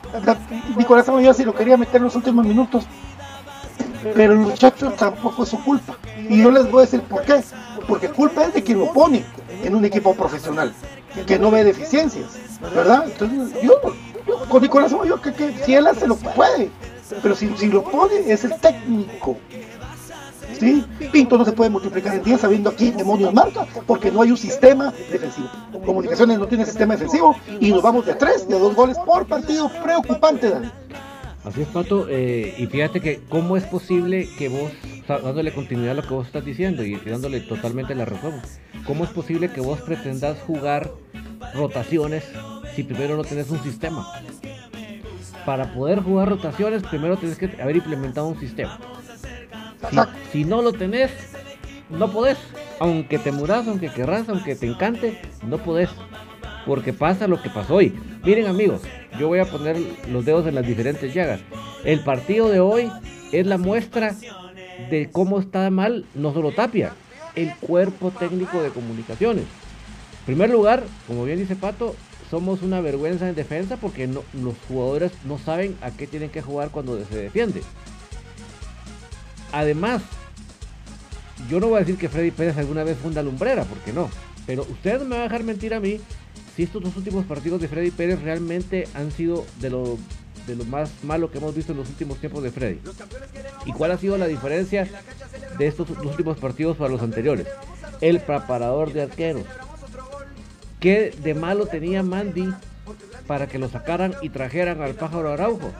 Nicolás 0.77 1.09
Amayoa 1.09 1.33
si 1.33 1.43
lo 1.43 1.53
quería 1.53 1.77
meter 1.77 1.97
en 1.97 2.03
los 2.03 2.15
últimos 2.15 2.45
minutos, 2.45 2.85
pero 4.13 4.33
el 4.33 4.39
muchacho 4.39 4.91
tampoco 4.91 5.43
es 5.43 5.49
su 5.49 5.63
culpa, 5.63 5.97
y 6.29 6.41
yo 6.41 6.51
les 6.51 6.69
voy 6.69 6.83
a 6.83 6.85
decir 6.85 7.01
por 7.01 7.23
qué, 7.23 7.41
porque 7.87 8.09
culpa 8.09 8.45
es 8.45 8.53
de 8.53 8.63
quien 8.63 8.79
lo 8.79 8.93
pone 8.93 9.25
en 9.63 9.75
un 9.75 9.83
equipo 9.83 10.13
profesional, 10.13 10.71
que 11.25 11.39
no 11.39 11.49
ve 11.49 11.63
deficiencias, 11.63 12.59
¿verdad? 12.75 13.05
Entonces, 13.07 13.61
yo, 13.63 13.73
yo 14.27 14.39
con 14.47 14.61
Nicolás 14.61 14.93
Amayoa, 14.93 15.21
que, 15.21 15.33
que 15.33 15.57
si 15.65 15.73
él 15.73 15.87
hace 15.87 16.07
lo 16.07 16.17
que 16.19 16.29
puede, 16.29 16.69
pero 17.21 17.35
si, 17.35 17.49
si 17.57 17.67
lo 17.67 17.83
pone 17.83 18.31
es 18.31 18.43
el 18.43 18.55
técnico. 18.59 19.37
¿Sí? 20.59 20.83
Pinto 21.11 21.37
no 21.37 21.45
se 21.45 21.51
puede 21.51 21.69
multiplicar 21.69 22.15
en 22.15 22.23
10 22.23 22.41
sabiendo 22.41 22.69
a 22.69 22.73
quién 22.73 22.97
demonios 22.97 23.33
marca, 23.33 23.67
porque 23.85 24.11
no 24.11 24.21
hay 24.21 24.31
un 24.31 24.37
sistema 24.37 24.93
defensivo. 25.11 25.49
Comunicaciones 25.85 26.39
no 26.39 26.47
tiene 26.47 26.65
sistema 26.65 26.93
defensivo 26.95 27.35
y 27.59 27.69
nos 27.71 27.81
vamos 27.83 28.05
de 28.05 28.15
3, 28.15 28.47
de 28.47 28.57
2 28.57 28.75
goles 28.75 28.97
por 29.05 29.27
partido. 29.27 29.69
Preocupante, 29.83 30.49
Dani. 30.49 30.71
Así 31.43 31.61
es, 31.61 31.67
Pato. 31.67 32.07
eh, 32.09 32.55
y 32.57 32.65
fíjate 32.67 32.99
que 32.99 33.21
cómo 33.29 33.55
es 33.55 33.63
posible 33.65 34.27
que 34.37 34.49
vos, 34.49 34.71
dándole 35.07 35.53
continuidad 35.53 35.91
a 35.91 36.01
lo 36.01 36.07
que 36.07 36.13
vos 36.13 36.27
estás 36.27 36.43
diciendo 36.43 36.83
y 36.83 36.95
dándole 36.95 37.39
totalmente 37.41 37.93
la 37.95 38.05
razón, 38.05 38.41
cómo 38.85 39.03
es 39.03 39.11
posible 39.11 39.49
que 39.51 39.61
vos 39.61 39.79
pretendas 39.81 40.37
jugar 40.45 40.91
rotaciones 41.53 42.23
si 42.75 42.83
primero 42.83 43.15
no 43.15 43.23
tenés 43.23 43.49
un 43.49 43.61
sistema. 43.63 44.05
Para 45.47 45.73
poder 45.73 46.01
jugar 46.01 46.27
rotaciones, 46.27 46.83
primero 46.83 47.15
tenés 47.15 47.37
que 47.37 47.49
haber 47.61 47.77
implementado 47.77 48.27
un 48.27 48.37
sistema. 48.37 48.77
Si, 49.89 49.97
si 50.33 50.43
no 50.43 50.61
lo 50.61 50.73
tenés, 50.73 51.09
no 51.89 52.11
podés. 52.11 52.37
Aunque 52.81 53.17
te 53.17 53.31
muras, 53.31 53.65
aunque 53.65 53.87
querrás, 53.87 54.27
aunque 54.27 54.57
te 54.57 54.67
encante, 54.67 55.21
no 55.47 55.57
podés. 55.59 55.89
Porque 56.65 56.91
pasa 56.91 57.29
lo 57.29 57.41
que 57.41 57.49
pasó 57.49 57.75
hoy. 57.75 57.97
Miren 58.25 58.47
amigos, 58.47 58.81
yo 59.17 59.29
voy 59.29 59.39
a 59.39 59.45
poner 59.45 59.77
los 60.11 60.25
dedos 60.25 60.45
en 60.47 60.55
las 60.55 60.67
diferentes 60.67 61.13
llagas. 61.13 61.39
El 61.85 62.01
partido 62.01 62.49
de 62.49 62.59
hoy 62.59 62.91
es 63.31 63.47
la 63.47 63.57
muestra 63.57 64.15
de 64.89 65.09
cómo 65.13 65.39
está 65.39 65.69
mal 65.69 66.03
no 66.13 66.33
solo 66.33 66.51
Tapia, 66.51 66.91
el 67.35 67.55
cuerpo 67.55 68.11
técnico 68.11 68.61
de 68.61 68.71
comunicaciones. 68.71 69.45
En 69.45 70.25
primer 70.25 70.49
lugar, 70.49 70.83
como 71.07 71.23
bien 71.23 71.39
dice 71.39 71.55
Pato, 71.55 71.95
somos 72.29 72.61
una 72.61 72.81
vergüenza 72.81 73.27
en 73.29 73.35
defensa 73.35 73.77
porque 73.77 74.07
no- 74.07 74.23
los 74.33 74.55
jugadores 74.67 75.11
no 75.25 75.37
saben 75.37 75.77
a 75.81 75.91
qué 75.91 76.07
tienen 76.07 76.29
que 76.29 76.41
jugar 76.41 76.69
cuando 76.69 77.03
se 77.05 77.15
defiende. 77.17 77.61
Además, 79.51 80.01
yo 81.49 81.59
no 81.59 81.67
voy 81.67 81.77
a 81.77 81.79
decir 81.79 81.97
que 81.97 82.09
Freddy 82.09 82.31
Pérez 82.31 82.57
alguna 82.57 82.83
vez 82.83 82.97
fue 82.97 83.11
una 83.11 83.21
lumbrera, 83.23 83.63
porque 83.63 83.93
no. 83.93 84.09
Pero 84.45 84.63
ustedes 84.63 85.01
me 85.03 85.09
van 85.09 85.19
a 85.19 85.23
dejar 85.23 85.43
mentir 85.43 85.73
a 85.73 85.79
mí 85.79 85.99
si 86.55 86.63
estos 86.63 86.83
dos 86.83 86.95
últimos 86.97 87.25
partidos 87.25 87.61
de 87.61 87.67
Freddy 87.67 87.91
Pérez 87.91 88.21
realmente 88.21 88.87
han 88.93 89.11
sido 89.11 89.45
de 89.59 89.69
lo, 89.69 89.97
de 90.47 90.55
lo 90.55 90.65
más 90.65 90.89
malo 91.03 91.31
que 91.31 91.37
hemos 91.37 91.55
visto 91.55 91.71
en 91.71 91.77
los 91.79 91.89
últimos 91.89 92.17
tiempos 92.19 92.43
de 92.43 92.51
Freddy. 92.51 92.79
¿Y 93.65 93.71
cuál 93.73 93.91
ha 93.91 93.97
sido 93.97 94.17
la 94.17 94.27
diferencia 94.27 94.87
de 95.57 95.67
estos 95.67 95.87
dos 95.87 96.05
últimos 96.05 96.37
partidos 96.37 96.77
para 96.77 96.89
los 96.91 97.01
anteriores? 97.01 97.47
El 98.01 98.19
preparador 98.19 98.91
de 98.93 99.03
arqueros. 99.03 99.43
¿Qué 100.79 101.13
de 101.23 101.33
malo 101.33 101.65
tenía 101.65 102.03
Mandy 102.03 102.53
para 103.25 103.47
que 103.47 103.57
lo 103.57 103.69
sacaran 103.69 104.15
y 104.21 104.29
trajeran 104.29 104.81
al 104.81 104.93
pájaro 104.93 105.31
Araujo? 105.31 105.71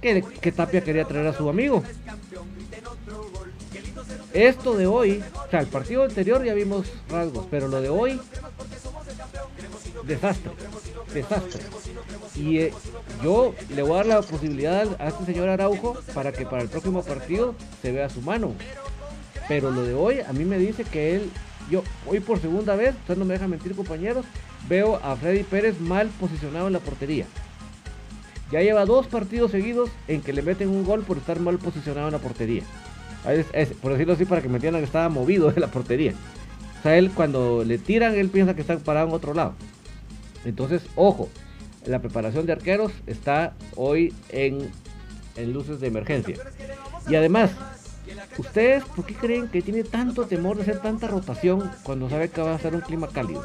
Que, 0.00 0.22
Tapia 0.52 0.82
quería 0.82 1.04
traer 1.04 1.26
a 1.26 1.34
su 1.34 1.48
amigo. 1.48 1.82
Esto 4.32 4.76
de 4.76 4.86
hoy, 4.86 5.22
o 5.46 5.50
sea, 5.50 5.60
el 5.60 5.66
partido 5.66 6.04
anterior 6.04 6.42
ya 6.44 6.54
vimos 6.54 6.86
rasgos, 7.10 7.46
pero 7.50 7.68
lo 7.68 7.82
de 7.82 7.90
hoy, 7.90 8.20
desastre, 10.04 10.52
desastre. 11.12 11.62
Y 12.36 12.58
eh, 12.58 12.72
yo 13.22 13.54
le 13.74 13.82
voy 13.82 13.92
a 13.92 13.96
dar 13.96 14.06
la 14.06 14.22
posibilidad 14.22 14.88
a 14.98 15.08
este 15.08 15.26
señor 15.26 15.48
Araujo 15.48 15.98
para 16.14 16.32
que 16.32 16.46
para 16.46 16.62
el 16.62 16.68
próximo 16.68 17.02
partido 17.02 17.54
se 17.82 17.92
vea 17.92 18.08
su 18.08 18.22
mano. 18.22 18.54
Pero 19.48 19.70
lo 19.70 19.82
de 19.82 19.94
hoy 19.94 20.20
a 20.20 20.32
mí 20.32 20.44
me 20.44 20.58
dice 20.58 20.84
que 20.84 21.16
él, 21.16 21.30
yo 21.70 21.82
hoy 22.06 22.20
por 22.20 22.40
segunda 22.40 22.74
vez, 22.76 22.94
usted 22.96 23.16
no 23.16 23.24
me 23.24 23.34
deja 23.34 23.48
mentir 23.48 23.74
compañeros, 23.74 24.24
veo 24.68 24.96
a 25.02 25.16
Freddy 25.16 25.42
Pérez 25.44 25.80
mal 25.80 26.08
posicionado 26.20 26.66
en 26.66 26.72
la 26.74 26.80
portería. 26.80 27.26
Ya 28.50 28.60
lleva 28.62 28.84
dos 28.84 29.06
partidos 29.06 29.52
seguidos 29.52 29.90
en 30.08 30.22
que 30.22 30.32
le 30.32 30.42
meten 30.42 30.68
un 30.68 30.84
gol 30.84 31.02
por 31.04 31.16
estar 31.18 31.38
mal 31.38 31.58
posicionado 31.58 32.08
en 32.08 32.12
la 32.12 32.18
portería. 32.18 32.62
Es- 33.28 33.46
es- 33.52 33.68
por 33.76 33.92
decirlo 33.92 34.14
así, 34.14 34.24
para 34.24 34.42
que 34.42 34.48
me 34.48 34.56
entiendan, 34.56 34.82
estaba 34.82 35.08
movido 35.08 35.50
de 35.52 35.60
la 35.60 35.68
portería. 35.68 36.12
O 36.80 36.82
sea, 36.82 36.96
él 36.98 37.10
cuando 37.14 37.62
le 37.64 37.78
tiran, 37.78 38.14
él 38.14 38.28
piensa 38.30 38.54
que 38.54 38.62
está 38.62 38.76
parado 38.78 39.08
en 39.08 39.14
otro 39.14 39.34
lado. 39.34 39.54
Entonces, 40.44 40.82
ojo, 40.96 41.28
la 41.86 42.00
preparación 42.00 42.46
de 42.46 42.52
arqueros 42.52 42.92
está 43.06 43.54
hoy 43.76 44.12
en, 44.30 44.70
en 45.36 45.52
luces 45.52 45.80
de 45.80 45.86
emergencia. 45.88 46.36
Y 47.08 47.14
además, 47.14 47.50
¿ustedes 48.38 48.84
por 48.84 49.04
qué 49.06 49.14
creen 49.14 49.48
que 49.48 49.62
tiene 49.62 49.84
tanto 49.84 50.26
temor 50.26 50.56
de 50.56 50.62
hacer 50.62 50.80
tanta 50.80 51.08
rotación 51.08 51.70
cuando 51.82 52.08
sabe 52.08 52.28
que 52.30 52.40
va 52.40 52.54
a 52.54 52.58
ser 52.58 52.74
un 52.74 52.80
clima 52.80 53.08
cálido? 53.08 53.44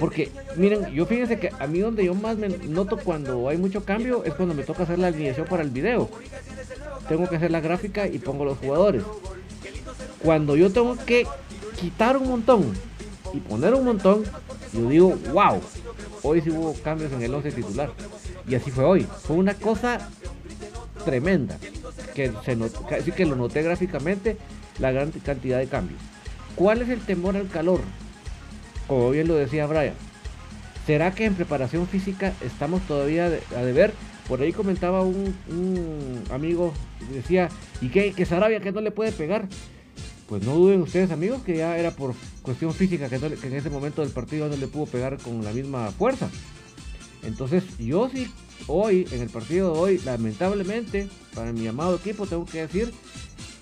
Porque, 0.00 0.30
miren, 0.56 0.86
yo 0.94 1.04
fíjense 1.04 1.38
que 1.38 1.52
a 1.58 1.66
mí 1.66 1.80
donde 1.80 2.06
yo 2.06 2.14
más 2.14 2.38
me 2.38 2.48
noto 2.48 2.96
cuando 2.96 3.48
hay 3.48 3.58
mucho 3.58 3.84
cambio 3.84 4.24
es 4.24 4.32
cuando 4.32 4.54
me 4.54 4.62
toca 4.62 4.84
hacer 4.84 4.98
la 4.98 5.08
alineación 5.08 5.46
para 5.46 5.62
el 5.62 5.70
video. 5.70 6.08
Tengo 7.06 7.28
que 7.28 7.36
hacer 7.36 7.50
la 7.50 7.60
gráfica 7.60 8.06
y 8.06 8.18
pongo 8.18 8.46
los 8.46 8.58
jugadores. 8.58 9.02
Cuando 10.22 10.56
yo 10.56 10.70
tengo 10.70 10.96
que 11.04 11.26
quitar 11.78 12.16
un 12.16 12.28
montón 12.28 12.72
y 13.34 13.40
poner 13.40 13.74
un 13.74 13.84
montón, 13.84 14.24
yo 14.72 14.88
digo, 14.88 15.18
wow, 15.32 15.60
hoy 16.22 16.40
sí 16.40 16.50
hubo 16.50 16.72
cambios 16.82 17.12
en 17.12 17.22
el 17.22 17.34
11 17.34 17.52
titular. 17.52 17.90
Y 18.48 18.54
así 18.54 18.70
fue 18.70 18.84
hoy. 18.84 19.06
Fue 19.22 19.36
una 19.36 19.54
cosa 19.54 20.08
tremenda. 21.04 21.58
Que 22.14 22.32
se 22.44 22.56
not- 22.56 22.92
así 22.92 23.12
que 23.12 23.24
lo 23.26 23.36
noté 23.36 23.62
gráficamente. 23.62 24.36
la 24.78 24.92
gran 24.92 25.10
cantidad 25.10 25.58
de 25.58 25.66
cambios. 25.66 26.00
¿Cuál 26.54 26.80
es 26.80 26.88
el 26.88 27.00
temor 27.00 27.36
al 27.36 27.48
calor? 27.48 27.80
Como 28.86 29.10
bien 29.10 29.28
lo 29.28 29.34
decía 29.34 29.66
Brian. 29.66 29.92
¿Será 30.86 31.12
que 31.14 31.26
en 31.26 31.34
preparación 31.34 31.86
física 31.86 32.32
estamos 32.40 32.80
todavía 32.82 33.26
a 33.26 33.62
deber? 33.62 33.92
Por 34.26 34.40
ahí 34.40 34.52
comentaba 34.52 35.02
un, 35.02 35.34
amigo, 36.30 36.72
decía, 37.12 37.48
¿y 37.80 37.88
qué? 37.90 38.12
¿Que 38.12 38.24
Sarabia 38.24 38.60
que 38.60 38.72
no 38.72 38.80
le 38.80 38.90
puede 38.90 39.12
pegar? 39.12 39.48
Pues 40.28 40.44
no 40.44 40.54
duden 40.54 40.80
ustedes 40.80 41.10
amigos 41.10 41.42
que 41.42 41.56
ya 41.58 41.76
era 41.76 41.90
por 41.90 42.14
cuestión 42.42 42.72
física 42.72 43.08
que, 43.08 43.18
que 43.18 43.46
en 43.48 43.54
ese 43.54 43.68
momento 43.70 44.02
del 44.02 44.12
partido 44.12 44.48
no 44.48 44.56
le 44.56 44.66
pudo 44.68 44.86
pegar 44.86 45.18
con 45.18 45.44
la 45.44 45.50
misma 45.52 45.90
fuerza. 45.90 46.30
Entonces 47.22 47.64
yo 47.78 48.08
sí, 48.12 48.28
hoy, 48.66 49.06
en 49.10 49.22
el 49.22 49.28
partido 49.28 49.72
de 49.72 49.78
hoy, 49.78 49.98
lamentablemente, 50.04 51.08
para 51.34 51.52
mi 51.52 51.66
amado 51.66 51.96
equipo, 51.96 52.26
tengo 52.26 52.46
que 52.46 52.62
decir 52.62 52.92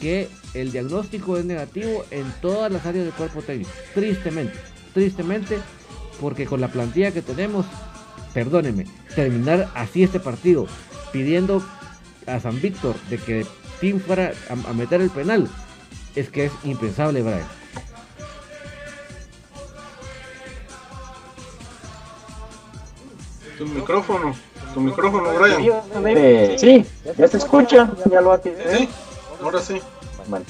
que 0.01 0.29
el 0.55 0.71
diagnóstico 0.73 1.37
es 1.37 1.45
negativo 1.45 2.05
en 2.11 2.33
todas 2.41 2.71
las 2.71 2.87
áreas 2.87 3.07
del 3.07 3.15
cuerpo 3.15 3.43
técnico. 3.43 3.71
Tristemente, 3.95 4.59
tristemente, 4.95 5.59
porque 6.21 6.47
con 6.47 6.61
la 6.61 6.69
plantilla 6.69 7.11
que 7.11 7.23
tenemos, 7.23 7.67
perdónenme, 8.33 8.87
terminar 9.15 9.71
así 9.75 10.03
este 10.03 10.21
partido 10.21 10.67
pidiendo 11.13 11.65
a 12.27 12.41
San 12.41 12.61
Víctor 12.61 12.97
de 13.09 13.19
que 13.19 13.47
Tim 13.81 14.01
fuera 14.01 14.33
a, 14.49 14.73
meter 14.73 15.01
el 15.01 15.11
penal, 15.11 15.49
es 16.15 16.29
que 16.31 16.47
es 16.47 16.53
impensable, 16.65 17.23
Brian. 17.23 17.58
Tu 23.59 23.67
micrófono, 23.67 24.35
tu 24.73 24.81
micrófono, 24.81 25.31
Brian. 25.35 26.59
Sí, 26.59 26.87
ya 27.17 27.29
se 27.29 27.37
escucha, 27.37 27.91
ya 28.11 28.21
lo 28.21 28.41
Sí, 28.41 28.89
ahora 29.43 29.61
sí. 29.61 29.83
Bueno 30.29 30.45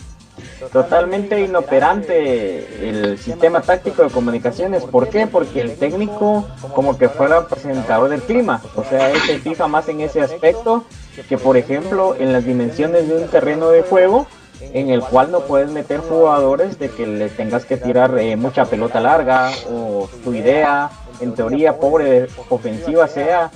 totalmente 0.72 1.40
inoperante 1.40 2.88
el 2.88 3.18
sistema 3.18 3.60
táctico 3.60 4.02
de 4.02 4.10
comunicaciones. 4.10 4.84
¿Por 4.84 5.08
qué? 5.08 5.26
Porque 5.26 5.60
el 5.60 5.76
técnico 5.76 6.46
como 6.74 6.98
que 6.98 7.08
fuera 7.08 7.46
presentador 7.46 8.10
del 8.10 8.22
clima. 8.22 8.60
O 8.74 8.84
sea, 8.84 9.10
él 9.10 9.20
se 9.26 9.38
fija 9.38 9.68
más 9.68 9.88
en 9.88 10.00
ese 10.00 10.20
aspecto 10.20 10.84
que, 11.28 11.38
por 11.38 11.56
ejemplo, 11.56 12.16
en 12.18 12.32
las 12.32 12.44
dimensiones 12.44 13.08
de 13.08 13.16
un 13.16 13.28
terreno 13.28 13.70
de 13.70 13.82
juego 13.82 14.26
en 14.60 14.90
el 14.90 15.00
cual 15.02 15.30
no 15.30 15.40
puedes 15.40 15.70
meter 15.70 16.00
jugadores 16.00 16.78
de 16.78 16.90
que 16.90 17.06
le 17.06 17.28
tengas 17.28 17.64
que 17.64 17.76
tirar 17.76 18.18
eh, 18.18 18.36
mucha 18.36 18.64
pelota 18.64 19.00
larga 19.00 19.52
o 19.70 20.08
tu 20.24 20.34
idea, 20.34 20.90
en 21.20 21.34
teoría, 21.34 21.78
pobre 21.78 22.28
ofensiva 22.48 23.08
sea 23.08 23.50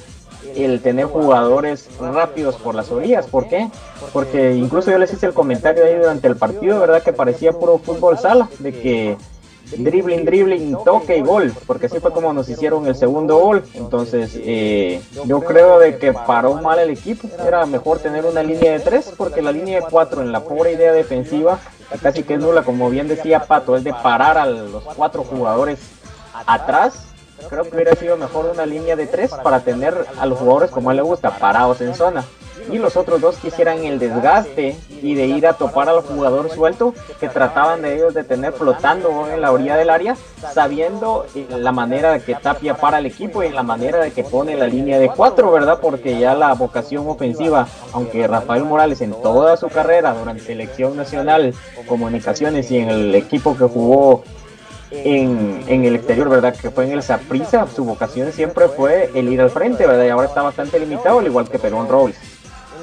el 0.56 0.80
tener 0.80 1.06
jugadores 1.06 1.88
rápidos 2.00 2.56
por 2.56 2.74
las 2.74 2.90
orillas. 2.90 3.26
¿Por 3.26 3.48
qué? 3.48 3.70
Porque 4.12 4.54
incluso 4.54 4.90
yo 4.90 4.98
les 4.98 5.12
hice 5.12 5.26
el 5.26 5.34
comentario 5.34 5.84
ahí 5.84 5.96
durante 5.96 6.28
el 6.28 6.36
partido, 6.36 6.80
¿verdad? 6.80 7.02
Que 7.02 7.12
parecía 7.12 7.52
puro 7.52 7.78
fútbol 7.78 8.18
sala, 8.18 8.48
de 8.58 8.72
que 8.72 9.16
dribbling, 9.76 10.24
dribbling, 10.24 10.76
toque 10.84 11.16
y 11.16 11.22
gol, 11.22 11.52
porque 11.66 11.86
así 11.86 11.98
fue 11.98 12.12
como 12.12 12.32
nos 12.32 12.48
hicieron 12.48 12.86
el 12.86 12.94
segundo 12.94 13.38
gol. 13.38 13.64
Entonces, 13.74 14.32
eh, 14.36 15.00
yo 15.24 15.40
creo 15.40 15.78
de 15.78 15.96
que 15.98 16.12
paró 16.12 16.54
mal 16.54 16.78
el 16.78 16.90
equipo. 16.90 17.28
Era 17.46 17.64
mejor 17.66 18.00
tener 18.00 18.24
una 18.24 18.42
línea 18.42 18.72
de 18.72 18.80
tres, 18.80 19.12
porque 19.16 19.42
la 19.42 19.52
línea 19.52 19.80
de 19.80 19.86
cuatro 19.88 20.22
en 20.22 20.32
la 20.32 20.40
pobre 20.40 20.72
idea 20.72 20.92
defensiva, 20.92 21.58
casi 22.02 22.22
que 22.22 22.34
es 22.34 22.40
nula, 22.40 22.62
como 22.62 22.90
bien 22.90 23.08
decía 23.08 23.44
Pato, 23.44 23.76
es 23.76 23.84
de 23.84 23.94
parar 23.94 24.36
a 24.38 24.46
los 24.46 24.82
cuatro 24.96 25.24
jugadores 25.24 25.78
atrás 26.46 27.11
creo 27.48 27.64
que 27.64 27.74
hubiera 27.74 27.94
sido 27.94 28.16
mejor 28.16 28.46
una 28.46 28.66
línea 28.66 28.96
de 28.96 29.06
tres 29.06 29.32
para 29.42 29.60
tener 29.60 30.06
a 30.18 30.26
los 30.26 30.38
jugadores 30.38 30.70
como 30.70 30.90
a 30.90 30.94
le 30.94 31.02
gusta, 31.02 31.38
parados 31.38 31.80
en 31.80 31.94
zona. 31.94 32.24
Y 32.70 32.78
los 32.78 32.96
otros 32.96 33.20
dos 33.20 33.36
quisieran 33.36 33.84
el 33.84 33.98
desgaste 33.98 34.76
y 35.02 35.14
de 35.14 35.26
ir 35.26 35.46
a 35.46 35.54
topar 35.54 35.88
al 35.88 36.00
jugador 36.02 36.48
suelto 36.50 36.94
que 37.18 37.28
trataban 37.28 37.82
de 37.82 37.96
ellos 37.96 38.14
de 38.14 38.22
tener 38.22 38.52
flotando 38.52 39.28
en 39.28 39.40
la 39.40 39.50
orilla 39.50 39.76
del 39.76 39.90
área, 39.90 40.16
sabiendo 40.52 41.26
eh, 41.34 41.46
la 41.50 41.72
manera 41.72 42.12
de 42.12 42.20
que 42.20 42.34
Tapia 42.34 42.74
para 42.74 42.98
el 42.98 43.06
equipo 43.06 43.42
y 43.42 43.48
la 43.48 43.62
manera 43.62 43.98
de 43.98 44.12
que 44.12 44.22
pone 44.22 44.54
la 44.54 44.66
línea 44.66 44.98
de 44.98 45.08
cuatro, 45.08 45.50
¿verdad? 45.50 45.78
Porque 45.80 46.18
ya 46.18 46.34
la 46.34 46.54
vocación 46.54 47.08
ofensiva, 47.08 47.66
aunque 47.92 48.28
Rafael 48.28 48.64
Morales 48.64 49.00
en 49.00 49.12
toda 49.12 49.56
su 49.56 49.68
carrera 49.68 50.14
durante 50.14 50.44
selección 50.44 50.96
nacional, 50.96 51.54
comunicaciones 51.88 52.70
y 52.70 52.78
en 52.78 52.90
el 52.90 53.14
equipo 53.14 53.56
que 53.56 53.64
jugó 53.64 54.22
en, 54.92 55.84
el 55.84 55.94
exterior, 55.96 56.28
¿verdad? 56.28 56.54
Que 56.54 56.70
fue 56.70 56.84
en 56.84 56.92
el 56.92 57.02
Saprissa, 57.02 57.66
su 57.66 57.84
vocación 57.84 58.32
siempre 58.32 58.68
fue 58.68 59.10
el 59.14 59.32
ir 59.32 59.40
al 59.40 59.50
frente, 59.50 59.86
¿verdad? 59.86 60.04
Y 60.04 60.08
ahora 60.08 60.26
está 60.26 60.42
bastante 60.42 60.78
limitado, 60.78 61.18
al 61.18 61.26
igual 61.26 61.48
que 61.48 61.58
Perón 61.58 61.88
Robles. 61.88 62.16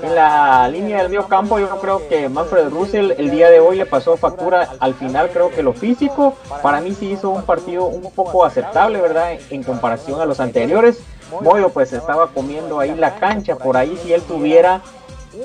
En 0.01 0.15
la 0.15 0.67
línea 0.69 0.99
del 0.99 1.09
medio 1.09 1.27
campo, 1.27 1.59
yo 1.59 1.67
creo 1.81 2.07
que 2.07 2.29
Manfred 2.29 2.69
Russell 2.69 3.11
el 3.17 3.31
día 3.31 3.49
de 3.49 3.59
hoy 3.59 3.77
le 3.77 3.85
pasó 3.85 4.15
factura 4.15 4.69
al 4.79 4.93
final, 4.93 5.29
creo 5.29 5.49
que 5.49 5.61
lo 5.61 5.73
físico. 5.73 6.35
Para 6.63 6.79
mí 6.79 6.93
sí 6.93 7.11
hizo 7.11 7.29
un 7.29 7.43
partido 7.43 7.85
un 7.85 8.09
poco 8.11 8.45
aceptable, 8.45 9.01
¿verdad? 9.01 9.33
En 9.49 9.61
comparación 9.61 10.21
a 10.21 10.25
los 10.25 10.39
anteriores. 10.39 10.99
Moyo 11.41 11.69
pues 11.69 11.91
estaba 11.93 12.27
comiendo 12.27 12.79
ahí 12.79 12.95
la 12.95 13.15
cancha, 13.15 13.55
por 13.55 13.75
ahí 13.75 13.99
si 14.01 14.13
él 14.13 14.21
tuviera 14.23 14.81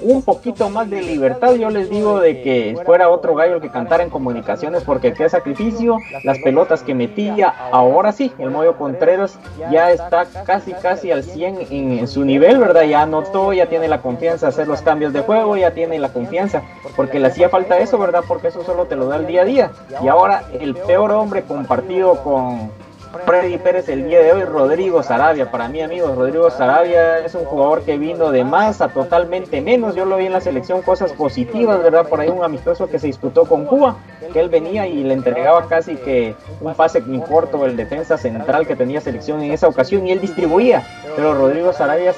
un 0.02 0.22
poquito 0.22 0.70
más 0.70 0.88
de 0.88 1.02
libertad, 1.02 1.54
yo 1.54 1.70
les 1.70 1.90
digo 1.90 2.20
de 2.20 2.42
que 2.42 2.76
fuera 2.84 3.10
otro 3.10 3.34
gallo 3.34 3.56
el 3.56 3.60
que 3.60 3.70
cantara 3.70 4.02
en 4.02 4.10
comunicaciones, 4.10 4.82
porque 4.82 5.12
qué 5.12 5.28
sacrificio, 5.28 5.98
las 6.24 6.38
pelotas 6.38 6.82
que 6.82 6.94
metía, 6.94 7.48
ahora 7.70 8.12
sí, 8.12 8.32
el 8.38 8.50
Moyo 8.50 8.76
Contreras 8.76 9.38
ya 9.70 9.90
está 9.90 10.26
casi 10.44 10.72
casi 10.72 11.10
al 11.10 11.22
100 11.22 11.66
en, 11.70 12.08
su 12.08 12.24
nivel, 12.24 12.58
¿verdad? 12.58 12.82
Ya 12.82 13.02
anotó, 13.02 13.52
ya 13.52 13.66
tiene 13.66 13.88
la 13.88 14.00
confianza 14.00 14.48
hacer 14.48 14.68
los 14.68 14.82
cambios 14.82 15.12
de 15.12 15.20
juego, 15.20 15.56
ya 15.56 15.72
tiene 15.72 15.98
la 15.98 16.12
confianza, 16.12 16.62
porque 16.96 17.18
le 17.18 17.28
hacía 17.28 17.48
falta 17.48 17.78
eso, 17.78 17.98
¿verdad? 17.98 18.24
Porque 18.26 18.48
eso 18.48 18.64
solo 18.64 18.86
te 18.86 18.96
lo 18.96 19.06
da 19.06 19.16
el 19.16 19.26
día 19.26 19.42
a 19.42 19.44
día. 19.44 19.70
Y 20.02 20.08
ahora 20.08 20.44
el 20.58 20.74
peor 20.74 21.12
hombre 21.12 21.42
compartido 21.42 22.22
con 22.22 22.70
Freddy 23.20 23.58
Pérez 23.58 23.88
el 23.88 24.06
día 24.08 24.20
de 24.20 24.32
hoy, 24.32 24.42
Rodrigo 24.42 25.02
Sarabia. 25.02 25.50
Para 25.50 25.68
mí, 25.68 25.80
amigos, 25.80 26.16
Rodrigo 26.16 26.50
Sarabia 26.50 27.18
es 27.18 27.34
un 27.34 27.44
jugador 27.44 27.82
que 27.82 27.96
vino 27.96 28.32
de 28.32 28.44
más 28.44 28.80
a 28.80 28.88
totalmente 28.88 29.60
menos. 29.60 29.94
Yo 29.94 30.04
lo 30.04 30.16
vi 30.16 30.26
en 30.26 30.32
la 30.32 30.40
selección 30.40 30.82
cosas 30.82 31.12
positivas, 31.12 31.82
¿verdad? 31.82 32.08
Por 32.08 32.20
ahí 32.20 32.28
un 32.28 32.42
amistoso 32.42 32.88
que 32.88 32.98
se 32.98 33.06
disputó 33.06 33.44
con 33.44 33.66
Cuba, 33.66 33.96
que 34.32 34.40
él 34.40 34.48
venía 34.48 34.86
y 34.86 35.04
le 35.04 35.14
entregaba 35.14 35.68
casi 35.68 35.94
que 35.96 36.34
un 36.60 36.74
pase 36.74 37.00
muy 37.02 37.20
corto 37.20 37.64
el 37.64 37.76
defensa 37.76 38.18
central 38.18 38.66
que 38.66 38.74
tenía 38.74 39.00
selección 39.00 39.42
en 39.42 39.52
esa 39.52 39.68
ocasión 39.68 40.06
y 40.06 40.12
él 40.12 40.20
distribuía. 40.20 40.84
Pero 41.14 41.34
Rodrigo 41.34 41.72
Sarabia, 41.72 42.12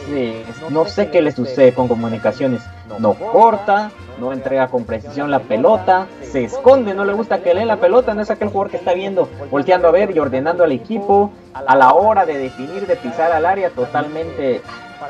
no 0.70 0.86
sé 0.86 1.10
qué 1.10 1.20
le 1.20 1.30
sucede 1.30 1.74
con 1.74 1.88
comunicaciones. 1.88 2.62
No 2.98 3.14
corta, 3.14 3.90
no 4.18 4.32
entrega 4.32 4.68
con 4.68 4.84
precisión 4.84 5.30
la 5.30 5.40
pelota, 5.40 6.06
se 6.22 6.44
esconde, 6.44 6.94
no 6.94 7.04
le 7.04 7.12
gusta 7.12 7.42
que 7.42 7.54
lee 7.54 7.64
la 7.64 7.76
pelota, 7.76 8.14
no 8.14 8.22
es 8.22 8.30
aquel 8.30 8.48
jugador 8.48 8.70
que 8.70 8.78
está 8.78 8.94
viendo, 8.94 9.28
volteando 9.50 9.88
a 9.88 9.90
ver 9.90 10.16
y 10.16 10.18
ordenando 10.18 10.64
al 10.64 10.72
equipo 10.72 11.30
a 11.52 11.74
la 11.76 11.92
hora 11.92 12.24
de 12.24 12.38
definir, 12.38 12.86
de 12.86 12.96
pisar 12.96 13.32
al 13.32 13.44
área, 13.44 13.70
totalmente. 13.70 14.62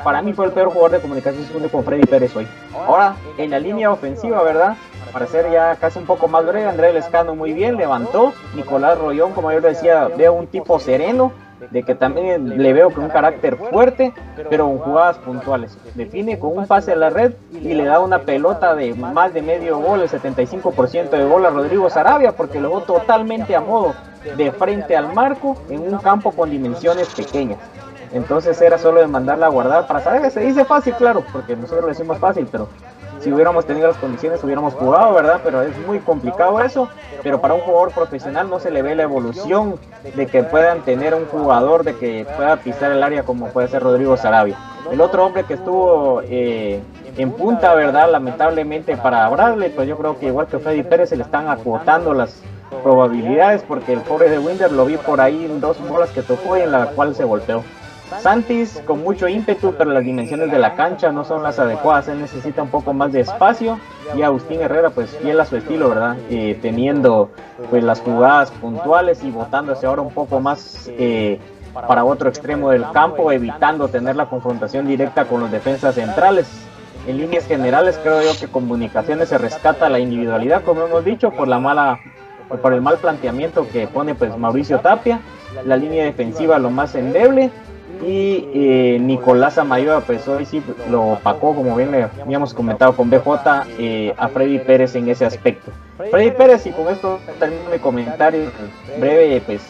Para 0.03 0.21
mí 0.21 0.33
fue 0.33 0.45
el 0.45 0.51
peor 0.51 0.67
jugador 0.67 0.91
de 0.91 0.99
comunicación 0.99 1.45
segundo 1.45 1.69
con 1.69 1.83
Freddy 1.83 2.05
Pérez 2.05 2.35
hoy. 2.35 2.47
Ahora, 2.73 3.15
en 3.37 3.51
la 3.51 3.59
línea 3.59 3.91
ofensiva, 3.91 4.43
¿verdad? 4.43 4.75
Para 5.13 5.25
ser 5.27 5.49
ya 5.49 5.75
casi 5.75 5.99
un 5.99 6.05
poco 6.05 6.27
más 6.27 6.45
breve, 6.45 6.67
André 6.67 6.93
Lescano 6.93 7.35
muy 7.35 7.53
bien, 7.53 7.77
levantó. 7.77 8.33
Nicolás 8.53 8.97
Rollón, 8.99 9.31
como 9.33 9.51
yo 9.51 9.61
decía, 9.61 10.09
veo 10.17 10.33
un 10.33 10.47
tipo 10.47 10.79
sereno, 10.79 11.31
de 11.71 11.83
que 11.83 11.95
también 11.95 12.61
le 12.61 12.73
veo 12.73 12.89
con 12.91 13.05
un 13.05 13.09
carácter 13.09 13.57
fuerte, 13.57 14.13
pero 14.49 14.67
con 14.67 14.77
jugadas 14.79 15.17
puntuales. 15.17 15.77
Define 15.95 16.39
con 16.39 16.57
un 16.57 16.67
pase 16.67 16.91
a 16.91 16.95
la 16.95 17.09
red 17.09 17.33
y 17.51 17.73
le 17.73 17.85
da 17.85 17.99
una 17.99 18.19
pelota 18.19 18.75
de 18.75 18.93
más 18.93 19.33
de 19.33 19.41
medio 19.41 19.79
gol, 19.79 20.01
el 20.01 20.09
75% 20.09 21.09
de 21.09 21.25
gol 21.25 21.45
a 21.45 21.49
Rodrigo 21.49 21.89
Sarabia, 21.89 22.33
porque 22.33 22.59
lo 22.59 22.81
totalmente 22.81 23.55
a 23.55 23.61
modo 23.61 23.95
de 24.35 24.51
frente 24.51 24.95
al 24.95 25.13
marco 25.13 25.57
en 25.69 25.81
un 25.81 25.97
campo 25.99 26.31
con 26.31 26.49
dimensiones 26.49 27.13
pequeñas. 27.13 27.59
Entonces 28.13 28.59
era 28.61 28.77
solo 28.77 29.01
de 29.01 29.07
mandarla 29.07 29.47
a 29.47 29.49
guardar 29.49 29.87
para 29.87 29.99
saber, 29.99 30.31
se 30.31 30.39
dice 30.39 30.63
fácil, 30.63 30.93
claro, 30.93 31.23
porque 31.31 31.55
nosotros 31.55 31.81
lo 31.81 31.87
decimos 31.87 32.17
fácil, 32.19 32.47
pero 32.51 32.69
si 33.19 33.31
hubiéramos 33.31 33.65
tenido 33.65 33.87
las 33.87 33.97
condiciones 33.97 34.43
hubiéramos 34.43 34.73
jugado, 34.73 35.13
¿verdad? 35.13 35.41
Pero 35.43 35.61
es 35.61 35.77
muy 35.85 35.99
complicado 35.99 36.61
eso, 36.61 36.89
pero 37.23 37.41
para 37.41 37.53
un 37.53 37.61
jugador 37.61 37.91
profesional 37.91 38.49
no 38.49 38.59
se 38.59 38.71
le 38.71 38.81
ve 38.81 38.95
la 38.95 39.03
evolución 39.03 39.79
de 40.15 40.27
que 40.27 40.43
puedan 40.43 40.81
tener 40.81 41.13
un 41.13 41.25
jugador 41.25 41.83
de 41.83 41.95
que 41.95 42.25
pueda 42.35 42.57
pisar 42.57 42.91
el 42.91 43.03
área 43.03 43.23
como 43.23 43.47
puede 43.47 43.67
ser 43.67 43.83
Rodrigo 43.83 44.17
Sarabia. 44.17 44.57
El 44.91 45.01
otro 45.01 45.25
hombre 45.25 45.43
que 45.43 45.55
estuvo 45.55 46.21
eh, 46.23 46.81
en 47.17 47.31
punta, 47.31 47.73
¿verdad? 47.73 48.09
Lamentablemente 48.11 48.95
para 48.95 49.27
Bradley, 49.29 49.69
pues 49.69 49.87
yo 49.87 49.97
creo 49.97 50.17
que 50.19 50.27
igual 50.27 50.47
que 50.47 50.59
Freddy 50.59 50.83
Pérez 50.83 51.09
se 51.09 51.17
le 51.17 51.23
están 51.23 51.49
acotando 51.49 52.13
las 52.13 52.41
probabilidades 52.83 53.63
porque 53.63 53.93
el 53.93 54.01
pobre 54.01 54.29
de 54.29 54.39
Winder 54.39 54.71
lo 54.71 54.85
vi 54.85 54.97
por 54.97 55.19
ahí 55.21 55.45
en 55.45 55.59
dos 55.59 55.77
bolas 55.87 56.09
que 56.11 56.21
tocó 56.21 56.57
y 56.57 56.61
en 56.61 56.71
la 56.71 56.87
cual 56.87 57.15
se 57.15 57.23
golpeó. 57.23 57.63
Santis 58.19 58.81
con 58.85 59.03
mucho 59.03 59.27
ímpetu, 59.27 59.73
pero 59.77 59.91
las 59.91 60.03
dimensiones 60.03 60.51
de 60.51 60.59
la 60.59 60.75
cancha 60.75 61.11
no 61.11 61.23
son 61.23 61.43
las 61.43 61.59
adecuadas. 61.59 62.07
Él 62.07 62.19
necesita 62.19 62.63
un 62.63 62.69
poco 62.69 62.93
más 62.93 63.11
de 63.11 63.21
espacio. 63.21 63.79
Y 64.15 64.21
Agustín 64.21 64.61
Herrera, 64.61 64.89
pues 64.89 65.09
fiel 65.21 65.39
a 65.39 65.45
su 65.45 65.57
estilo, 65.57 65.89
¿verdad? 65.89 66.17
Eh, 66.29 66.57
teniendo 66.61 67.29
pues 67.69 67.83
las 67.83 67.99
jugadas 68.01 68.51
puntuales 68.51 69.23
y 69.23 69.31
botándose 69.31 69.85
ahora 69.85 70.01
un 70.01 70.11
poco 70.11 70.39
más 70.39 70.89
eh, 70.97 71.39
para 71.73 72.05
otro 72.05 72.29
extremo 72.29 72.71
del 72.71 72.89
campo, 72.91 73.31
evitando 73.31 73.87
tener 73.89 74.15
la 74.15 74.27
confrontación 74.27 74.87
directa 74.87 75.25
con 75.25 75.41
los 75.41 75.51
defensas 75.51 75.95
centrales. 75.95 76.47
en 77.05 77.17
líneas 77.17 77.45
generales 77.45 77.99
creo 78.01 78.21
yo 78.21 78.37
que 78.39 78.47
comunicaciones 78.47 79.29
se 79.29 79.37
rescata 79.37 79.89
la 79.89 79.99
individualidad, 79.99 80.63
como 80.63 80.85
hemos 80.85 81.05
dicho, 81.05 81.31
por 81.31 81.47
la 81.47 81.59
mala 81.59 81.99
por 82.61 82.73
el 82.73 82.81
mal 82.81 82.97
planteamiento 82.97 83.67
que 83.67 83.87
pone 83.87 84.15
pues 84.15 84.35
Mauricio 84.37 84.79
Tapia, 84.79 85.19
la 85.65 85.75
línea 85.75 86.05
defensiva 86.05 86.57
lo 86.59 86.69
más 86.69 86.95
endeble 86.95 87.51
y 88.05 88.49
eh, 88.53 88.97
Nicolás 88.99 89.57
Amayoa 89.57 90.01
pues 90.01 90.27
hoy 90.27 90.45
sí 90.45 90.61
lo 90.89 91.13
opacó 91.13 91.55
como 91.55 91.75
bien 91.75 91.91
le 91.91 92.03
habíamos 92.03 92.53
comentado 92.53 92.95
con 92.95 93.09
BJ 93.09 93.65
eh, 93.79 94.13
a 94.17 94.27
Freddy 94.27 94.59
Pérez 94.59 94.95
en 94.95 95.09
ese 95.09 95.25
aspecto. 95.25 95.71
Freddy 96.11 96.31
Pérez 96.31 96.65
y 96.65 96.71
con 96.71 96.87
esto 96.89 97.19
termino 97.39 97.69
mi 97.71 97.79
comentario 97.79 98.51
breve 98.99 99.41
pues 99.45 99.61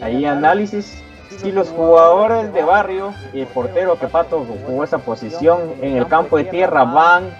ahí 0.00 0.24
análisis 0.24 1.02
si 1.38 1.52
los 1.52 1.68
jugadores 1.68 2.52
de 2.52 2.62
barrio 2.62 3.14
y 3.32 3.40
el 3.40 3.46
portero 3.46 3.98
que 3.98 4.08
Pato 4.08 4.44
jugó 4.66 4.84
esa 4.84 4.98
posición 4.98 5.58
en 5.80 5.96
el 5.96 6.06
campo 6.06 6.36
de 6.36 6.44
tierra 6.44 6.84
van 6.84 7.30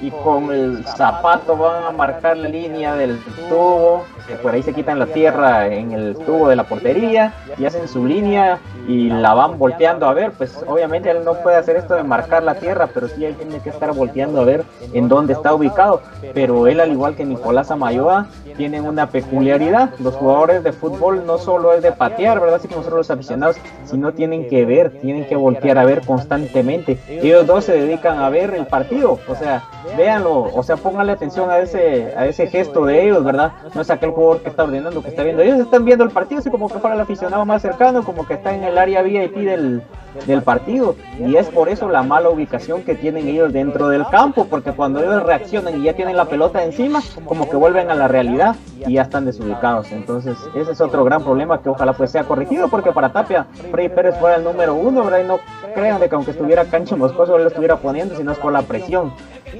y 0.00 0.10
con 0.10 0.52
el 0.52 0.84
zapato 0.84 1.56
van 1.56 1.84
a 1.84 1.90
marcar 1.90 2.36
la 2.36 2.48
línea 2.48 2.94
del 2.94 3.18
tubo, 3.48 4.04
por 4.42 4.52
ahí 4.52 4.62
se 4.62 4.72
quitan 4.72 4.98
la 4.98 5.06
tierra 5.06 5.66
en 5.68 5.92
el 5.92 6.16
tubo 6.16 6.48
de 6.48 6.56
la 6.56 6.64
portería 6.64 7.32
y 7.56 7.64
hacen 7.64 7.88
su 7.88 8.06
línea 8.06 8.58
y 8.86 9.10
la 9.10 9.34
van 9.34 9.58
volteando 9.58 10.06
a 10.06 10.14
ver, 10.14 10.32
pues 10.32 10.62
obviamente 10.66 11.10
él 11.10 11.24
no 11.24 11.34
puede 11.34 11.56
hacer 11.56 11.76
esto 11.76 11.94
de 11.94 12.02
marcar 12.02 12.42
la 12.42 12.54
tierra, 12.54 12.88
pero 12.92 13.08
sí 13.08 13.24
él 13.24 13.34
tiene 13.36 13.60
que 13.60 13.70
estar 13.70 13.92
volteando 13.92 14.40
a 14.40 14.44
ver 14.44 14.64
en 14.92 15.08
dónde 15.08 15.32
está 15.32 15.54
ubicado, 15.54 16.02
pero 16.34 16.66
él 16.66 16.80
al 16.80 16.92
igual 16.92 17.14
que 17.14 17.24
Nicolás 17.24 17.70
Amayoa 17.70 18.26
tienen 18.56 18.86
una 18.86 19.08
peculiaridad, 19.08 19.90
los 20.00 20.14
jugadores 20.14 20.64
de 20.64 20.72
fútbol 20.72 21.24
no 21.26 21.38
solo 21.38 21.72
es 21.72 21.82
de 21.82 21.92
patear, 21.92 22.40
¿verdad? 22.40 22.56
Así 22.56 22.68
como 22.68 22.80
nosotros 22.80 22.98
los 22.98 23.10
aficionados, 23.10 23.56
sino 23.84 24.12
tienen 24.12 24.48
que 24.48 24.64
ver, 24.64 25.00
tienen 25.00 25.26
que 25.26 25.36
voltear 25.36 25.78
a 25.78 25.84
ver 25.84 26.04
constantemente. 26.04 26.98
Ellos 27.08 27.46
dos 27.46 27.64
se 27.64 27.72
dedican 27.72 28.18
a 28.18 28.28
ver 28.30 28.54
el 28.54 28.66
partido, 28.66 29.18
o 29.28 29.34
sea, 29.34 29.62
véanlo, 29.96 30.50
o 30.54 30.62
sea, 30.62 30.76
pónganle 30.76 31.12
atención 31.12 31.50
a 31.50 31.58
ese, 31.58 32.14
a 32.16 32.26
ese 32.26 32.46
gesto 32.46 32.84
de 32.84 33.04
ellos, 33.04 33.24
¿verdad? 33.24 33.52
No 33.74 33.80
es 33.80 33.90
aquel 33.90 34.10
jugador 34.10 34.42
que 34.42 34.48
está 34.48 34.64
ordenando, 34.64 35.02
que 35.02 35.08
está 35.08 35.22
viendo. 35.22 35.42
Ellos 35.42 35.60
están 35.60 35.84
viendo 35.84 36.04
el 36.04 36.10
partido, 36.10 36.40
así 36.40 36.50
como 36.50 36.68
que 36.68 36.78
fuera 36.78 36.94
el 36.94 37.00
aficionado 37.02 37.44
más 37.44 37.62
cercano, 37.62 38.04
como 38.04 38.26
que 38.26 38.34
está 38.34 38.54
en 38.54 38.64
el 38.64 38.78
área 38.78 39.02
VIP 39.02 39.36
del, 39.36 39.82
del 40.26 40.42
partido. 40.42 40.96
Y 41.18 41.36
es 41.36 41.48
por 41.48 41.68
eso 41.68 41.88
la 41.88 42.02
mala 42.02 42.30
ubicación 42.30 42.82
que 42.82 42.94
tienen 42.94 43.28
ellos 43.28 43.52
dentro 43.52 43.88
del 43.88 44.06
campo, 44.06 44.46
porque 44.48 44.72
cuando 44.72 45.00
ellos 45.00 45.22
reaccionan 45.22 45.80
y 45.80 45.84
ya 45.84 45.94
tienen 45.94 46.16
la 46.16 46.26
pelota 46.26 46.62
encima, 46.64 47.00
como 47.24 47.48
que 47.48 47.56
vuelven 47.56 47.90
a 47.90 47.94
la 47.94 48.08
realidad 48.08 48.56
y 48.86 48.94
ya 48.94 49.02
están 49.02 49.24
desubicados. 49.24 49.90
Entonces, 49.92 50.36
ese 50.54 50.72
es 50.72 50.80
otro 50.80 51.04
gran 51.04 51.22
problema 51.22 51.62
que 51.62 51.68
ojalá 51.68 51.92
pues 51.92 52.10
sea 52.10 52.24
corregido, 52.24 52.68
porque 52.68 52.92
para 52.92 53.12
Tapia, 53.12 53.46
Freddy 53.70 53.88
Pérez 53.88 54.16
fuera 54.18 54.36
el 54.36 54.44
número 54.44 54.74
uno, 54.74 55.04
¿verdad? 55.04 55.20
Y 55.20 55.24
no 55.24 55.40
crean 55.74 56.00
de 56.00 56.08
que 56.08 56.14
aunque 56.14 56.32
estuviera 56.32 56.64
Cancho 56.64 56.96
Moscoso, 56.96 57.36
él 57.36 57.42
lo 57.42 57.48
estuviera 57.48 57.76
poniendo, 57.76 58.16
sino 58.16 58.32
es 58.32 58.38
por 58.38 58.52
la 58.52 58.62
presión. 58.62 59.12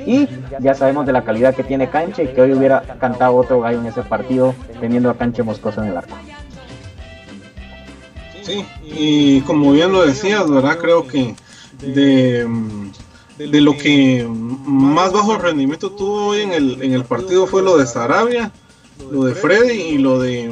Y 0.06 0.17
ya 0.60 0.74
sabemos 0.74 1.06
de 1.06 1.12
la 1.12 1.22
calidad 1.22 1.54
que 1.54 1.62
tiene 1.62 1.90
Canche 1.90 2.24
y 2.24 2.28
que 2.28 2.40
hoy 2.40 2.52
hubiera 2.52 2.82
cantado 2.98 3.36
otro 3.36 3.60
gallo 3.60 3.80
en 3.80 3.86
ese 3.86 4.02
partido 4.02 4.54
teniendo 4.80 5.10
a 5.10 5.16
Canche 5.16 5.42
Moscoso 5.42 5.82
en 5.82 5.88
el 5.90 5.96
arco. 5.96 6.16
Sí, 8.42 8.64
y 8.82 9.40
como 9.42 9.72
bien 9.72 9.92
lo 9.92 10.06
decías, 10.06 10.48
¿verdad? 10.48 10.78
Creo 10.78 11.06
que 11.06 11.34
de, 11.80 12.48
de 13.36 13.60
lo 13.60 13.76
que 13.76 14.26
más 14.28 15.12
bajo 15.12 15.36
rendimiento 15.36 15.90
tuvo 15.90 16.28
hoy 16.28 16.40
en 16.40 16.52
el, 16.52 16.82
en 16.82 16.94
el 16.94 17.04
partido 17.04 17.46
fue 17.46 17.62
lo 17.62 17.76
de 17.76 17.86
Sarabia, 17.86 18.50
lo 19.10 19.24
de 19.24 19.34
Freddy 19.34 19.80
y 19.80 19.98
lo 19.98 20.18
de 20.18 20.50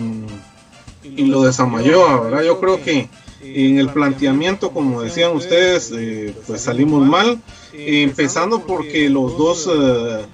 y 1.02 1.26
lo 1.26 1.42
de 1.42 1.52
Samayoa, 1.52 2.20
¿verdad? 2.20 2.42
Yo 2.42 2.60
creo 2.60 2.82
que 2.82 3.08
en 3.54 3.78
el 3.78 3.88
planteamiento, 3.90 4.70
como 4.70 5.02
decían 5.02 5.34
ustedes, 5.34 5.92
eh, 5.96 6.34
pues 6.46 6.62
salimos 6.62 7.06
mal, 7.06 7.40
empezando 7.72 8.66
porque 8.66 9.08
los 9.08 9.36
dos 9.36 9.68
eh, 9.72 10.24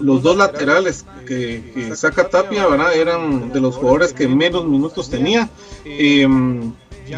los 0.00 0.22
dos 0.22 0.36
laterales 0.36 1.04
que, 1.26 1.92
saca 1.96 2.28
Tapia, 2.28 2.66
¿verdad? 2.66 2.94
Eran 2.94 3.52
de 3.52 3.60
los 3.60 3.76
jugadores 3.76 4.12
que 4.12 4.28
menos 4.28 4.64
minutos 4.64 5.10
tenía. 5.10 5.48
Eh, 5.84 6.26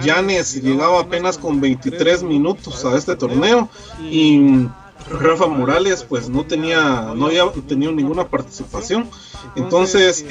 Yanes 0.03 0.63
llegaba 0.63 1.01
apenas 1.01 1.37
con 1.37 1.61
23 1.61 2.23
minutos 2.23 2.85
a 2.85 2.97
este 2.97 3.15
torneo 3.15 3.69
y 4.01 4.67
Rafa 5.11 5.47
Morales 5.47 6.05
pues 6.09 6.31
no 6.31 6.47
tenía 6.47 7.13
no 7.15 7.27
había 7.27 7.45
tenido 7.69 7.93
ninguna 7.93 8.27
participación 8.27 9.11
entonces 9.55 10.25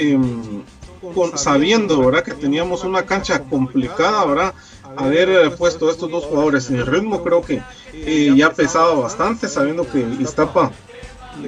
con, 1.13 1.37
sabiendo 1.37 1.99
verdad 1.99 2.23
que 2.23 2.33
teníamos 2.33 2.83
una 2.83 3.05
cancha 3.05 3.43
complicada 3.43 4.25
verdad 4.25 4.53
haber 4.97 5.55
puesto 5.55 5.87
a 5.89 5.91
estos 5.91 6.09
dos 6.09 6.25
jugadores 6.25 6.69
en 6.69 6.77
el 6.77 6.85
ritmo 6.85 7.23
creo 7.23 7.41
que 7.41 7.61
eh, 7.93 8.33
ya 8.35 8.51
pesaba 8.51 8.93
bastante 8.93 9.47
sabiendo 9.47 9.89
que 9.89 9.99
Iztapa 10.19 10.71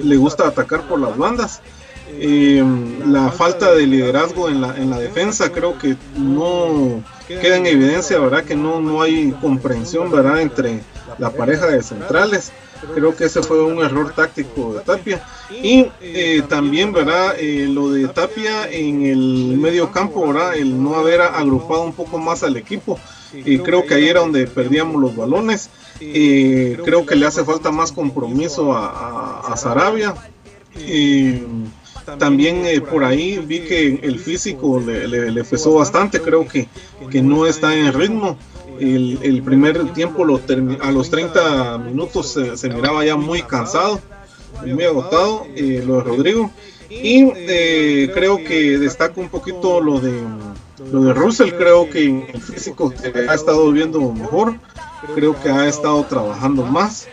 le 0.02 0.16
gusta 0.16 0.48
atacar 0.48 0.86
por 0.88 1.00
las 1.00 1.16
bandas. 1.16 1.60
Eh, 2.08 2.62
la 3.06 3.30
falta 3.30 3.74
de 3.74 3.86
liderazgo 3.86 4.48
en 4.48 4.60
la, 4.60 4.76
en 4.76 4.90
la 4.90 4.98
defensa 4.98 5.50
creo 5.50 5.78
que 5.78 5.96
no 6.16 7.02
queda 7.26 7.56
en 7.56 7.66
evidencia 7.66 8.18
verdad 8.18 8.44
que 8.44 8.54
no, 8.54 8.80
no 8.80 9.02
hay 9.02 9.32
comprensión 9.40 10.10
verdad 10.10 10.40
entre 10.40 10.82
la 11.18 11.30
pareja 11.30 11.66
de 11.66 11.82
centrales. 11.82 12.52
Creo 12.94 13.16
que 13.16 13.24
ese 13.24 13.42
fue 13.42 13.64
un 13.64 13.82
error 13.82 14.12
táctico 14.12 14.74
de 14.74 14.80
Tapia. 14.80 15.26
Y 15.50 15.86
eh, 16.02 16.42
también 16.48 16.92
verdad 16.92 17.34
eh, 17.38 17.66
lo 17.68 17.90
de 17.90 18.08
Tapia 18.08 18.68
en 18.70 19.06
el 19.06 19.56
medio 19.56 19.90
campo 19.90 20.26
verdad 20.26 20.54
el 20.54 20.82
no 20.82 20.96
haber 20.96 21.22
agrupado 21.22 21.82
un 21.82 21.94
poco 21.94 22.18
más 22.18 22.42
al 22.42 22.56
equipo 22.56 22.98
y 23.34 23.58
creo 23.58 23.84
que 23.86 23.94
ahí 23.94 24.08
era 24.08 24.20
donde 24.20 24.46
perdíamos 24.46 25.00
los 25.00 25.16
balones 25.16 25.70
eh, 26.00 26.78
creo 26.84 27.06
que 27.06 27.14
le 27.14 27.26
hace 27.26 27.44
falta 27.44 27.70
más 27.70 27.92
compromiso 27.92 28.72
a, 28.72 28.88
a, 28.88 29.52
a 29.52 29.56
Sarabia 29.56 30.14
también 32.18 32.66
eh, 32.66 32.80
por 32.80 33.04
ahí 33.04 33.38
vi 33.38 33.60
que 33.60 34.00
el 34.02 34.18
físico 34.18 34.80
le, 34.80 35.44
pesó 35.44 35.74
bastante, 35.74 36.20
creo 36.20 36.46
que, 36.46 36.68
que 37.10 37.22
no 37.22 37.46
está 37.46 37.74
en 37.74 37.92
ritmo. 37.92 38.36
El, 38.78 39.42
primer 39.44 39.92
tiempo 39.92 40.24
lo 40.24 40.40
a 40.82 40.90
los 40.90 41.08
30 41.08 41.78
minutos 41.78 42.32
se, 42.32 42.56
se, 42.56 42.68
miraba 42.68 43.04
ya 43.04 43.16
muy 43.16 43.42
cansado, 43.42 44.00
muy 44.66 44.84
agotado, 44.84 45.46
eh, 45.54 45.82
lo 45.86 45.96
de 45.96 46.02
Rodrigo. 46.02 46.50
Y 46.90 47.24
eh, 47.36 48.10
creo 48.12 48.38
que 48.38 48.78
destaca 48.78 49.20
un 49.20 49.28
poquito 49.28 49.80
lo 49.80 50.00
de, 50.00 50.12
lo 50.90 51.02
de 51.02 51.14
Russell, 51.14 51.52
creo 51.52 51.88
que 51.88 52.26
el 52.32 52.40
físico 52.40 52.92
ha 53.28 53.34
estado 53.34 53.70
viendo 53.70 54.00
mejor, 54.12 54.56
creo 55.14 55.40
que 55.40 55.48
ha 55.50 55.68
estado 55.68 56.04
trabajando 56.04 56.64
más. 56.64 57.08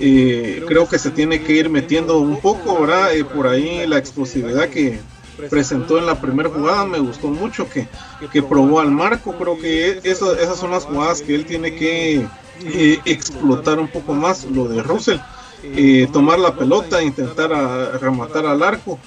Eh, 0.00 0.64
creo 0.66 0.88
que 0.88 0.98
se 0.98 1.10
tiene 1.10 1.42
que 1.42 1.52
ir 1.52 1.68
metiendo 1.68 2.18
un 2.18 2.40
poco, 2.40 2.80
¿verdad? 2.80 3.14
Eh, 3.14 3.24
por 3.24 3.46
ahí 3.46 3.86
la 3.86 3.98
explosividad 3.98 4.70
que 4.70 4.98
presentó 5.50 5.98
en 5.98 6.06
la 6.06 6.20
primera 6.20 6.48
jugada. 6.48 6.86
Me 6.86 6.98
gustó 6.98 7.28
mucho, 7.28 7.68
que, 7.68 7.88
que 8.32 8.42
probó 8.42 8.80
al 8.80 8.90
marco, 8.90 9.32
creo 9.32 9.58
que 9.58 10.00
eso, 10.04 10.34
esas 10.36 10.58
son 10.58 10.70
las 10.70 10.84
jugadas 10.84 11.22
que 11.22 11.34
él 11.34 11.44
tiene 11.44 11.74
que 11.74 12.26
eh, 12.64 13.00
explotar 13.04 13.78
un 13.78 13.88
poco 13.88 14.14
más, 14.14 14.44
lo 14.44 14.68
de 14.68 14.82
Russell, 14.82 15.18
eh, 15.62 16.08
tomar 16.12 16.38
la 16.38 16.54
pelota, 16.54 17.02
intentar 17.02 17.52
a, 17.52 17.98
rematar 17.98 18.46
al 18.46 18.62
arco. 18.62 18.98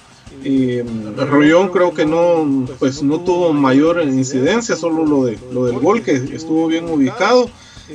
Eh, 0.43 0.84
Rollón 1.17 1.69
creo 1.69 1.93
que 1.93 2.05
no 2.05 2.67
pues 2.78 3.01
no 3.01 3.19
tuvo 3.21 3.53
mayor 3.53 4.01
incidencia 4.03 4.76
solo 4.76 5.05
lo 5.05 5.26
de 5.26 5.39
lo 5.51 5.65
del 5.65 5.80
gol 5.80 6.03
que 6.03 6.11
estuvo 6.11 6.67
bien 6.67 6.89
ubicado 6.89 7.49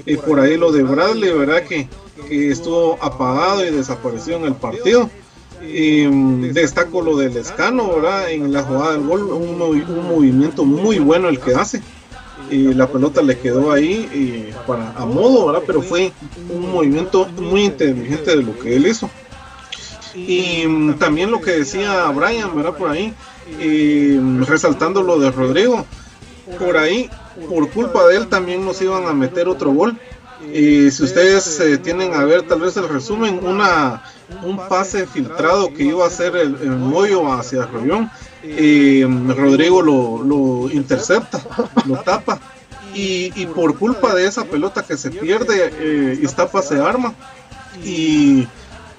y 0.07 0.17
por 0.17 0.41
ahí 0.41 0.57
lo 0.57 0.73
de 0.73 0.83
Bradley 0.83 1.33
verdad 1.33 1.63
que 1.63 1.89
que 2.29 2.51
estuvo 2.51 2.99
apagado 3.01 3.65
y 3.65 3.71
desapareció 3.71 4.37
en 4.37 4.45
el 4.45 4.55
partido. 4.55 5.11
Y, 5.63 6.07
um, 6.07 6.41
destaco 6.53 7.03
lo 7.03 7.17
del 7.17 7.37
escano, 7.37 7.95
¿verdad? 7.95 8.31
En 8.31 8.53
la 8.53 8.63
jugada 8.63 8.93
del 8.93 9.07
gol, 9.07 9.25
un, 9.25 9.61
un 9.61 10.09
movimiento 10.09 10.65
muy 10.65 10.99
bueno 10.99 11.29
el 11.29 11.39
que 11.39 11.55
hace. 11.55 11.83
Y 12.51 12.75
la 12.75 12.89
pelota 12.89 13.23
le 13.23 13.39
quedó 13.39 13.71
ahí 13.71 14.09
y 14.13 14.67
para, 14.67 14.93
a 14.93 15.05
modo, 15.05 15.47
¿verdad? 15.47 15.63
Pero 15.67 15.83
fue 15.83 16.13
un 16.49 16.73
movimiento 16.73 17.29
muy 17.39 17.65
inteligente 17.65 18.37
de 18.37 18.43
lo 18.43 18.59
que 18.59 18.75
él 18.75 18.87
hizo. 18.87 19.09
Y 20.15 20.67
um, 20.67 20.99
también 20.99 21.31
lo 21.31 21.41
que 21.41 21.53
decía 21.53 22.07
Brian, 22.09 22.55
¿verdad? 22.55 22.77
Por 22.77 22.91
ahí, 22.91 23.15
y, 23.61 24.19
resaltando 24.45 25.03
lo 25.03 25.19
de 25.19 25.31
Rodrigo. 25.31 25.87
Por 26.59 26.77
ahí, 26.77 27.09
por 27.49 27.71
culpa 27.71 28.07
de 28.09 28.17
él, 28.17 28.29
también 28.29 28.65
nos 28.65 28.81
iban 28.83 29.07
a 29.07 29.13
meter 29.13 29.49
otro 29.49 29.73
gol. 29.73 29.97
Y 30.53 30.91
si 30.91 31.05
ustedes 31.05 31.61
eh, 31.61 31.79
tienen 31.79 32.15
a 32.15 32.25
ver 32.25 32.43
tal 32.43 32.61
vez 32.61 32.77
el 32.77 32.89
resumen, 32.89 33.41
una, 33.43 34.03
un 34.43 34.57
pase 34.57 35.07
filtrado 35.07 35.73
que 35.73 35.85
iba 35.85 36.05
a 36.05 36.09
hacer 36.09 36.35
el, 36.35 36.57
el 36.63 36.71
Moyo 36.71 37.31
hacia 37.33 37.67
Rollón, 37.67 38.11
eh, 38.43 39.07
Rodrigo 39.37 39.83
lo, 39.83 40.23
lo, 40.23 40.71
intercepta, 40.73 41.41
lo 41.87 41.97
tapa. 41.99 42.41
Y, 42.95 43.33
y, 43.41 43.47
por 43.47 43.79
culpa 43.79 44.15
de 44.15 44.27
esa 44.27 44.45
pelota 44.45 44.83
que 44.83 44.97
se 44.97 45.11
pierde, 45.11 45.71
eh, 45.79 46.19
Iztapa 46.23 46.61
se 46.63 46.81
arma. 46.81 47.15
Y, 47.85 48.49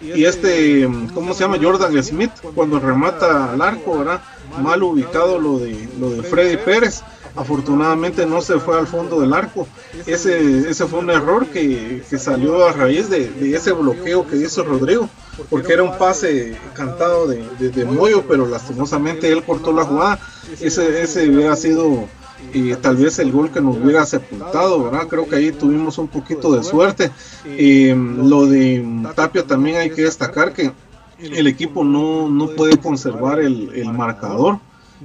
y 0.02 0.26
este, 0.26 0.90
¿cómo 1.14 1.34
se 1.34 1.42
llama? 1.44 1.58
Jordan 1.62 2.04
Smith, 2.04 2.32
cuando 2.56 2.80
remata 2.80 3.54
al 3.54 3.62
arco, 3.62 4.00
¿verdad? 4.00 4.22
Mal 4.62 4.84
ubicado 4.84 5.40
lo 5.40 5.60
de, 5.60 5.88
lo 6.00 6.10
de 6.10 6.24
Freddy 6.24 6.58
Pérez 6.58 7.04
afortunadamente 7.36 8.26
no 8.26 8.42
se 8.42 8.60
fue 8.60 8.78
al 8.78 8.88
fondo 8.88 9.22
del 9.22 9.34
arco. 9.34 9.68
Ese, 10.06 10.70
ese 10.70 10.86
fue 10.86 11.00
un 11.00 11.10
error 11.10 11.48
que, 11.48 12.04
que 12.10 12.18
salió 12.18 12.66
a 12.66 12.74
raíz 12.74 13.10
de, 13.10 13.56
ese 13.56 13.72
bloqueo 13.72 14.28
que 14.28 14.38
hizo 14.38 14.64
Rodrigo. 14.64 15.10
porque 15.50 15.74
era 15.74 15.84
un 15.84 15.98
pase 15.98 16.58
cantado 16.74 17.28
de, 17.28 17.44
de, 17.60 17.70
de 17.70 17.86
Moyo, 17.86 18.24
pero 18.28 18.46
lastimosamente 18.48 19.32
él 19.32 19.44
cortó 19.44 19.72
la 19.72 19.84
jugada. 19.84 20.20
Ese, 20.60 21.02
ese 21.02 21.30
hubiera 21.30 21.56
sido 21.56 22.08
y 22.54 22.74
tal 22.76 22.98
vez 22.98 23.20
el 23.20 23.32
gol 23.32 23.52
que 23.52 23.62
nos 23.62 23.78
hubiera 23.78 24.06
sepultado, 24.06 24.84
¿verdad? 24.84 25.08
Creo 25.08 25.28
que 25.28 25.36
ahí 25.36 25.52
tuvimos 25.52 25.98
un 25.98 26.08
poquito 26.08 26.52
de 26.54 26.64
suerte. 26.64 27.12
Eh, 27.46 27.96
lo 27.96 28.46
de 28.46 28.86
Tapia 29.16 29.46
también 29.46 29.78
hay 29.78 29.90
que 29.90 30.04
destacar 30.04 30.54
que 30.54 30.72
el 31.20 31.48
equipo 31.48 31.84
no, 31.84 32.30
no 32.30 32.48
puede 32.50 32.78
conservar 32.78 33.40
el, 33.40 33.92
marcador. 33.94 34.60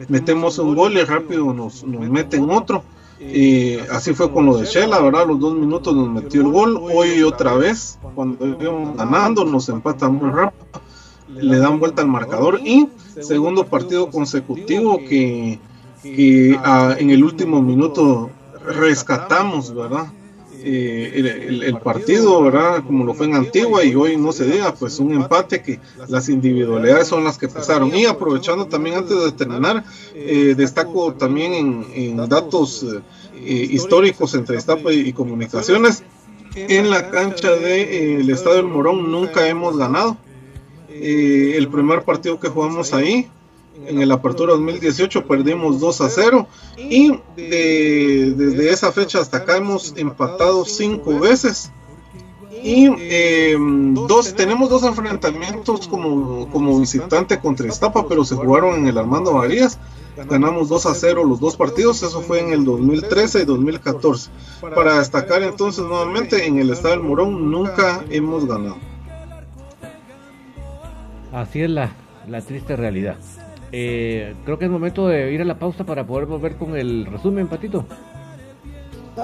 Metemos 0.09 0.59
un 0.59 0.75
gol 0.75 0.95
y 0.95 1.05
rápido 1.05 1.53
nos, 1.53 1.85
nos 1.85 2.09
meten 2.09 2.51
otro. 2.51 2.83
Y 3.19 3.79
así 3.91 4.13
fue 4.13 4.31
con 4.31 4.45
lo 4.45 4.59
de 4.59 4.67
Shela, 4.67 5.01
¿verdad? 5.01 5.27
Los 5.27 5.41
dos 5.41 5.55
minutos 5.55 5.95
nos 5.95 6.09
metió 6.09 6.43
el 6.43 6.49
gol. 6.49 6.79
Hoy 6.83 7.23
otra 7.23 7.55
vez, 7.55 7.99
cuando 8.15 8.47
íbamos 8.47 8.97
ganando, 8.97 9.45
nos 9.45 9.69
empatan 9.69 10.15
muy 10.15 10.31
rápido. 10.31 10.67
Le 11.29 11.59
dan 11.59 11.79
vuelta 11.79 12.03
al 12.03 12.09
marcador. 12.09 12.61
Y 12.65 12.89
segundo 13.21 13.67
partido 13.67 14.11
consecutivo 14.11 14.99
que, 14.99 15.59
que 16.15 16.59
ah, 16.63 16.95
en 16.99 17.11
el 17.11 17.25
último 17.25 17.63
minuto 17.63 18.31
rescatamos, 18.91 19.75
¿verdad? 19.75 20.07
Eh, 20.69 21.13
el, 21.15 21.27
el- 21.27 21.63
el 21.63 21.79
partido, 21.79 22.43
¿verdad? 22.43 22.83
Como 22.85 23.05
lo 23.05 23.15
fue 23.15 23.27
en 23.27 23.35
Antigua 23.35 23.85
y 23.85 23.95
hoy 23.95 24.17
no 24.17 24.33
se 24.33 24.47
diga, 24.47 24.75
pues 24.75 24.99
un 24.99 25.13
empate 25.15 25.63
que 25.63 25.79
las 26.09 26.29
individualidades 26.29 27.07
son 27.07 27.23
las 27.25 27.39
que 27.39 27.47
pesaron. 27.49 27.95
Y 27.95 28.07
aprovechando 28.07 28.67
también 28.67 28.97
antes 28.97 29.17
de 29.23 29.33
terminar, 29.33 29.85
eh, 30.15 30.55
destaco 30.57 31.13
también 31.15 31.85
en, 31.95 32.17
datos 32.29 32.83
eh, 32.83 33.01
eh, 33.45 33.69
históricos 33.71 34.35
entre 34.35 34.57
Iztapa 34.57 34.93
y, 34.93 35.01
y 35.09 35.13
comunicaciones. 35.13 36.03
En 36.57 36.89
la 36.91 37.11
cancha 37.11 37.51
del 37.53 38.29
Estadio 38.31 38.57
del 38.57 38.67
Morón 38.67 39.13
nunca 39.13 39.47
hemos 39.47 39.77
ganado. 39.77 40.17
Eh, 40.89 41.55
el 41.57 41.69
primer 41.69 42.03
partido 42.03 42.41
que 42.41 42.49
jugamos 42.49 42.95
ahí, 42.95 43.29
en 43.87 44.01
el 44.01 44.11
Apertura 44.13 44.53
2018, 44.55 45.27
perdimos 45.27 45.81
2 45.81 46.01
a 46.01 46.09
0. 46.09 46.47
Y 46.79 47.11
de- 47.37 48.33
desde 48.37 48.71
esa 48.71 48.93
fecha 48.93 49.21
hasta 49.21 49.39
acá 49.39 49.57
hemos 49.57 49.95
empatado 49.97 50.65
cinco 50.65 51.19
veces. 51.19 51.71
Y 52.63 52.89
eh, 52.99 53.57
dos, 53.59 54.35
tenemos 54.35 54.71
dos 54.71 54.83
enfrentamientos 54.83 55.87
como, 55.89 56.49
como 56.51 56.81
visitante 56.81 57.39
contra 57.39 57.67
Iztapa, 57.69 58.09
pero 58.09 58.25
se 58.25 58.35
jugaron 58.35 58.77
en 58.77 58.87
el 58.89 58.99
Armando 58.99 59.35
Varías. 59.35 59.79
Ganamos 60.31 60.71
2 60.71 60.87
a 60.87 60.95
0 60.95 61.25
los 61.25 61.41
dos 61.41 61.59
partidos, 61.59 62.03
eso 62.03 62.23
fue 62.23 62.41
en 62.41 62.55
el 62.55 62.65
2013 62.65 63.43
y 63.43 63.45
2014. 63.45 64.31
Para 64.75 64.99
destacar 64.99 65.43
entonces 65.43 65.85
nuevamente, 65.85 66.47
en 66.47 66.59
el 66.59 66.71
Estadio 66.71 66.97
del 66.97 67.05
Morón 67.05 67.51
nunca 67.51 68.03
hemos 68.09 68.47
ganado. 68.47 68.79
Así 71.33 71.61
es 71.61 71.69
la, 71.71 71.93
la 72.27 72.41
triste 72.41 72.77
realidad. 72.77 73.17
Eh, 73.79 74.35
creo 74.47 74.59
que 74.59 74.65
es 74.65 74.71
momento 74.71 75.07
de 75.07 75.35
ir 75.35 75.43
a 75.43 75.45
la 75.45 75.59
pausa 75.59 75.85
para 75.85 76.07
poder 76.07 76.25
volver 76.25 76.57
con 76.57 76.75
el 76.79 77.05
resumen, 77.05 77.47
Patito. 77.47 77.85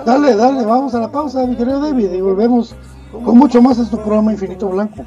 Dale, 0.04 0.36
dale, 0.36 0.66
vamos 0.66 0.94
a 0.94 1.00
la 1.00 1.10
pausa, 1.10 1.46
mi 1.46 1.56
querido 1.56 1.80
David, 1.80 2.12
y 2.12 2.20
volvemos 2.20 2.76
con 3.12 3.38
mucho 3.38 3.62
más 3.62 3.78
a 3.78 3.82
este 3.84 3.96
programa 3.96 4.30
Infinito 4.30 4.68
Blanco. 4.68 5.06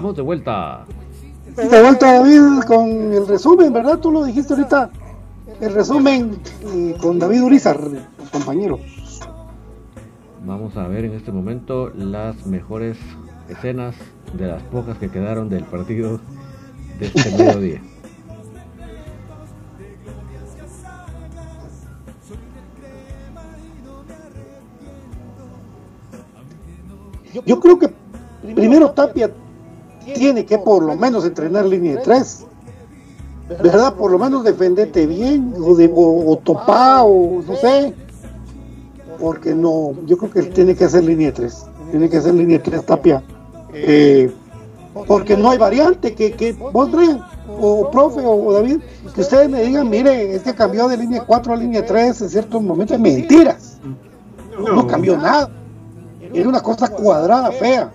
Estamos 0.00 0.16
de 0.16 0.22
vuelta. 0.22 0.86
De 1.56 1.82
vuelta, 1.82 2.14
David, 2.14 2.62
con 2.66 3.12
el 3.12 3.26
resumen, 3.28 3.70
¿verdad? 3.70 3.98
Tú 3.98 4.10
lo 4.10 4.24
dijiste 4.24 4.54
ahorita. 4.54 4.88
El 5.60 5.74
resumen 5.74 6.40
eh, 6.62 6.96
con 7.02 7.18
David 7.18 7.42
Urizar, 7.42 7.78
compañero. 8.32 8.80
Vamos 10.46 10.74
a 10.78 10.88
ver 10.88 11.04
en 11.04 11.12
este 11.12 11.32
momento 11.32 11.92
las 11.94 12.46
mejores 12.46 12.96
escenas 13.50 13.94
de 14.32 14.46
las 14.46 14.62
pocas 14.62 14.96
que 14.96 15.10
quedaron 15.10 15.50
del 15.50 15.64
partido 15.64 16.18
de 16.98 17.06
este 17.06 17.30
mediodía. 17.36 17.82
Yo 27.44 27.60
creo 27.60 27.78
que 27.78 27.90
primero 28.54 28.92
Tapia 28.92 29.30
tiene 30.14 30.44
que 30.44 30.58
por 30.58 30.82
lo 30.82 30.96
menos 30.96 31.24
entrenar 31.24 31.66
línea 31.66 31.96
de 31.96 32.02
tres. 32.02 32.44
¿Verdad? 33.48 33.94
Por 33.94 34.12
lo 34.12 34.18
menos 34.18 34.44
defenderte 34.44 35.06
bien, 35.06 35.54
o, 35.60 35.74
de, 35.74 35.90
o, 35.92 36.36
topar, 36.42 37.02
o 37.04 37.42
no 37.44 37.56
sé. 37.56 37.92
Porque 39.18 39.54
no, 39.54 39.94
yo 40.06 40.16
creo 40.16 40.30
que 40.30 40.42
tiene 40.44 40.76
que 40.76 40.84
hacer 40.84 41.02
línea 41.02 41.28
de 41.28 41.32
tres. 41.32 41.66
Tiene 41.90 42.08
que 42.08 42.18
hacer 42.18 42.34
línea 42.34 42.58
de 42.58 42.64
tres 42.64 42.86
Tapia. 42.86 43.22
Eh, 43.72 44.32
porque 45.06 45.36
no 45.36 45.50
hay 45.50 45.58
variante 45.58 46.14
que, 46.14 46.32
que 46.32 46.52
vos 46.52 46.90
Brian, 46.90 47.24
o 47.60 47.90
profe 47.90 48.20
o 48.24 48.52
David, 48.52 48.78
que 49.14 49.20
ustedes 49.20 49.48
me 49.48 49.62
digan, 49.62 49.88
mire, 49.88 50.34
es 50.34 50.42
que 50.42 50.54
cambió 50.54 50.88
de 50.88 50.96
línea 50.96 51.24
4 51.24 51.52
a 51.52 51.56
línea 51.56 51.84
3 51.84 52.22
en 52.22 52.28
ciertos 52.28 52.62
momentos, 52.62 52.98
mentiras. 52.98 53.78
No 54.58 54.86
cambió 54.86 55.16
nada. 55.16 55.50
Era 56.32 56.48
una 56.48 56.60
cosa 56.60 56.88
cuadrada, 56.88 57.50
fea, 57.52 57.92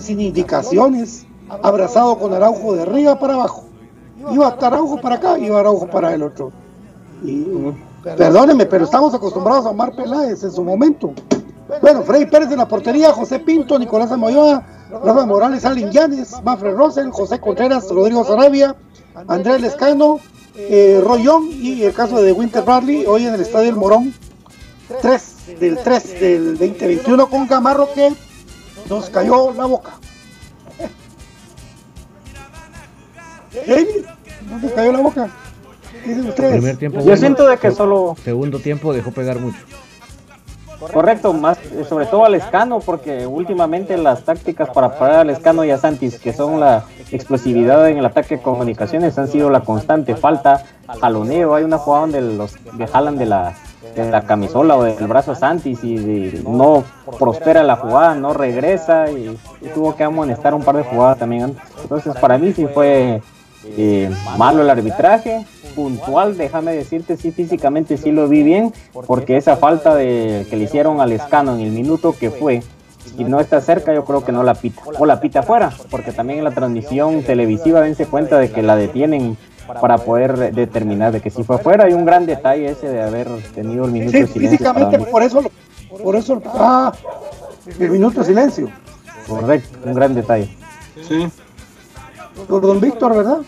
sin 0.00 0.20
indicaciones, 0.20 1.26
abrazado 1.62 2.18
con 2.18 2.32
Araujo 2.32 2.74
de 2.74 2.82
arriba 2.82 3.18
para 3.18 3.34
abajo. 3.34 3.64
Iba 4.30 4.48
hasta 4.48 4.68
Araujo 4.68 5.00
para 5.00 5.16
acá, 5.16 5.38
iba 5.38 5.60
Araujo 5.60 5.86
para 5.86 6.14
el 6.14 6.22
otro. 6.22 6.52
Y, 7.22 7.46
perdónenme, 8.02 8.66
pero 8.66 8.84
estamos 8.84 9.14
acostumbrados 9.14 9.66
a 9.66 9.70
Omar 9.70 9.94
Peláez 9.94 10.42
en 10.42 10.52
su 10.52 10.64
momento. 10.64 11.12
Bueno, 11.80 12.02
Freddy 12.02 12.26
Pérez 12.26 12.50
en 12.50 12.58
la 12.58 12.68
portería, 12.68 13.12
José 13.12 13.38
Pinto, 13.38 13.78
Nicolás 13.78 14.12
Amoyoa, 14.12 14.62
Rafa 15.02 15.26
Morales, 15.26 15.64
Alin 15.64 15.90
Llanes, 15.90 16.34
Manfred 16.42 16.74
Rosen, 16.74 17.10
José 17.10 17.40
Contreras, 17.40 17.88
Rodrigo 17.90 18.24
Sarabia, 18.24 18.76
Andrés 19.28 19.60
Lescano, 19.60 20.20
eh, 20.56 21.02
Young 21.22 21.50
y 21.50 21.82
el 21.82 21.92
caso 21.92 22.20
de 22.20 22.32
Winter 22.32 22.62
Bradley, 22.62 23.06
hoy 23.06 23.26
en 23.26 23.34
el 23.34 23.40
Estadio 23.40 23.70
El 23.70 23.76
Morón, 23.76 24.14
3 25.00 25.58
del 25.58 25.78
3 25.78 26.20
del 26.20 26.58
2021 26.58 27.28
con 27.28 27.46
Gamarro 27.46 27.88
que 27.94 28.12
nos 28.88 29.10
cayó 29.10 29.52
la 29.52 29.66
boca. 29.66 29.90
¿Eh? 33.66 34.04
¿Nos 34.62 34.72
cayó 34.72 34.92
la 34.92 35.00
boca? 35.00 35.28
¿Qué 36.02 36.08
dicen 36.10 36.28
ustedes? 36.28 36.52
Primer 36.52 36.76
tiempo 36.76 36.98
Yo 36.98 37.04
bueno, 37.04 37.16
siento 37.18 37.46
de 37.46 37.56
que 37.56 37.70
se- 37.70 37.76
solo 37.76 38.16
Segundo 38.22 38.58
tiempo 38.58 38.92
dejó 38.92 39.10
pegar 39.12 39.38
mucho. 39.38 39.58
Correcto, 40.92 41.32
más 41.32 41.56
sobre 41.88 42.04
todo 42.06 42.26
al 42.26 42.34
escano, 42.34 42.80
porque 42.80 43.26
últimamente 43.26 43.96
las 43.96 44.22
tácticas 44.24 44.68
para 44.68 44.98
parar 44.98 45.20
al 45.20 45.30
escano 45.30 45.64
y 45.64 45.70
a 45.70 45.78
Santis, 45.78 46.18
que 46.18 46.34
son 46.34 46.60
la 46.60 46.84
explosividad 47.10 47.88
en 47.88 47.96
el 47.98 48.04
ataque 48.04 48.36
de 48.36 48.42
comunicaciones, 48.42 49.16
han 49.18 49.28
sido 49.28 49.48
la 49.48 49.60
constante 49.60 50.14
falta, 50.14 50.62
jaloneo. 51.00 51.54
Hay 51.54 51.64
una 51.64 51.78
jugada 51.78 52.02
donde 52.02 52.20
los 52.20 52.56
que 52.76 52.86
jalan 52.86 53.16
de 53.16 53.26
la, 53.26 53.54
de 53.94 54.10
la 54.10 54.22
camisola 54.22 54.76
o 54.76 54.82
del 54.84 55.06
brazo 55.06 55.32
a 55.32 55.34
Santis 55.34 55.82
y 55.84 55.96
de- 55.96 56.42
no 56.46 56.84
prospera 57.18 57.62
la 57.62 57.76
jugada, 57.76 58.14
no 58.14 58.32
regresa 58.32 59.10
y, 59.10 59.36
tuvo 59.74 59.96
que 59.96 60.04
amonestar 60.04 60.54
un 60.54 60.62
par 60.62 60.76
de 60.76 60.82
jugadas 60.84 61.18
también 61.18 61.42
antes. 61.44 61.62
Entonces, 61.82 62.14
para 62.20 62.38
mí 62.38 62.52
sí 62.52 62.66
fue 62.66 63.22
eh, 63.76 64.10
malo 64.36 64.62
el 64.62 64.70
arbitraje, 64.70 65.46
puntual, 65.74 66.36
déjame 66.36 66.72
decirte, 66.74 67.16
sí 67.16 67.32
físicamente 67.32 67.96
sí 67.96 68.12
lo 68.12 68.28
vi 68.28 68.42
bien, 68.42 68.72
porque 69.06 69.36
esa 69.36 69.56
falta 69.56 69.94
de 69.94 70.46
que 70.50 70.56
le 70.56 70.64
hicieron 70.64 71.00
al 71.00 71.12
escano 71.12 71.54
en 71.54 71.60
el 71.60 71.70
minuto 71.70 72.14
que 72.18 72.30
fue, 72.30 72.62
y 73.18 73.24
no 73.24 73.40
está 73.40 73.60
cerca, 73.60 73.94
yo 73.94 74.04
creo 74.04 74.24
que 74.24 74.32
no 74.32 74.42
la 74.42 74.54
pita, 74.54 74.82
o 74.98 75.06
la 75.06 75.20
pita 75.20 75.40
afuera, 75.40 75.72
porque 75.90 76.12
también 76.12 76.38
en 76.40 76.44
la 76.44 76.50
transmisión 76.50 77.22
televisiva 77.22 77.80
dense 77.80 78.06
cuenta 78.06 78.38
de 78.38 78.50
que 78.50 78.62
la 78.62 78.76
detienen 78.76 79.36
para 79.66 79.98
poder 79.98 80.52
determinar 80.54 81.12
de 81.12 81.20
que 81.20 81.30
si 81.30 81.42
fue 81.42 81.56
afuera, 81.56 81.84
hay 81.84 81.92
un 81.92 82.04
gran 82.04 82.26
detalle 82.26 82.68
ese 82.70 82.88
de 82.88 83.02
haber 83.02 83.28
tenido 83.54 83.84
el 83.86 83.92
minuto 83.92 84.12
Sí, 84.12 84.20
de 84.20 84.26
silencio. 84.26 84.50
físicamente 84.58 84.98
por 84.98 85.22
eso, 85.22 85.40
lo- 85.42 85.98
por 86.02 86.16
eso, 86.16 86.42
ah, 86.54 86.92
el 87.78 87.90
minuto 87.90 88.20
de 88.20 88.26
silencio. 88.26 88.68
Correcto, 89.26 89.78
un 89.84 89.94
gran 89.94 90.14
detalle. 90.14 90.54
Sí, 91.08 91.28
Por 92.48 92.60
don 92.62 92.80
Víctor, 92.80 93.16
¿verdad? 93.16 93.38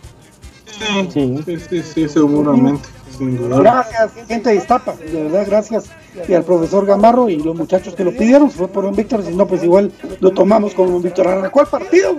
sí, 0.66 1.08
Sí. 1.12 1.42
sí, 1.44 1.58
sí, 1.68 1.82
sí, 1.82 2.08
seguramente. 2.08 2.88
Gracias, 3.18 4.12
gente 4.28 4.50
de 4.50 4.56
Iztapa, 4.56 4.92
de 4.94 5.22
verdad, 5.24 5.44
gracias. 5.46 5.84
Y 6.28 6.34
al 6.34 6.44
profesor 6.44 6.84
Gamarro 6.86 7.28
y 7.28 7.36
los 7.36 7.56
muchachos 7.56 7.94
que 7.94 8.04
lo 8.04 8.10
pidieron, 8.12 8.50
si 8.50 8.58
fue 8.58 8.68
por 8.68 8.84
don 8.84 8.94
Víctor, 8.94 9.22
si 9.24 9.34
no, 9.34 9.46
pues 9.46 9.62
igual 9.64 9.90
lo 10.20 10.30
tomamos 10.32 10.74
con 10.74 10.92
don 10.92 11.02
Víctor. 11.02 11.28
¿Arrancó 11.28 11.62
el 11.62 11.66
partido? 11.66 12.16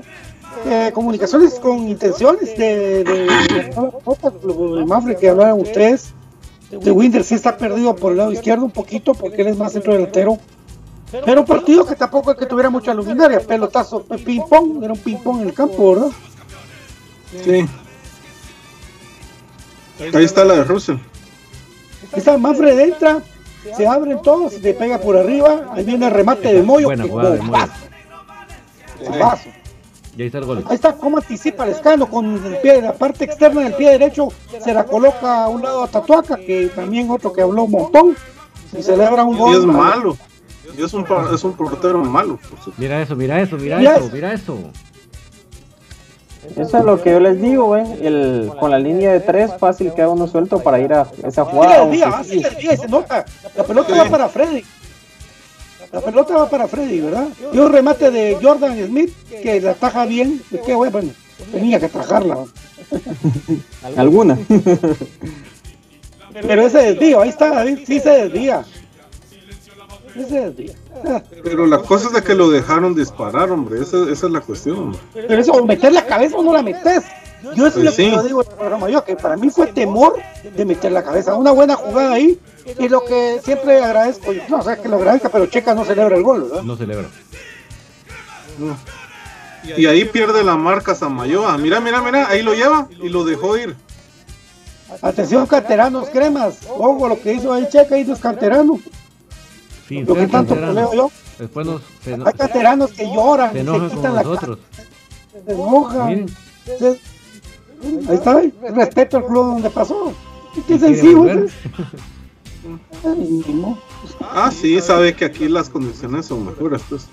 Eh, 0.65 0.91
comunicaciones 0.93 1.55
con 1.55 1.87
intenciones 1.87 2.57
de, 2.57 3.03
de, 3.03 3.03
de, 3.03 4.75
de 4.75 4.85
Mafre 4.85 5.15
que 5.15 5.29
hablaron 5.29 5.61
ustedes. 5.61 6.13
De 6.69 6.91
Winder 6.91 7.23
sí 7.23 7.35
está 7.35 7.57
perdido 7.57 7.95
por 7.95 8.11
el 8.11 8.17
lado 8.17 8.33
izquierdo 8.33 8.65
un 8.65 8.71
poquito 8.71 9.13
porque 9.13 9.41
él 9.41 9.47
es 9.47 9.57
más 9.57 9.71
centro 9.71 9.93
delantero. 9.93 10.37
Pero 11.25 11.41
un 11.41 11.47
partido 11.47 11.85
que 11.85 11.95
tampoco 11.95 12.31
es 12.31 12.37
que 12.37 12.45
tuviera 12.45 12.69
mucha 12.69 12.93
luminaria, 12.93 13.39
pelotazo, 13.39 14.03
ping 14.03 14.41
pong, 14.49 14.83
era 14.83 14.91
un 14.91 14.99
ping 14.99 15.17
pong 15.17 15.41
en 15.41 15.47
el 15.47 15.53
campo, 15.53 15.93
¿verdad? 15.93 16.09
Sí. 17.45 17.65
Ahí 20.13 20.25
está 20.25 20.43
la 20.43 20.55
de 20.55 20.63
Russell. 20.65 20.97
Esta 22.13 22.37
Manfred 22.37 22.77
entra, 22.79 23.21
se 23.75 23.87
abren 23.87 24.21
todos, 24.21 24.53
se 24.53 24.73
pega 24.73 24.99
por 24.99 25.15
arriba, 25.15 25.71
ahí 25.73 25.85
viene 25.85 26.07
el 26.07 26.11
remate 26.11 26.53
de 26.53 26.61
Moyo. 26.61 26.87
Buena 26.87 27.07
jugada 27.07 27.31
de 27.31 27.37
bombazo. 27.37 27.73
Y 30.17 30.23
ahí 30.23 30.27
está 30.27 30.39
el 30.39 30.45
gol. 30.45 30.63
Ahí 30.67 30.75
está 30.75 30.93
cómo 30.93 31.17
anticipa 31.17 31.63
el 31.63 31.71
escano 31.71 32.09
con 32.09 32.43
el 32.43 32.57
pie, 32.57 32.81
la 32.81 32.93
parte 32.93 33.25
externa 33.25 33.61
del 33.61 33.75
pie 33.75 33.91
derecho 33.91 34.29
se 34.63 34.73
la 34.73 34.83
coloca 34.83 35.43
a 35.43 35.47
un 35.47 35.61
lado 35.61 35.83
a 35.83 35.87
Tatuaca, 35.87 36.37
que 36.37 36.71
también 36.75 37.09
otro 37.11 37.31
que 37.31 37.43
habló 37.43 37.65
un 37.65 37.71
montón, 37.71 38.15
y 38.75 38.81
celebra 38.81 39.23
un 39.23 39.37
gol. 39.37 39.53
Y 39.53 39.57
es 39.59 39.65
malo. 39.65 40.17
Y 40.75 40.83
es 40.83 40.93
un, 40.93 41.05
es 41.33 41.43
un 41.43 41.53
portero 41.53 41.99
malo. 42.03 42.37
por 42.37 42.49
supuesto. 42.49 42.73
Mira 42.77 42.99
eso, 43.01 43.15
mira 43.15 43.39
eso, 43.39 43.57
mira 43.57 43.79
eso, 43.79 44.09
mira 44.11 44.33
eso. 44.33 44.57
Eso 46.55 46.77
es 46.77 46.83
lo 46.83 47.01
que 47.01 47.11
yo 47.11 47.19
les 47.19 47.39
digo, 47.39 47.77
¿eh? 47.77 47.85
el, 48.01 48.51
con 48.59 48.71
la 48.71 48.79
línea 48.79 49.11
de 49.11 49.19
tres, 49.19 49.51
fácil 49.59 49.93
queda 49.93 50.09
uno 50.09 50.27
suelto 50.27 50.59
para 50.59 50.79
ir 50.79 50.93
a 50.93 51.07
esa 51.23 51.45
jugada. 51.45 51.83
el 51.83 51.91
día, 51.91 52.05
aunque 52.05 52.17
va, 52.17 52.23
sí. 52.23 52.43
día 52.59 52.73
y 52.73 52.77
se 52.77 52.87
nota. 52.87 53.25
La 53.55 53.63
pelota 53.63 53.95
va 53.95 54.09
para 54.09 54.29
Freddy. 54.29 54.63
La 55.91 56.01
pelota 56.01 56.35
va 56.35 56.49
para 56.49 56.67
Freddy, 56.67 56.99
¿verdad? 56.99 57.27
Y 57.53 57.57
un 57.57 57.71
remate 57.71 58.11
de 58.11 58.37
Jordan 58.41 58.77
Smith 58.87 59.13
que 59.41 59.61
la 59.61 59.73
taja 59.73 60.05
bien. 60.05 60.41
pues 60.49 60.61
qué 60.63 60.75
bueno, 60.75 60.91
bueno, 60.91 61.11
tenía 61.51 61.79
que 61.79 61.85
atajarla. 61.85 62.45
Alguna. 63.97 64.37
Pero 66.33 66.67
ese 66.67 66.77
desvío, 66.79 67.21
ahí 67.21 67.29
está, 67.29 67.49
David, 67.49 67.79
sí 67.85 67.99
se 67.99 68.09
desvía. 68.09 68.63
Ese 70.15 70.49
desvía. 70.49 70.73
Pero 71.43 71.65
la 71.65 71.79
cosa 71.79 72.07
es 72.07 72.13
de 72.13 72.23
que 72.23 72.35
lo 72.35 72.49
dejaron 72.49 72.95
disparar, 72.95 73.51
hombre. 73.51 73.81
Esa, 73.81 74.03
esa 74.11 74.27
es 74.27 74.33
la 74.33 74.41
cuestión. 74.41 74.77
hombre. 74.77 74.99
Pero 75.13 75.41
eso, 75.41 75.51
o 75.53 75.65
meter 75.65 75.93
la 75.93 76.05
cabeza 76.05 76.37
o 76.37 76.43
no 76.43 76.53
la 76.53 76.61
metes. 76.61 77.03
Yo 77.55 77.67
eso 77.67 77.67
es 77.67 77.73
Pues 77.73 77.85
lo 77.85 77.91
que 77.91 77.95
sí. 77.95 78.11
yo 78.11 78.23
digo 78.23 78.41
en 78.43 78.49
el 78.49 78.55
programa 78.55 78.89
yo, 78.89 79.03
que 79.03 79.15
para 79.15 79.35
mí 79.37 79.49
fue 79.49 79.67
temor 79.67 80.15
de 80.55 80.65
meter 80.65 80.91
la 80.91 81.03
cabeza. 81.03 81.35
Una 81.35 81.51
buena 81.51 81.75
jugada 81.75 82.13
ahí. 82.13 82.39
Y 82.79 82.89
lo 82.89 83.03
que 83.05 83.39
siempre 83.43 83.83
agradezco, 83.83 84.31
no 84.49 84.61
sé 84.63 84.77
que 84.81 84.89
lo 84.89 84.97
agradezca, 84.97 85.29
pero 85.29 85.45
Checa 85.47 85.73
no 85.73 85.85
celebra 85.85 86.15
el 86.17 86.23
gol, 86.23 86.43
¿verdad? 86.43 86.63
No 86.63 86.75
celebra. 86.75 87.07
Y 89.77 89.85
ahí 89.85 90.05
pierde 90.05 90.43
la 90.43 90.55
marca 90.55 90.95
Samayoa. 90.95 91.57
Mira, 91.57 91.79
mira, 91.79 92.01
mira. 92.01 92.27
Ahí 92.29 92.41
lo 92.41 92.53
lleva 92.53 92.87
y 93.01 93.09
lo 93.09 93.23
dejó 93.23 93.57
ir. 93.57 93.75
Atención, 95.01 95.45
canteranos, 95.47 96.09
cremas. 96.09 96.59
Ojo, 96.69 97.07
lo 97.09 97.19
que 97.19 97.33
hizo 97.33 97.51
ahí 97.51 97.67
Checa, 97.69 97.95
ahí 97.95 98.03
dos 98.05 98.19
canteranos. 98.19 98.79
Sí, 99.87 100.03
Lo 100.03 100.15
que 100.15 100.27
tanto 100.27 100.55
peleo 100.55 100.93
yo. 100.93 101.11
Después 101.39 101.67
nos, 101.67 101.81
se, 102.03 102.13
Hay 102.13 102.33
canteranos 102.37 102.91
que 102.91 103.05
lloran, 103.13 103.49
se 103.49 103.55
se, 103.55 103.59
enojan 103.61 103.89
con 103.89 103.97
quitan 103.97 104.15
la 104.15 104.23
cara, 104.23 104.33
nosotros. 104.33 104.59
se 105.45 105.51
enojan. 105.51 106.07
Miren, 106.07 106.29
Se- 106.79 106.99
Ahí 107.83 108.15
está, 108.15 108.41
respeto 108.73 109.17
al 109.17 109.25
club 109.25 109.45
donde 109.45 109.69
pasó. 109.69 110.13
Qué 110.67 110.79
sencillo. 110.79 111.45
Ah, 114.21 114.51
sí, 114.51 114.79
sabe 114.81 115.13
que 115.13 115.25
aquí 115.25 115.47
las 115.47 115.69
condiciones 115.69 116.25
son 116.25 116.45
mejores, 116.45 116.81
pues. 116.89 117.07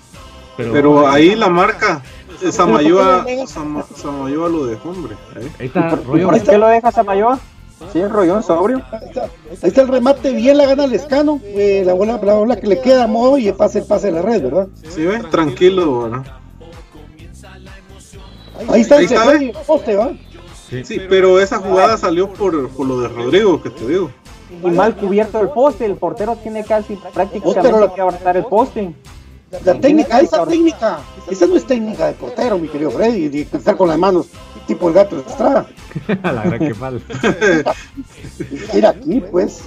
Pero, 0.57 0.71
Pero 0.71 1.07
ahí 1.07 1.35
la 1.35 1.49
marca, 1.49 2.01
eh, 2.41 2.51
Samayoa, 2.51 3.17
¿por 3.17 3.25
qué 3.25 3.35
le 3.35 3.47
Sama- 3.47 3.85
Samayoa 3.95 4.49
lo 4.49 4.65
dejó, 4.65 4.89
hombre. 4.89 5.15
Ahí. 5.35 5.51
ahí 5.59 5.65
está 5.67 5.89
¿Por 5.89 6.05
rollo. 6.05 6.29
qué 6.43 6.57
lo 6.57 6.67
dejas 6.67 6.97
a 6.97 7.03
Mayoa? 7.03 7.39
Sí, 7.91 7.99
es 7.99 8.09
rollón 8.09 8.41
sobrio. 8.41 8.81
Ahí 8.91 9.07
está, 9.09 9.23
ahí 9.23 9.29
está 9.67 9.81
el 9.81 9.87
remate, 9.89 10.31
bien 10.31 10.57
la 10.57 10.65
gana 10.65 10.87
Lescano. 10.87 11.41
Eh, 11.43 11.83
la, 11.85 11.93
bola, 11.93 12.19
la 12.23 12.33
bola 12.35 12.55
que 12.55 12.67
le 12.67 12.79
queda 12.79 13.03
a 13.03 13.07
Modo 13.07 13.37
y 13.37 13.49
el 13.49 13.53
pase, 13.53 13.79
el 13.79 13.85
pase 13.85 14.07
de 14.07 14.13
la 14.13 14.21
red, 14.21 14.41
¿verdad? 14.43 14.67
Sí, 14.89 15.03
ve, 15.05 15.19
tranquilo, 15.29 16.03
¿verdad? 16.03 16.23
Ahí 18.69 18.81
está 18.81 18.95
Ahí 18.97 19.05
está. 19.05 19.21
Freddy, 19.25 19.51
poste, 19.67 19.95
¿va? 19.97 20.13
Sí, 20.69 20.99
pero 21.09 21.39
esa 21.39 21.57
jugada 21.57 21.97
salió 21.97 22.29
por, 22.29 22.69
por 22.69 22.87
lo 22.87 23.01
de 23.01 23.07
Rodrigo, 23.07 23.61
que 23.61 23.69
te 23.69 23.87
digo. 23.87 24.11
Y 24.63 24.71
mal 24.71 24.95
cubierto 24.95 25.39
el 25.41 25.49
poste, 25.49 25.85
el 25.85 25.95
portero 25.95 26.35
tiene 26.35 26.63
casi 26.63 26.97
prácticamente 27.13 27.93
que 27.93 28.01
abarcar 28.01 28.37
el 28.37 28.45
poste. 28.45 28.93
La 29.63 29.79
técnica, 29.79 30.19
esa 30.19 30.45
técnica, 30.45 30.99
esa 31.29 31.45
no 31.45 31.55
es 31.55 31.65
técnica 31.65 32.07
de 32.07 32.13
portero, 32.13 32.57
mi 32.57 32.67
querido 32.67 32.91
Freddy, 32.91 33.29
de 33.29 33.41
estar 33.41 33.77
con 33.77 33.87
las 33.87 33.97
manos, 33.97 34.27
tipo 34.67 34.89
el 34.89 34.95
gato 34.95 35.15
de 35.15 35.21
Estrada. 35.21 35.67
la 36.23 36.31
verdad 36.31 36.59
que 36.59 36.73
mal. 36.73 37.01
Ir 38.73 38.85
aquí, 38.85 39.21
pues. 39.31 39.61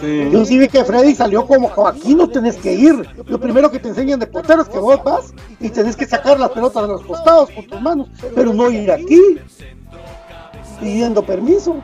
Sí. 0.00 0.28
Yo 0.30 0.44
sí 0.44 0.58
vi 0.58 0.68
que 0.68 0.84
Freddy 0.84 1.14
salió 1.14 1.46
como, 1.46 1.70
como 1.70 1.88
aquí 1.88 2.14
no 2.14 2.28
tenés 2.28 2.56
que 2.56 2.72
ir. 2.74 2.94
Lo 3.26 3.40
primero 3.40 3.70
que 3.70 3.80
te 3.80 3.88
enseñan 3.88 4.20
de 4.20 4.26
portero 4.26 4.62
es 4.62 4.68
que 4.68 4.78
vos 4.78 5.02
vas 5.02 5.32
y 5.58 5.70
tenés 5.70 5.96
que 5.96 6.06
sacar 6.06 6.38
las 6.38 6.50
pelotas 6.50 6.82
de 6.82 6.88
los 6.88 7.02
costados 7.02 7.50
con 7.50 7.66
tus 7.66 7.80
manos, 7.80 8.08
pero 8.34 8.52
no 8.52 8.70
ir 8.70 8.92
aquí 8.92 9.20
pidiendo 10.80 11.22
permiso. 11.22 11.76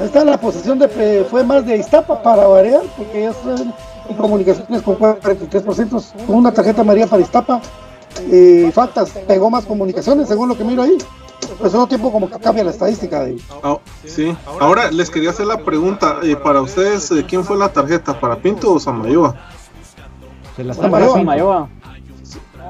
Está 0.00 0.24
la 0.24 0.38
posición 0.38 0.78
de 0.78 0.88
pre- 0.88 1.24
fue 1.24 1.42
más 1.42 1.64
de 1.64 1.76
Iztapa 1.78 2.22
para 2.22 2.46
variar, 2.46 2.82
porque 2.96 3.22
ya 3.22 3.30
están 3.30 3.74
en 4.08 4.16
comunicaciones 4.16 4.82
con 4.82 4.96
43% 4.98 6.26
con 6.26 6.36
una 6.36 6.52
tarjeta 6.52 6.84
María 6.84 7.06
para 7.06 7.22
Iztapa. 7.22 7.60
Eh, 8.30 8.70
faltas, 8.74 9.10
pegó 9.26 9.48
más 9.50 9.64
comunicaciones 9.64 10.28
según 10.28 10.48
lo 10.48 10.56
que 10.56 10.64
miro 10.64 10.82
ahí. 10.82 10.98
Pero 11.58 11.70
todo 11.70 11.86
tiempo 11.86 12.10
como 12.12 12.28
que 12.28 12.38
cambia 12.38 12.64
la 12.64 12.70
estadística 12.70 13.20
de 13.24 13.38
Ah, 13.62 13.76
sí. 14.04 14.36
Ahora 14.60 14.90
les 14.90 15.10
quería 15.10 15.30
hacer 15.30 15.46
la 15.46 15.58
pregunta. 15.58 16.16
eh, 16.22 16.34
para 16.36 16.60
ustedes, 16.60 17.10
eh, 17.12 17.24
¿quién 17.26 17.44
fue 17.44 17.56
la 17.56 17.68
tarjeta? 17.70 18.18
¿Para 18.18 18.36
Pinto 18.36 18.72
o 18.72 18.80
Samayoa? 18.80 19.34
Se 20.56 20.64
la 20.64 20.72
está 20.72 20.84
Samayoa. 20.90 21.68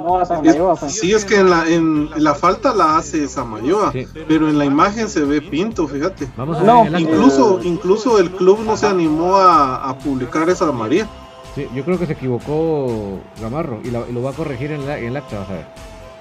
No, 0.04 0.18
a 0.18 0.24
Samayoa 0.26 0.76
fue. 0.76 0.88
Sí, 0.90 1.12
es 1.12 1.24
que 1.24 1.40
en 1.40 1.50
la, 1.50 1.68
en 1.68 2.10
la 2.16 2.34
falta 2.34 2.74
la 2.74 2.96
hace 2.96 3.26
Samayoa, 3.28 3.92
Sí. 3.92 4.06
pero 4.28 4.48
en 4.48 4.58
la 4.58 4.64
imagen 4.64 5.08
se 5.08 5.20
ve 5.20 5.40
Pinto, 5.42 5.86
fíjate. 5.88 6.28
Vamos 6.36 6.56
a 6.56 6.60
ver 6.60 6.66
No, 6.68 6.82
acta. 6.82 7.00
Incluso, 7.00 7.60
incluso 7.62 8.18
el 8.18 8.30
club 8.30 8.60
no 8.64 8.76
se 8.76 8.86
animó 8.86 9.36
a, 9.36 9.88
a 9.88 9.98
publicar 9.98 10.48
esa 10.48 10.70
María. 10.72 11.08
Sí, 11.54 11.66
yo 11.74 11.84
creo 11.84 11.98
que 11.98 12.06
se 12.06 12.12
equivocó 12.12 13.18
Gamarro 13.40 13.80
y, 13.82 13.90
la- 13.90 14.04
y 14.08 14.12
lo 14.12 14.22
va 14.22 14.30
a 14.30 14.34
corregir 14.34 14.72
en, 14.72 14.86
la, 14.86 14.98
en 14.98 15.06
el 15.06 15.16
acta, 15.16 15.38
vas 15.40 15.48
a 15.48 15.52
ver. 15.52 15.66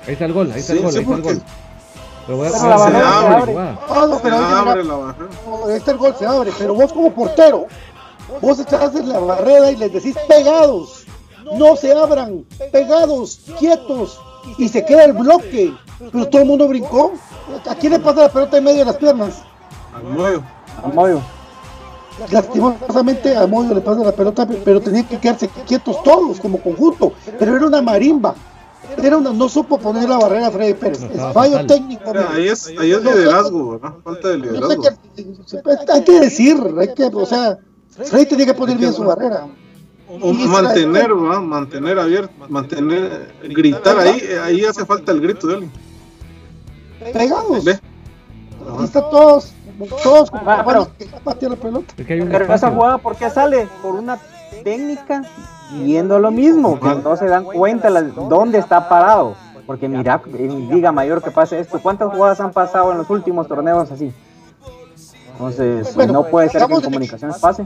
Ahí 0.07 0.13
está 0.13 0.25
el 0.25 0.33
gol, 0.33 0.51
ahí 0.53 0.59
está 0.59 0.73
el 0.73 0.79
Sí, 0.79 0.83
gol, 0.83 0.91
sí, 0.93 0.97
ahí 0.99 1.03
está 1.03 1.15
el 1.15 1.21
gol. 1.21 1.41
Pero 2.25 2.37
voy 2.37 2.47
a- 2.47 2.51
Pero 2.51 2.69
la 2.69 2.77
se 2.77 2.83
abre. 2.85 3.55
Ah, 3.89 4.07
no, 4.09 4.19
pero 4.21 4.35
Se 4.37 4.41
oye, 4.41 4.47
mira, 4.47 4.59
abre 4.59 4.83
la 4.83 4.95
barrera. 4.95 5.29
No, 5.45 5.69
este 5.69 5.91
el 5.91 5.97
gol 5.97 6.15
se 6.17 6.25
abre, 6.25 6.51
pero 6.57 6.73
vos 6.73 6.93
como 6.93 7.11
portero, 7.13 7.67
vos 8.41 8.59
echás 8.59 8.95
en 8.95 9.09
la 9.09 9.19
barrera 9.19 9.71
y 9.71 9.75
les 9.75 9.91
decís 9.93 10.15
pegados, 10.27 11.04
no 11.57 11.75
se 11.75 11.91
abran, 11.93 12.45
pegados, 12.71 13.39
quietos, 13.59 14.19
y 14.57 14.67
se 14.69 14.83
queda 14.85 15.05
el 15.05 15.13
bloque, 15.13 15.73
pero 16.11 16.27
todo 16.27 16.41
el 16.41 16.47
mundo 16.47 16.67
brincó. 16.67 17.13
¿A 17.67 17.75
quién 17.75 17.93
le 17.93 17.99
pasa 17.99 18.23
la 18.23 18.29
pelota 18.29 18.57
en 18.57 18.63
medio 18.63 18.79
de 18.79 18.85
las 18.85 18.97
piernas? 18.97 19.43
Al 19.93 20.03
medio. 20.03 20.43
Amoyo. 20.83 21.21
Lastimosamente 22.31 23.35
a 23.35 23.45
Moyo 23.45 23.73
le 23.73 23.81
pasa 23.81 24.01
la 24.03 24.11
pelota, 24.13 24.47
pero 24.63 24.79
tenían 24.81 25.05
que 25.05 25.19
quedarse 25.19 25.49
quietos 25.67 26.01
todos 26.03 26.39
como 26.39 26.59
conjunto, 26.61 27.11
pero 27.37 27.55
era 27.57 27.67
una 27.67 27.81
marimba. 27.81 28.35
Era 29.01 29.17
una, 29.17 29.33
no 29.33 29.49
supo 29.49 29.77
poner 29.77 30.07
la 30.07 30.17
barrera 30.17 30.51
Freddy 30.51 30.73
Pérez. 30.75 31.01
No, 31.01 31.07
Es 31.27 31.33
fallo 31.33 31.51
fatal. 31.53 31.67
técnico. 31.67 32.03
Mira. 32.07 32.29
ahí 32.31 32.47
es, 32.47 32.67
ahí 32.67 32.91
es 32.91 33.03
liderazgo, 33.03 33.71
¿verdad? 33.71 33.95
Falta 34.03 34.27
de 34.29 34.37
liderazgo. 34.37 34.81
que- 34.83 35.91
hay 35.91 36.03
que 36.03 36.19
decir, 36.19 36.57
hay 36.79 36.93
que, 36.93 37.05
o 37.05 37.25
sea, 37.25 37.57
Freddy 37.89 38.25
tenía 38.27 38.45
que 38.45 38.53
poner 38.53 38.77
bien 38.77 38.93
su 38.93 39.03
barrera. 39.03 39.47
O 40.07 40.33
mantener, 40.33 41.13
¿verdad? 41.13 41.41
Mantener 41.41 41.99
abierto, 41.99 42.33
mantener, 42.47 43.33
gritar 43.43 43.97
ahí, 43.97 44.19
eh, 44.21 44.39
ahí 44.39 44.65
hace 44.65 44.85
falta 44.85 45.11
el 45.11 45.21
grito 45.21 45.47
de 45.47 45.55
él. 45.55 45.69
Pegados. 47.11 47.63
¿Ve? 47.63 47.79
Están 48.83 49.09
todos, 49.09 49.53
todos 50.03 50.31
con 50.31 50.41
Ah, 50.45 50.63
pero- 50.65 50.87
que 50.97 51.49
la 51.49 51.55
pelota. 51.55 51.93
Es 51.97 52.05
que 52.05 52.13
hay 52.13 52.21
un 52.21 52.29
Pero 52.29 52.53
esa 52.53 52.71
jugada, 52.71 52.97
¿por 52.99 53.15
qué 53.15 53.29
sale? 53.29 53.67
Por 53.81 53.95
una 53.95 54.19
técnica 54.63 55.23
viendo 55.83 56.19
lo 56.19 56.31
mismo, 56.31 56.79
que 56.79 56.95
no 56.95 57.15
se 57.17 57.25
dan 57.25 57.43
cuenta 57.43 57.89
la- 57.89 58.01
dónde 58.03 58.59
está 58.59 58.87
parado. 58.87 59.35
Porque 59.65 59.87
mira, 59.89 60.21
en 60.37 60.69
Liga 60.69 60.91
Mayor 60.91 61.23
que 61.23 61.31
pase 61.31 61.59
esto, 61.59 61.79
¿cuántas 61.81 62.13
jugadas 62.13 62.39
han 62.39 62.51
pasado 62.51 62.91
en 62.91 62.99
los 62.99 63.09
últimos 63.09 63.47
torneos 63.47 63.91
así? 63.91 64.13
Entonces, 65.31 65.93
Bueno, 65.95 66.13
no 66.13 66.23
puede 66.23 66.49
ser 66.49 66.65
que 66.67 66.73
en 66.73 66.81
comunicaciones 66.81 67.37
pase. 67.39 67.65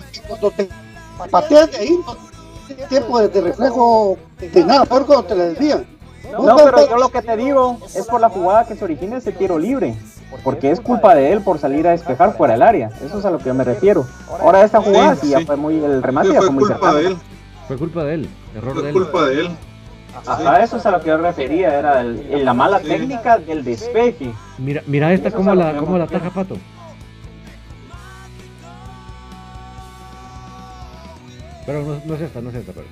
De 1.27 1.77
ahí, 1.77 1.99
no 2.05 2.15
tiene 2.67 2.83
tiempo 2.87 3.19
de, 3.19 3.27
de 3.29 3.41
reflejo 3.41 4.17
de 4.39 4.63
nada, 4.65 4.85
peor 4.85 5.05
cuando 5.05 5.25
te 5.25 5.35
la 5.35 5.45
desvían. 5.45 5.85
No, 6.31 6.55
pero 6.57 6.87
yo 6.89 6.97
lo 6.97 7.09
que 7.09 7.21
te 7.21 7.35
digo 7.37 7.77
es 7.95 8.05
por 8.05 8.21
la 8.21 8.29
jugada 8.29 8.65
que 8.67 8.75
se 8.75 8.83
origina 8.83 9.17
ese 9.17 9.31
tiro 9.31 9.57
libre. 9.57 9.95
Porque 10.43 10.69
es 10.69 10.79
culpa 10.79 11.15
de 11.15 11.31
él 11.33 11.41
por 11.41 11.57
salir 11.57 11.87
a 11.87 11.91
despejar 11.91 12.37
fuera 12.37 12.53
del 12.53 12.61
área. 12.61 12.91
Eso 13.03 13.17
es 13.17 13.25
a 13.25 13.31
lo 13.31 13.39
que 13.39 13.45
yo 13.45 13.53
me 13.55 13.63
refiero. 13.63 14.05
Ahora 14.39 14.63
esta 14.63 14.79
jugada 14.79 15.15
Sí, 15.15 15.21
sí, 15.23 15.29
ya 15.29 15.39
fue 15.45 15.55
muy, 15.55 15.83
el 15.83 16.03
remate 16.03 16.27
Sí, 16.27 16.33
ya 16.35 16.39
fue 16.41 16.47
fue 16.47 16.55
muy 16.55 16.65
culpa 16.69 16.93
de 16.93 17.07
él. 17.07 17.17
Fue 17.67 17.77
culpa 17.77 18.03
de 18.03 18.13
él, 18.13 18.29
error 18.55 18.75
de 18.75 18.79
Fue 18.81 18.89
él. 18.89 18.93
culpa 18.93 19.25
de 19.25 19.39
él. 19.41 19.49
Ajá, 20.27 20.63
eso 20.63 20.77
es 20.77 20.85
a 20.85 20.91
lo 20.91 21.01
que 21.01 21.07
yo 21.07 21.17
refería, 21.17 21.77
era 21.79 22.01
el- 22.01 22.19
el- 22.31 22.45
la 22.45 22.53
mala 22.53 22.79
técnica 22.79 23.37
del 23.39 23.63
despeje. 23.63 24.31
Mira, 24.59 24.83
mira 24.85 25.11
esta 25.13 25.31
cómo 25.31 25.53
la, 25.55 25.75
cómo 25.77 25.97
la 25.97 26.03
ataja 26.03 26.29
Pato. 26.29 26.57
Pero 31.69 31.83
no, 31.83 32.01
no 32.03 32.15
es 32.15 32.21
esta, 32.21 32.41
no 32.41 32.49
es 32.49 32.55
esta, 32.55 32.71
pero. 32.73 32.87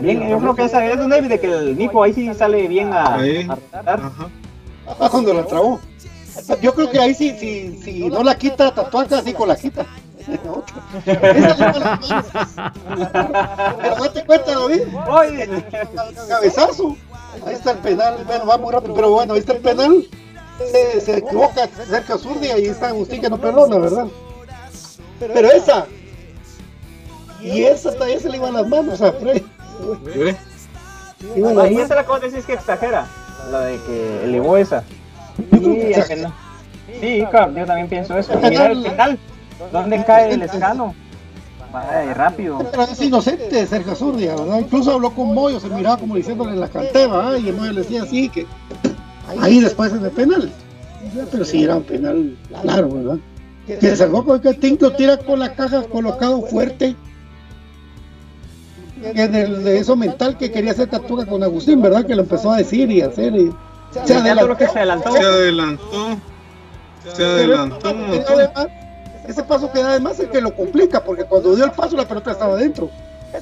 Bien, 0.00 0.28
yo 0.28 0.38
creo 0.38 0.54
que 0.54 0.64
esa 0.66 0.86
es 0.86 1.00
una 1.00 1.16
de 1.16 1.40
que 1.40 1.46
el 1.48 1.76
Nico 1.76 2.04
ahí 2.04 2.12
sí 2.12 2.32
sale 2.32 2.68
bien 2.68 2.92
a, 2.92 3.16
Ahí. 3.16 3.48
a. 3.72 3.80
Ajá. 3.80 4.28
Ah, 4.86 5.08
cuando 5.10 5.34
la 5.34 5.44
trabó. 5.44 5.80
Yo 6.62 6.72
creo 6.72 6.88
que 6.88 7.00
ahí 7.00 7.14
sí, 7.14 7.34
si, 7.36 7.82
si 7.82 8.08
no 8.08 8.22
la 8.22 8.38
quita, 8.38 8.72
Tatuaca 8.72 9.22
sí 9.22 9.32
con 9.32 9.48
la 9.48 9.56
quita. 9.56 9.84
Pero 11.04 11.24
date 14.04 14.24
cuenta, 14.24 14.54
David, 14.54 14.82
Oye, 15.08 15.48
cabezazo. 16.28 16.96
Ahí 17.44 17.54
está 17.54 17.72
el 17.72 17.78
penal, 17.78 18.24
bueno, 18.24 18.46
va 18.46 18.56
muy 18.56 18.72
rápido, 18.72 18.94
pero 18.94 19.10
bueno, 19.10 19.34
ahí 19.34 19.40
está 19.40 19.54
el 19.54 19.62
penal. 19.62 20.06
Se, 20.70 21.00
se 21.00 21.18
equivoca 21.18 21.66
cerca 21.88 22.14
a 22.14 22.18
Zurdia 22.18 22.56
y 22.56 22.60
ahí 22.60 22.66
está 22.66 22.86
Agustín 22.88 23.20
que 23.20 23.28
no 23.28 23.40
perdona, 23.40 23.78
¿verdad? 23.78 24.06
Pero 25.18 25.50
esa. 25.50 25.88
Y 27.40 27.62
esa 27.62 27.94
también 27.94 28.20
se 28.20 28.28
le 28.28 28.36
iban 28.36 28.52
las 28.52 28.68
manos 28.68 29.00
a. 29.00 29.10
¿Ve? 29.12 29.44
Iban 31.36 31.56
las 31.56 31.64
ahí 31.66 31.74
manos. 31.74 31.84
esa 31.84 31.94
es 31.94 32.00
la 32.00 32.04
cosa 32.04 32.26
decís 32.26 32.44
que 32.44 32.54
exagera, 32.54 33.06
la 33.50 33.60
de 33.60 33.78
que 33.78 34.24
elevó 34.24 34.56
esa. 34.56 34.82
Sí, 35.50 35.94
al 35.94 36.02
final. 36.02 36.34
Sí, 37.00 37.24
claro, 37.30 37.52
yo 37.54 37.66
también 37.66 37.88
pienso 37.88 38.16
eso. 38.18 38.32
Y 38.34 38.36
mira 38.36 38.66
el 38.66 38.84
final, 38.84 39.18
¿dónde 39.72 40.04
cae 40.04 40.34
el 40.34 40.42
escano? 40.42 40.94
Vaya, 41.72 42.14
rápido. 42.14 42.58
Pero 42.70 42.82
es 42.84 43.00
inocente 43.00 43.66
Sergio 43.66 43.94
Zurdia, 43.94 44.34
¿verdad? 44.34 44.58
Incluso 44.58 44.92
habló 44.92 45.10
con 45.10 45.34
Moyo, 45.34 45.60
se 45.60 45.68
miraba 45.68 45.98
como 45.98 46.16
diciéndole 46.16 46.56
la 46.56 46.68
canteba, 46.68 47.32
¿ah? 47.32 47.38
y 47.38 47.48
el 47.48 47.56
Moyo 47.56 47.72
le 47.72 47.82
decía 47.82 48.02
así, 48.04 48.28
que 48.30 48.46
ahí 49.40 49.60
después 49.60 49.92
en 49.92 50.04
el 50.04 50.10
penal. 50.10 50.50
Pero 51.30 51.44
sí 51.44 51.64
era 51.64 51.76
un 51.76 51.84
penal 51.84 52.36
claro, 52.62 52.88
¿verdad? 52.88 53.18
Que 53.66 53.96
salvó 53.96 54.24
porque 54.24 54.48
el 54.48 54.58
Tinto 54.58 54.92
tira 54.92 55.18
con 55.18 55.40
la 55.40 55.52
caja 55.54 55.82
colocado 55.82 56.40
fuerte. 56.42 56.96
En 59.02 59.34
el, 59.34 59.64
de 59.64 59.78
eso 59.78 59.96
mental 59.96 60.36
que 60.36 60.50
quería 60.50 60.72
hacer 60.72 60.88
Tatuca 60.88 61.26
con 61.26 61.42
Agustín, 61.42 61.80
¿verdad? 61.80 62.04
Que 62.04 62.14
lo 62.14 62.22
empezó 62.22 62.52
a 62.52 62.58
decir 62.58 62.90
y 62.90 63.00
hacer. 63.00 63.34
Y, 63.34 63.50
se 63.92 64.04
que 64.04 64.14
adelantó. 64.14 64.56
se 64.58 64.78
adelantó. 64.78 65.12
Se 65.12 65.24
adelantó. 65.24 66.18
Se 67.14 67.24
adelantó 67.24 67.88
además, 67.88 68.66
ese 69.26 69.42
paso 69.42 69.70
que 69.72 69.80
da 69.80 69.90
además 69.90 70.14
es 70.14 70.20
el 70.20 70.30
que 70.30 70.40
lo 70.40 70.54
complica, 70.54 71.02
porque 71.04 71.24
cuando 71.24 71.54
dio 71.54 71.64
el 71.64 71.72
paso 71.72 71.96
la 71.96 72.06
pelota 72.06 72.32
estaba 72.32 72.54
adentro. 72.54 72.90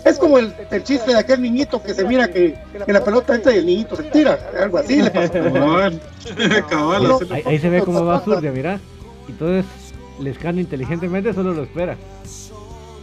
Es 0.05 0.19
como 0.19 0.39
el, 0.39 0.53
el 0.71 0.83
chiste 0.83 1.13
de 1.13 1.19
aquel 1.19 1.41
niñito 1.41 1.81
que 1.81 1.95
se 1.95 2.05
mira 2.05 2.29
que, 2.29 2.59
que 2.85 2.93
la 2.93 3.05
pelota 3.05 3.37
entra 3.37 3.55
y 3.55 3.59
el 3.59 3.67
niñito 3.67 3.95
se 3.95 4.03
tira, 4.05 4.37
algo 4.61 4.79
así 4.79 5.01
le 5.01 5.11
pasó. 5.11 5.33
Cabal. 5.33 6.01
Ahí, 7.31 7.43
ahí 7.47 7.59
se 7.61 7.71
ve 7.71 7.83
cómo 7.83 8.05
va 8.05 8.21
Zurdia, 8.21 8.51
mira. 8.51 8.81
Y 9.29 9.31
entonces 9.31 9.65
el 10.19 10.27
escano 10.27 10.61
inteligentemente 10.61 11.33
solo 11.33 11.55
lo 11.55 11.63
espera. 11.63 11.97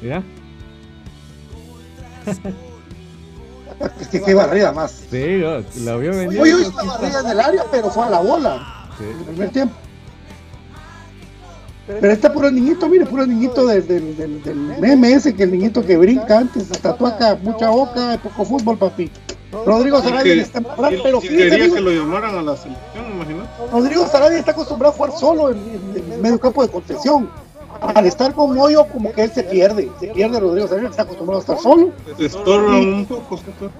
Mira. 0.02 0.24
Es 4.00 4.08
que 4.08 4.22
qué 4.22 4.34
barrida 4.34 4.72
más. 4.72 4.92
Sí, 5.10 5.38
no, 5.42 5.64
la 5.84 5.96
vio 5.98 6.12
venir. 6.12 6.40
Hoy 6.40 6.50
hizo 6.52 6.72
una 6.82 6.84
barrida 6.94 7.20
en 7.22 7.28
el 7.28 7.40
área, 7.40 7.64
pero 7.72 7.90
fue 7.90 8.06
a 8.06 8.10
la 8.10 8.20
bola 8.20 8.88
Sí. 8.98 9.04
en 9.04 9.18
el 9.20 9.26
primer 9.26 9.50
tiempo. 9.50 9.76
Pero 11.86 12.12
este 12.14 12.30
puro 12.30 12.50
niñito, 12.50 12.88
mire, 12.88 13.06
puro 13.06 13.26
niñito 13.26 13.66
del, 13.68 13.86
del, 13.86 14.16
del, 14.16 14.42
del 14.44 14.56
meme 14.80 15.14
ese, 15.14 15.36
que 15.36 15.44
el 15.44 15.52
niñito 15.52 15.86
que 15.86 15.98
brinca 15.98 16.38
antes, 16.40 16.70
tatuaca, 16.70 17.36
mucha 17.42 17.70
boca, 17.70 18.18
poco 18.24 18.46
fútbol, 18.46 18.78
papi. 18.78 19.12
Rodrigo 19.66 20.02
Sarabia 20.02 20.34
que- 20.34 20.42
está 20.42 20.62
mal, 20.62 20.94
Y- 20.94 21.02
pero 21.04 21.20
fíjese, 21.20 21.38
quería 21.50 21.56
amigo, 21.66 21.76
que 21.76 21.82
lo 21.82 21.92
llamaran 21.92 22.36
a 22.38 22.42
la 22.42 22.56
selección, 22.56 23.06
imagínate. 23.14 23.50
Rodrigo 23.72 24.08
Sarabia 24.08 24.40
está 24.40 24.52
acostumbrado 24.52 24.94
a 24.94 24.98
jugar 24.98 25.12
solo 25.20 25.50
en, 25.52 25.58
en- 25.58 26.04
en 26.06 26.12
el 26.14 26.20
medio 26.22 26.40
campo 26.40 26.64
de 26.64 26.70
contención. 26.72 27.30
Al 27.96 28.06
estar 28.06 28.34
con 28.34 28.56
Moyo, 28.56 28.86
como 28.88 29.12
que 29.12 29.24
él 29.24 29.32
se 29.32 29.44
pierde, 29.44 29.92
se 30.00 30.08
pierde 30.08 30.40
Rodrigo 30.40 30.68
Sarabia, 30.68 30.90
está 30.90 31.04
acostumbrado 31.04 31.40
a 31.40 31.42
estar 31.42 31.60
solo. 31.60 31.92
Se 32.18 32.26
estorba 32.26 32.78
un 32.78 33.06
poco. 33.06 33.38
se 33.38 33.50
estorba. 33.50 33.74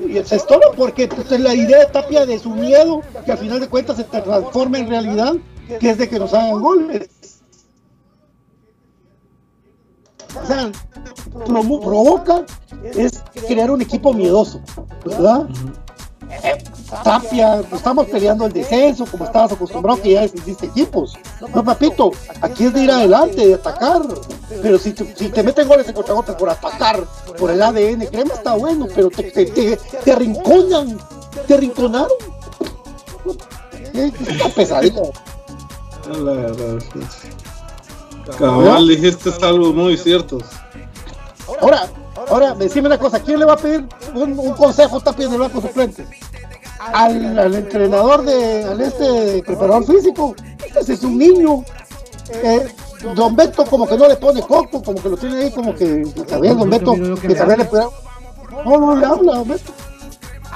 Y 0.00 0.24
se 0.24 0.36
estorba 0.36 0.66
porque 0.76 1.08
pues, 1.08 1.30
la 1.40 1.54
idea 1.54 1.80
de 1.80 1.86
Tapia 1.86 2.26
de 2.26 2.38
su 2.38 2.50
miedo, 2.50 3.00
que 3.24 3.32
al 3.32 3.38
final 3.38 3.60
de 3.60 3.68
cuentas 3.68 3.96
se 3.96 4.04
transforma 4.04 4.78
en 4.78 4.88
realidad, 4.88 5.34
que 5.80 5.90
es 5.90 5.98
de 5.98 6.08
que 6.08 6.18
nos 6.18 6.32
hagan 6.34 6.60
goles. 6.60 7.08
O 10.42 10.46
sea, 10.46 10.70
provoca 11.46 12.44
es 12.94 13.22
crear 13.46 13.70
un 13.70 13.82
equipo 13.82 14.12
miedoso, 14.12 14.60
¿verdad? 15.04 15.48
Tapia, 17.02 17.62
estamos 17.72 18.06
peleando 18.06 18.46
el 18.46 18.52
descenso, 18.52 19.06
como 19.06 19.24
estabas 19.24 19.52
acostumbrado 19.52 20.00
que 20.00 20.12
ya 20.12 20.20
descendiste 20.22 20.66
equipos. 20.66 21.14
No, 21.54 21.64
papito, 21.64 22.12
aquí 22.40 22.66
es 22.66 22.72
de 22.74 22.84
ir 22.84 22.90
adelante, 22.90 23.46
de 23.46 23.54
atacar. 23.54 24.02
Pero 24.62 24.78
si 24.78 24.92
te, 24.92 25.14
si 25.16 25.28
te 25.28 25.42
meten 25.42 25.66
goles 25.66 25.88
en 25.88 25.94
contragolpe 25.94 26.34
por 26.34 26.50
atacar, 26.50 27.04
por 27.38 27.50
el 27.50 27.60
ADN, 27.60 28.06
crema 28.06 28.34
está 28.34 28.54
bueno, 28.54 28.86
pero 28.94 29.10
te, 29.10 29.24
te, 29.24 29.46
te, 29.46 29.76
te 29.76 30.12
arrinconan, 30.12 30.98
te 31.46 31.54
arrinconaron. 31.54 32.16
Es 33.92 34.12
una 34.40 34.48
pesadilla. 34.50 35.02
Cabal, 38.38 38.88
dijiste 38.88 39.30
algo 39.42 39.72
muy 39.72 39.96
cierto. 39.96 40.38
Ahora, 41.60 41.88
ahora, 42.28 42.54
decime 42.54 42.86
una 42.86 42.98
cosa, 42.98 43.20
¿quién 43.20 43.38
le 43.38 43.44
va 43.44 43.54
a 43.54 43.56
pedir 43.56 43.86
un, 44.14 44.38
un 44.38 44.52
consejo 44.52 45.00
Tapia 45.00 45.26
en 45.26 45.32
el 45.32 45.38
banco 45.40 45.60
suplente? 45.60 46.06
Al, 46.92 47.38
al 47.38 47.54
entrenador 47.54 48.22
de, 48.24 48.64
al 48.64 48.80
este 48.80 49.42
preparador 49.44 49.84
físico, 49.86 50.34
ese 50.78 50.94
es 50.94 51.02
un 51.02 51.18
niño. 51.18 51.64
Eh, 52.30 52.68
Don 53.14 53.36
Beto 53.36 53.64
como 53.66 53.86
que 53.86 53.96
no 53.98 54.08
le 54.08 54.16
pone 54.16 54.40
coco, 54.42 54.82
como 54.82 55.00
que 55.02 55.08
lo 55.10 55.16
tiene 55.16 55.42
ahí 55.42 55.50
como 55.50 55.74
que 55.74 56.06
sabía 56.26 56.54
Don 56.54 56.70
Beto 56.70 56.94
que 57.20 57.36
sabía 57.36 57.56
le 57.58 57.64
pudiera- 57.66 57.88
No, 58.64 58.78
no 58.78 58.96
le 58.96 59.06
habla 59.06 59.34
Don 59.36 59.48
Beto. 59.48 59.72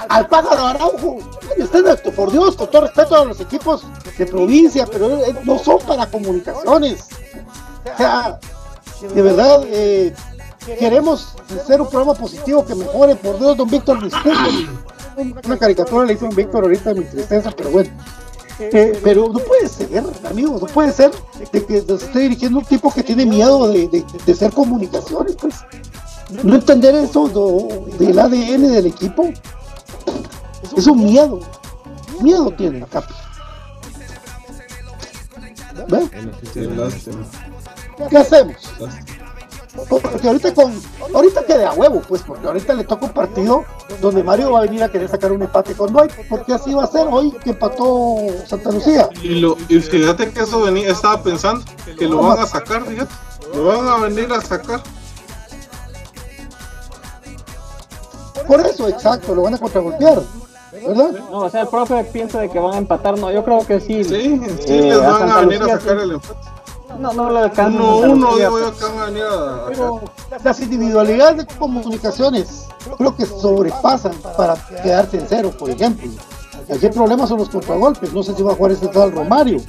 Al 0.08 0.26
pájaro 0.28 0.66
Araujo, 0.66 1.18
usted, 1.58 2.12
por 2.14 2.30
Dios, 2.30 2.56
con 2.56 2.70
todo 2.70 2.82
respeto 2.82 3.16
a 3.16 3.24
los 3.24 3.40
equipos 3.40 3.82
de 4.16 4.26
provincia, 4.26 4.86
pero 4.90 5.18
no 5.44 5.58
son 5.58 5.78
para 5.80 6.06
comunicaciones. 6.06 7.04
O 7.94 7.96
sea, 7.98 8.38
de 9.14 9.22
verdad, 9.22 9.62
eh, 9.66 10.14
queremos 10.78 11.34
hacer 11.60 11.80
un 11.80 11.88
programa 11.88 12.14
positivo 12.14 12.64
que 12.64 12.74
mejore, 12.74 13.16
por 13.16 13.38
Dios, 13.38 13.56
don 13.56 13.68
Víctor. 13.68 13.98
Una 15.44 15.58
caricatura 15.58 16.06
le 16.06 16.14
hizo 16.14 16.26
don 16.26 16.36
Víctor 16.36 16.64
ahorita 16.64 16.94
de 16.94 17.00
mi 17.00 17.06
tristeza, 17.06 17.50
pero 17.56 17.70
bueno. 17.70 17.90
Eh, 18.60 18.98
pero 19.04 19.28
no 19.28 19.38
puede 19.38 19.68
ser, 19.68 19.88
amigos, 20.28 20.60
no 20.60 20.66
puede 20.66 20.92
ser 20.92 21.12
de 21.52 21.64
que 21.64 21.82
nos 21.86 22.02
esté 22.02 22.18
dirigiendo 22.20 22.58
un 22.58 22.64
tipo 22.64 22.92
que 22.92 23.04
tiene 23.04 23.24
miedo 23.24 23.68
de, 23.68 23.86
de, 23.88 24.04
de 24.26 24.32
hacer 24.32 24.52
comunicaciones, 24.52 25.36
pues. 25.36 25.54
No 26.42 26.56
entender 26.56 26.94
eso 26.94 27.28
del 27.98 28.18
ADN 28.18 28.72
del 28.72 28.86
equipo. 28.86 29.30
Es 30.76 30.86
un 30.86 31.04
miedo. 31.04 31.40
Miedo 32.20 32.50
tiene 32.50 32.84
Capi. 32.86 33.14
¿Ve? 35.88 36.08
Qué 36.52 36.62
lástima. 36.62 37.26
¿Qué 38.10 38.18
hacemos? 38.18 38.56
Porque 39.88 40.26
ahorita 40.26 40.54
con, 40.54 40.72
ahorita 41.14 41.44
queda 41.44 41.70
a 41.70 41.74
huevo, 41.74 42.02
pues, 42.08 42.22
porque 42.22 42.46
ahorita 42.46 42.74
le 42.74 42.84
toca 42.84 43.06
un 43.06 43.12
partido 43.12 43.64
donde 44.00 44.22
Mario 44.22 44.52
va 44.52 44.60
a 44.60 44.62
venir 44.62 44.82
a 44.82 44.90
querer 44.90 45.08
sacar 45.08 45.32
un 45.32 45.42
empate 45.42 45.74
con 45.74 45.92
Dwight, 45.92 46.12
porque 46.28 46.54
así 46.54 46.74
va 46.74 46.84
a 46.84 46.86
ser 46.86 47.06
hoy 47.10 47.30
que 47.42 47.50
empató 47.50 48.16
Santa 48.46 48.70
Lucía. 48.70 49.08
Y, 49.22 49.40
lo, 49.40 49.56
y 49.68 49.78
fíjate 49.80 50.30
que 50.30 50.40
eso 50.40 50.60
venía, 50.62 50.90
estaba 50.90 51.22
pensando, 51.22 51.64
que 51.98 52.06
lo 52.06 52.18
van 52.18 52.40
a 52.40 52.46
sacar, 52.46 52.84
fíjate. 52.84 53.12
Lo 53.54 53.64
van 53.64 53.86
a 53.88 53.96
venir 53.96 54.32
a 54.32 54.40
sacar. 54.40 54.82
Por 58.46 58.60
eso, 58.60 58.88
exacto, 58.88 59.34
lo 59.34 59.42
van 59.42 59.54
a 59.54 59.58
contragolpear, 59.58 60.22
¿verdad? 60.72 61.10
No, 61.30 61.38
o 61.40 61.50
sea, 61.50 61.62
el 61.62 61.68
profe 61.68 62.02
piensa 62.04 62.40
de 62.40 62.48
que 62.48 62.58
van 62.58 62.74
a 62.74 62.78
empatar, 62.78 63.18
no, 63.18 63.30
yo 63.30 63.44
creo 63.44 63.66
que 63.66 63.78
sí. 63.80 64.04
Sí, 64.04 64.40
sí, 64.60 64.72
Eh, 64.72 64.82
les 64.82 65.00
van 65.00 65.30
a 65.30 65.40
venir 65.40 65.62
a 65.62 65.78
sacar 65.78 65.98
sí. 65.98 66.02
el 66.04 66.10
empate. 66.12 66.57
No, 66.98 67.12
no 67.12 67.36
alcanza. 67.36 67.78
Uno, 67.78 68.00
Santa 68.00 68.08
uno, 68.08 68.30
Lucía, 68.30 68.46
digo 68.46 68.58
yo, 68.58 68.66
pues. 68.68 68.78
que 68.78 68.84
van 68.84 68.98
a 68.98 69.04
venir 69.06 69.22
a. 69.24 69.66
Pero 69.68 70.00
las 70.42 70.60
individualidades 70.60 71.46
de 71.46 71.56
comunicaciones 71.56 72.66
creo 72.96 73.14
que 73.14 73.26
sobrepasan 73.26 74.14
para 74.36 74.54
quedarse 74.82 75.18
en 75.18 75.26
cero, 75.28 75.52
por 75.58 75.70
ejemplo. 75.70 76.08
Aquí 76.70 76.86
el 76.86 76.92
problema 76.92 77.26
son 77.26 77.38
los 77.38 77.48
contragolpes, 77.48 78.12
no 78.12 78.22
sé 78.22 78.34
si 78.34 78.42
va 78.42 78.52
a 78.52 78.54
jugar 78.54 78.72
este 78.72 78.88
tal 78.88 79.12
Romario. 79.12 79.60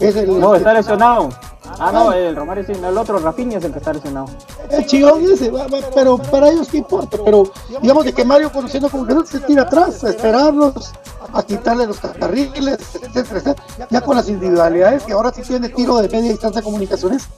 Es 0.00 0.16
el, 0.16 0.38
No, 0.38 0.54
está 0.54 0.72
lesionado. 0.72 1.30
Ah, 1.78 1.90
no, 1.92 2.12
el 2.12 2.36
Romario 2.36 2.64
sí, 2.64 2.72
el 2.72 2.96
otro, 2.96 3.18
Rafinha 3.18 3.58
es 3.58 3.64
el 3.64 3.72
que 3.72 3.78
está 3.78 3.92
lesionado. 3.92 4.28
El 4.70 4.84
ese, 5.32 5.50
va, 5.50 5.66
va, 5.66 5.78
pero 5.94 6.16
para 6.18 6.50
ellos 6.50 6.68
qué 6.68 6.78
importa, 6.78 7.18
pero 7.24 7.50
digamos 7.82 8.04
de 8.04 8.12
que 8.12 8.24
Mario 8.24 8.52
conociendo 8.52 8.88
como 8.88 9.06
que 9.06 9.14
no 9.14 9.26
se 9.26 9.40
tira 9.40 9.62
atrás, 9.62 10.04
a 10.04 10.10
esperarlos, 10.10 10.92
a 11.32 11.42
quitarle 11.42 11.86
los 11.86 11.98
carriles, 11.98 12.78
etcétera, 12.94 13.40
etcétera. 13.40 13.56
Ya 13.90 14.00
con 14.00 14.16
las 14.16 14.28
individualidades 14.28 15.02
que 15.02 15.12
ahora 15.12 15.32
sí 15.32 15.42
tiene 15.42 15.68
tiro 15.68 15.96
de 15.98 16.08
media 16.08 16.30
distancia 16.30 16.60
de 16.60 16.64
comunicaciones, 16.64 17.28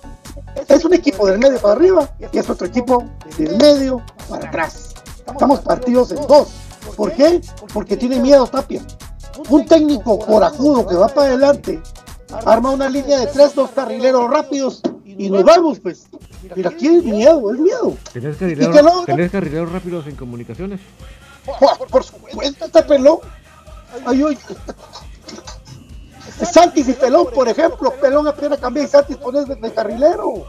es 0.68 0.84
un 0.84 0.92
equipo 0.92 1.26
del 1.26 1.38
medio 1.38 1.58
para 1.60 1.74
arriba 1.74 2.08
y 2.32 2.38
es 2.38 2.50
otro 2.50 2.66
equipo 2.66 3.04
del 3.38 3.56
medio 3.56 4.02
para 4.28 4.48
atrás. 4.48 4.94
Estamos 5.26 5.60
partidos 5.60 6.12
en 6.12 6.26
dos. 6.26 6.48
¿Por 6.96 7.12
qué? 7.12 7.40
Porque 7.72 7.96
tiene 7.96 8.20
miedo 8.20 8.46
Tapia. 8.46 8.82
Un 9.48 9.66
técnico 9.66 10.18
corajudo 10.18 10.86
que 10.86 10.94
va 10.94 11.08
para 11.08 11.28
adelante, 11.28 11.80
arma 12.44 12.70
una 12.70 12.88
línea 12.88 13.20
de 13.20 13.26
tres, 13.28 13.54
dos 13.54 13.70
carrileros 13.70 14.30
rápidos 14.30 14.82
y 15.04 15.30
nos 15.30 15.44
vamos 15.44 15.78
pues. 15.80 16.06
Mira, 16.54 16.70
aquí 16.70 16.86
es 16.86 17.04
miedo, 17.04 17.52
es 17.52 17.58
miedo. 17.58 17.96
¿Tenés 18.12 18.36
¿Y 18.36 18.38
qué 18.38 18.56
carrileros, 18.56 18.82
no? 18.84 19.04
tenés 19.04 19.30
carrileros 19.30 19.72
rápidos 19.72 20.06
en 20.06 20.16
comunicaciones? 20.16 20.80
Por, 21.44 21.88
por 21.88 22.04
supuesto, 22.04 22.64
este 22.64 22.82
pelón. 22.82 23.18
Ay, 24.04 24.22
ay. 24.28 24.38
Santis 26.44 26.88
y 26.88 26.92
Pelón, 26.92 27.28
por 27.34 27.48
ejemplo. 27.48 27.92
Pelón 28.00 28.28
apenas 28.28 28.58
cambia 28.58 28.82
y 28.82 28.88
Santis 28.88 29.16
pones 29.16 29.48
de, 29.48 29.54
de 29.54 29.72
carrilero. 29.72 30.44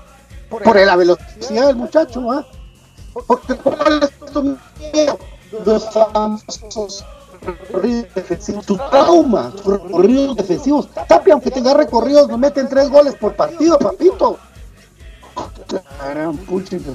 Por 0.50 0.76
la 0.76 0.96
velocidad 0.96 1.68
del 1.68 1.76
muchacho, 1.76 2.32
¿ah? 2.32 2.46
Porque 3.26 3.56
¿cuál 3.56 4.04
es 4.04 4.32
tu 4.32 4.58
miedo? 4.94 5.20
Los 5.66 5.90
famosos 5.92 7.06
recorridos 7.42 8.14
defensivos. 8.14 8.66
Tu 8.66 8.78
trauma, 8.78 9.52
tus 9.52 9.66
recorridos 9.66 10.36
defensivos. 10.36 10.90
Tapia, 11.08 11.34
aunque 11.34 11.52
tenga 11.52 11.74
recorridos, 11.74 12.28
nos 12.28 12.40
meten 12.40 12.68
tres 12.68 12.90
goles 12.90 13.16
por 13.16 13.36
partido, 13.36 13.78
papito. 13.80 14.38
Puchica. 16.48 16.92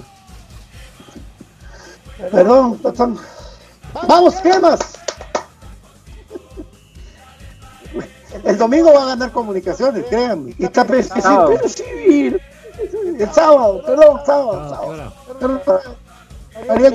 Perdón, 2.31 2.79
perdón. 2.79 3.19
Vamos, 4.09 4.35
cremas. 4.37 4.79
El 8.45 8.57
domingo 8.57 8.93
va 8.95 9.03
a 9.03 9.07
ganar 9.09 9.31
comunicaciones, 9.31 10.07
créanme. 10.09 10.55
Y 10.59 10.65
está 10.65 10.87
Sábado. 11.21 11.51
pero 11.55 11.69
sí, 11.69 12.37
el 13.19 13.33
sábado, 13.33 13.83
perdón, 13.85 14.21
sábado, 14.25 14.61
Ah, 14.63 14.69
sábado. 14.69 15.13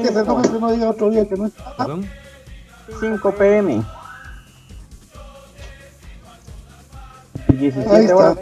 que 0.01 0.07
se 0.07 0.19
enoja 0.19 0.41
que 0.41 0.59
no 0.59 0.71
diga 0.71 0.89
otro 0.89 1.09
día 1.11 1.27
que 1.27 1.35
no 1.35 1.45
está. 1.45 1.75
¿Perdón? 1.77 2.09
5 2.99 3.31
pm. 3.35 3.83
Ahí 7.49 7.57
17 7.57 8.01
está. 8.03 8.15
horas. 8.15 8.37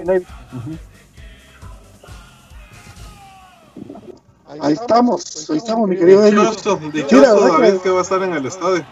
Ahí 4.62 4.74
estamos, 4.74 5.50
ahí 5.50 5.58
estamos, 5.58 5.90
mi 5.90 5.98
querido 5.98 6.22
Denis. 6.22 6.50
Dichoso, 6.52 6.80
Mira, 6.80 6.92
dichoso 6.94 7.22
¿verdad 7.44 7.60
David 7.60 7.80
que- 7.82 7.90
va 7.90 8.00
a 8.00 8.02
estar 8.04 8.22
en 8.24 8.34
el 8.34 8.46
estadio. 8.46 8.86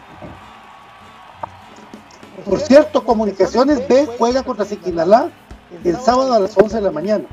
Por 2.46 2.60
cierto, 2.60 3.04
Comunicaciones 3.06 3.88
B 3.88 4.08
juega 4.18 4.44
contra 4.44 4.66
Siquinalá 4.66 5.30
el 5.84 5.96
sábado 5.98 6.34
a 6.34 6.40
las 6.40 6.58
11 6.58 6.76
de 6.78 6.82
la 6.82 6.92
mañana. 6.92 7.24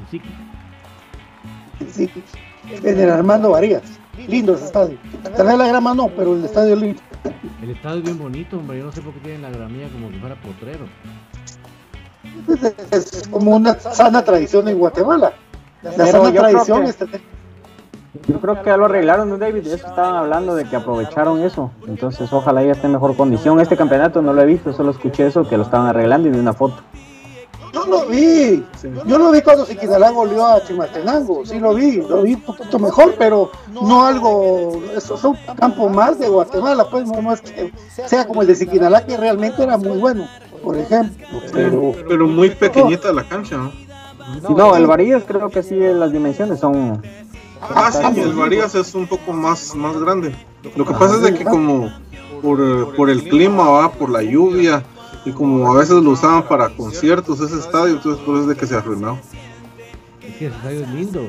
En 0.00 0.06
Siqui. 0.10 0.28
Sí, 1.92 2.10
en 2.88 3.00
el 3.00 3.10
Armando 3.10 3.50
Varías. 3.50 3.82
Lindo 4.28 4.54
ese 4.54 4.66
estadio. 4.66 4.98
Tal 5.36 5.46
vez 5.46 5.58
la 5.58 5.66
grama 5.66 5.94
no, 5.94 6.08
pero 6.08 6.34
el 6.34 6.44
estadio 6.44 6.74
es 6.74 6.80
lindo. 6.80 7.02
El 7.62 7.70
estadio 7.70 7.98
es 7.98 8.02
bien 8.04 8.18
bonito, 8.18 8.58
hombre. 8.58 8.78
Yo 8.78 8.84
no 8.86 8.92
sé 8.92 9.00
por 9.00 9.12
qué 9.14 9.20
tienen 9.20 9.42
la 9.42 9.50
gramilla 9.50 9.88
como 9.88 10.10
que 10.10 10.18
fuera 10.18 10.34
potrero. 10.36 10.86
Es, 12.90 13.12
es 13.12 13.28
como 13.28 13.56
una 13.56 13.74
sana 13.78 14.22
tradición 14.22 14.68
en 14.68 14.78
Guatemala. 14.78 15.32
La 15.82 15.90
Pero 15.92 16.06
sana 16.06 16.30
yo 16.30 16.40
creo 16.42 16.50
tradición 16.50 16.82
que- 16.84 16.90
es 16.90 16.96
tener 16.96 17.20
Yo 18.28 18.40
creo 18.40 18.62
que 18.62 18.66
ya 18.70 18.76
lo 18.76 18.86
arreglaron, 18.86 19.28
¿no, 19.28 19.38
David? 19.38 19.62
De 19.62 19.74
eso 19.74 19.86
estaban 19.86 20.16
hablando, 20.16 20.54
de 20.54 20.64
que 20.64 20.76
aprovecharon 20.76 21.42
eso. 21.42 21.70
Entonces, 21.86 22.32
ojalá 22.32 22.62
ya 22.62 22.72
esté 22.72 22.86
en 22.86 22.92
mejor 22.94 23.16
condición. 23.16 23.60
Este 23.60 23.76
campeonato 23.76 24.20
no 24.22 24.32
lo 24.32 24.42
he 24.42 24.46
visto, 24.46 24.72
solo 24.72 24.90
escuché 24.90 25.26
eso, 25.26 25.48
que 25.48 25.56
lo 25.56 25.62
estaban 25.64 25.86
arreglando 25.86 26.28
y 26.28 26.32
vi 26.32 26.38
una 26.38 26.52
foto. 26.52 26.76
Yo 27.86 27.92
lo 27.92 28.06
vi, 28.06 28.64
yo 29.06 29.18
lo 29.18 29.30
vi 29.30 29.40
cuando 29.42 29.64
Siquinalá 29.64 30.10
goleó 30.10 30.44
a 30.44 30.64
Chimaltenango, 30.64 31.46
sí 31.46 31.60
lo 31.60 31.72
vi, 31.74 31.96
lo 31.96 32.22
vi 32.22 32.34
un 32.34 32.40
poquito 32.40 32.78
mejor, 32.80 33.14
pero 33.16 33.50
no 33.70 34.04
algo, 34.04 34.82
eso 34.96 35.14
es 35.14 35.24
un 35.24 35.36
campo 35.56 35.88
más 35.88 36.18
de 36.18 36.28
Guatemala, 36.28 36.88
pues 36.90 37.06
no, 37.06 37.32
es 37.32 37.40
que 37.40 37.72
sea 38.06 38.26
como 38.26 38.42
el 38.42 38.48
de 38.48 38.56
Siquinalá, 38.56 39.06
que 39.06 39.16
realmente 39.16 39.62
era 39.62 39.78
muy 39.78 39.98
bueno, 39.98 40.28
por 40.64 40.76
ejemplo, 40.76 41.40
pero 41.52 41.92
Pero 42.08 42.26
muy 42.26 42.50
pequeñita 42.50 43.12
la 43.12 43.28
cancha, 43.28 43.56
¿no? 43.56 43.72
No, 44.50 44.74
el 44.74 44.86
Varillas 44.86 45.22
creo 45.24 45.48
que 45.48 45.62
sí, 45.62 45.76
las 45.78 46.10
dimensiones 46.10 46.58
son... 46.58 47.00
Ah, 47.62 47.90
sí, 47.92 48.20
el 48.20 48.32
Varías 48.32 48.74
es 48.74 48.94
un 48.94 49.06
poco 49.06 49.32
más, 49.32 49.74
más 49.76 49.96
grande. 49.98 50.34
Lo 50.74 50.84
que 50.84 50.92
pasa 50.92 51.14
es 51.16 51.22
de 51.22 51.34
que 51.34 51.44
como 51.44 51.90
por, 52.42 52.94
por 52.96 53.10
el 53.10 53.22
clima, 53.28 53.68
va, 53.70 53.92
por 53.92 54.10
la 54.10 54.22
lluvia. 54.22 54.82
Y 55.26 55.32
como 55.32 55.70
a 55.72 55.76
veces 55.78 56.02
lo 56.02 56.10
usaban 56.10 56.46
para 56.48 56.68
conciertos 56.70 57.40
ese 57.40 57.58
estadio, 57.58 57.94
entonces 57.96 58.24
por 58.24 58.36
eso 58.36 58.42
es 58.44 58.48
de 58.50 58.56
que 58.56 58.66
se 58.66 58.76
arruinó. 58.76 59.18
Es 60.22 60.36
que 60.36 60.46
ese 60.46 60.56
estadio 60.56 60.80
es 60.82 60.88
lindo. 60.90 61.20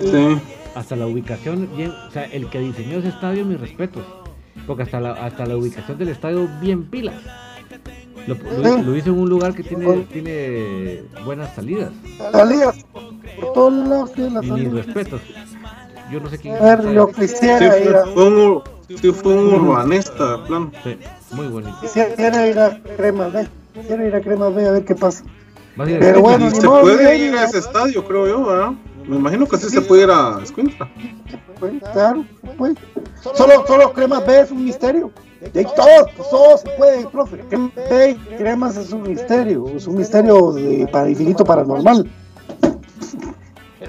Sí. 0.00 0.38
Hasta 0.74 0.94
la 0.96 1.06
ubicación, 1.06 1.68
bien, 1.76 1.90
o 1.90 2.10
sea, 2.12 2.24
el 2.24 2.48
que 2.48 2.60
diseñó 2.60 2.98
ese 2.98 3.08
estadio, 3.08 3.44
mis 3.44 3.60
respetos. 3.60 4.04
Porque 4.66 4.84
hasta 4.84 5.00
la, 5.00 5.12
hasta 5.12 5.46
la 5.46 5.56
ubicación 5.56 5.98
del 5.98 6.10
estadio, 6.10 6.48
bien 6.60 6.84
pilas. 6.84 7.16
Lo, 8.26 8.34
lo- 8.34 8.78
lo 8.82 8.96
hizo 8.96 9.08
en 9.10 9.18
un 9.18 9.28
lugar 9.28 9.54
que 9.54 9.62
tiene, 9.64 10.06
tiene 10.12 11.02
buenas 11.24 11.54
salidas. 11.54 11.90
Salidas 12.30 12.84
por 13.40 13.52
todos 13.54 13.72
lados 13.88 14.14
de 14.14 14.30
la 14.30 14.44
Y 14.44 14.50
mis 14.52 14.72
respetos. 14.72 15.20
Yo 16.12 16.20
no 16.20 16.28
sé 16.30 16.38
quién 16.38 16.56
A 16.56 16.60
ver, 16.76 16.84
lo 16.84 17.08
Sí, 17.08 17.14
quisiera 17.20 17.78
ir 17.78 17.84
fue, 17.90 17.98
a, 17.98 18.06
fue 18.06 18.28
un, 18.28 18.62
sí, 19.00 19.12
fue 19.12 19.34
un 19.34 19.54
urbanista, 19.54 20.36
de 20.36 20.46
plano. 20.46 20.70
Sí, 20.84 20.96
muy 21.30 21.48
bonito. 21.48 21.76
quisiera 21.80 22.46
ir 22.46 22.58
a 22.58 22.80
Cremas 22.96 23.32
B. 23.32 23.48
Quisiera 23.74 24.06
ir 24.06 24.14
a 24.14 24.20
Cremas 24.20 24.54
B 24.54 24.66
a 24.66 24.70
ver 24.72 24.84
qué 24.84 24.94
pasa. 24.94 25.24
Pero 25.76 26.20
bueno, 26.20 26.50
se 26.50 26.66
modo, 26.66 26.80
puede 26.80 27.18
ir 27.18 27.34
a 27.36 27.44
ese 27.44 27.58
estadio, 27.58 28.04
creo 28.04 28.26
yo, 28.26 28.44
¿verdad? 28.44 28.72
Me 29.06 29.16
imagino 29.16 29.46
que 29.46 29.56
sí 29.56 29.70
se 29.70 29.80
puede 29.80 30.04
ir 30.04 30.10
a 30.10 30.40
Escuintla. 30.42 30.90
Pues, 31.60 31.72
claro, 31.92 32.24
pues. 32.56 32.74
Solo, 33.34 33.66
solo 33.66 33.92
Cremas 33.92 34.26
B 34.26 34.40
es 34.40 34.50
un 34.50 34.64
misterio. 34.64 35.10
De 35.52 35.60
ahí 35.60 35.66
todo, 35.76 36.08
pues, 36.16 36.30
todo 36.30 36.58
se 36.58 36.68
puede, 36.70 37.06
profe. 37.06 37.38
Cremas 37.48 37.74
B 37.74 38.10
y 38.10 38.36
Cremas 38.36 38.76
es 38.76 38.92
un 38.92 39.02
misterio. 39.02 39.68
Es 39.68 39.86
un 39.86 39.96
misterio 39.96 40.52
de, 40.52 40.88
para 40.90 41.08
infinito 41.08 41.44
paranormal. 41.44 42.10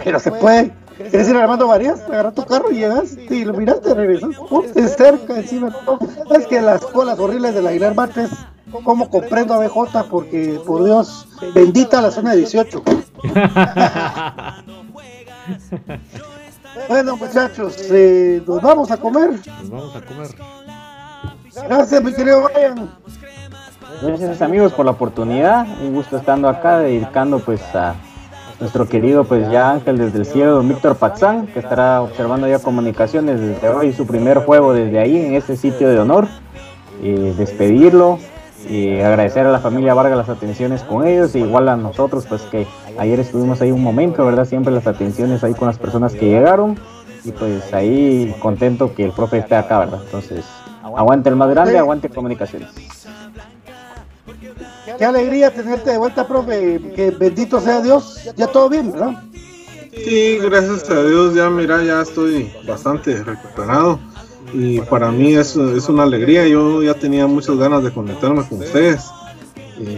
Pero 0.03 0.20
se 0.20 0.32
puede. 0.32 0.72
¿Quieres 1.08 1.30
ir 1.30 1.36
a 1.38 1.44
Armando 1.44 1.68
Varías? 1.68 2.02
Agarra 2.02 2.32
tu 2.32 2.46
carro 2.46 2.72
y 2.72 2.76
llegas, 2.76 3.16
te 3.16 3.36
iluminaste, 3.36 3.94
regresas. 3.94 4.36
Ponte 4.50 4.86
cerca 4.88 5.38
encima. 5.38 5.74
Es 6.32 6.46
que 6.46 6.60
las 6.62 6.82
colas 6.86 7.18
horribles 7.18 7.56
del 7.56 7.68
Aguilar 7.68 7.96
Martes, 7.96 8.30
¿cómo 8.84 9.10
comprendo 9.10 9.54
a 9.54 9.60
BJ? 9.60 10.04
Porque, 10.10 10.60
por 10.66 10.84
Dios, 10.84 11.26
bendita 11.56 12.02
la 12.02 12.12
zona 12.12 12.34
18. 12.34 12.84
Bueno, 16.88 17.18
muchachos, 17.18 17.76
eh, 17.90 18.42
nos 18.48 18.62
vamos 18.62 18.92
a 18.92 18.98
comer. 18.98 19.32
Nos 19.32 19.70
vamos 19.70 19.96
a 19.96 20.02
comer. 20.02 20.28
Gracias, 21.68 22.04
mi 22.04 22.14
querido 22.14 22.44
Brian. 22.44 22.90
Gracias 24.02 24.42
amigos 24.42 24.72
por 24.74 24.86
la 24.86 24.92
oportunidad, 24.92 25.68
un 25.82 25.94
gusto 25.94 26.18
estando 26.18 26.48
acá, 26.48 26.80
dedicando 26.80 27.40
pues 27.40 27.62
a 27.76 27.96
nuestro 28.60 28.88
querido 28.88 29.23
pues 29.23 29.49
ya 29.52 29.72
ángel 29.72 29.98
desde 29.98 30.19
el 30.19 30.26
cielo, 30.26 30.56
don 30.56 30.68
Víctor 30.68 30.95
Patzán, 30.95 31.48
que 31.48 31.60
estará 31.60 32.02
observando 32.02 32.48
ya 32.48 32.60
comunicaciones 32.60 33.40
desde 33.40 33.69
hoy, 33.69 33.94
su 33.94 34.06
primer 34.06 34.40
juego 34.40 34.73
desde 34.73 34.99
ahí, 34.99 35.18
en 35.18 35.36
ese 35.36 35.56
sitio 35.56 35.90
de 35.90 35.99
honor, 35.99 36.27
Eh, 37.02 37.34
despedirlo, 37.38 38.19
y 38.69 38.99
agradecer 38.99 39.48
a 39.48 39.52
la 39.53 39.60
familia 39.60 39.94
Vargas 39.94 40.18
las 40.18 40.27
atenciones 40.27 40.84
con 40.84 41.07
ellos, 41.07 41.34
e 41.34 41.40
igual 41.40 41.69
a 41.69 41.77
nosotros 41.77 42.26
pues 42.27 42.41
que 42.52 42.68
ayer 42.98 43.22
estuvimos 43.22 43.61
ahí 43.61 43.72
un 43.72 43.81
momento, 43.81 44.26
¿verdad? 44.26 44.44
Siempre 44.44 44.73
las 44.73 44.86
atenciones 44.86 45.41
ahí 45.45 45.53
con 45.53 45.69
las 45.69 45.77
personas 45.77 46.11
que 46.11 46.26
llegaron, 46.26 46.77
y 47.23 47.31
pues 47.31 47.73
ahí 47.73 48.36
contento 48.41 48.94
que 48.94 49.06
el 49.06 49.14
profe 49.14 49.38
esté 49.38 49.56
acá, 49.56 49.80
¿verdad? 49.80 50.02
Entonces, 50.03 50.44
aguante 50.84 51.30
el 51.30 51.38
más 51.38 51.49
grande, 51.52 51.77
aguante 51.77 52.10
comunicaciones. 52.10 52.68
Qué 55.00 55.06
alegría 55.06 55.50
tenerte 55.54 55.92
de 55.92 55.98
vuelta, 55.98 56.28
profe. 56.28 56.78
Que 56.94 57.12
bendito 57.12 57.62
sea 57.62 57.82
Dios. 57.82 58.20
Ya 58.36 58.48
todo 58.48 58.68
bien, 58.68 58.92
¿verdad? 58.92 59.24
Sí, 59.94 60.38
gracias 60.42 60.90
a 60.90 61.04
Dios, 61.04 61.34
ya 61.34 61.50
mira, 61.50 61.82
ya 61.84 62.02
estoy 62.02 62.52
bastante 62.68 63.24
recuperado. 63.24 63.98
Y 64.54 64.82
para 64.82 65.10
mí 65.10 65.36
es, 65.36 65.56
es 65.56 65.88
una 65.88 66.04
alegría. 66.04 66.46
Yo 66.50 66.84
ya 66.84 66.96
tenía 66.96 67.28
muchas 67.28 67.56
ganas 67.56 67.82
de 67.82 67.94
conectarme 67.94 68.46
con 68.46 68.60
ustedes. 68.60 69.06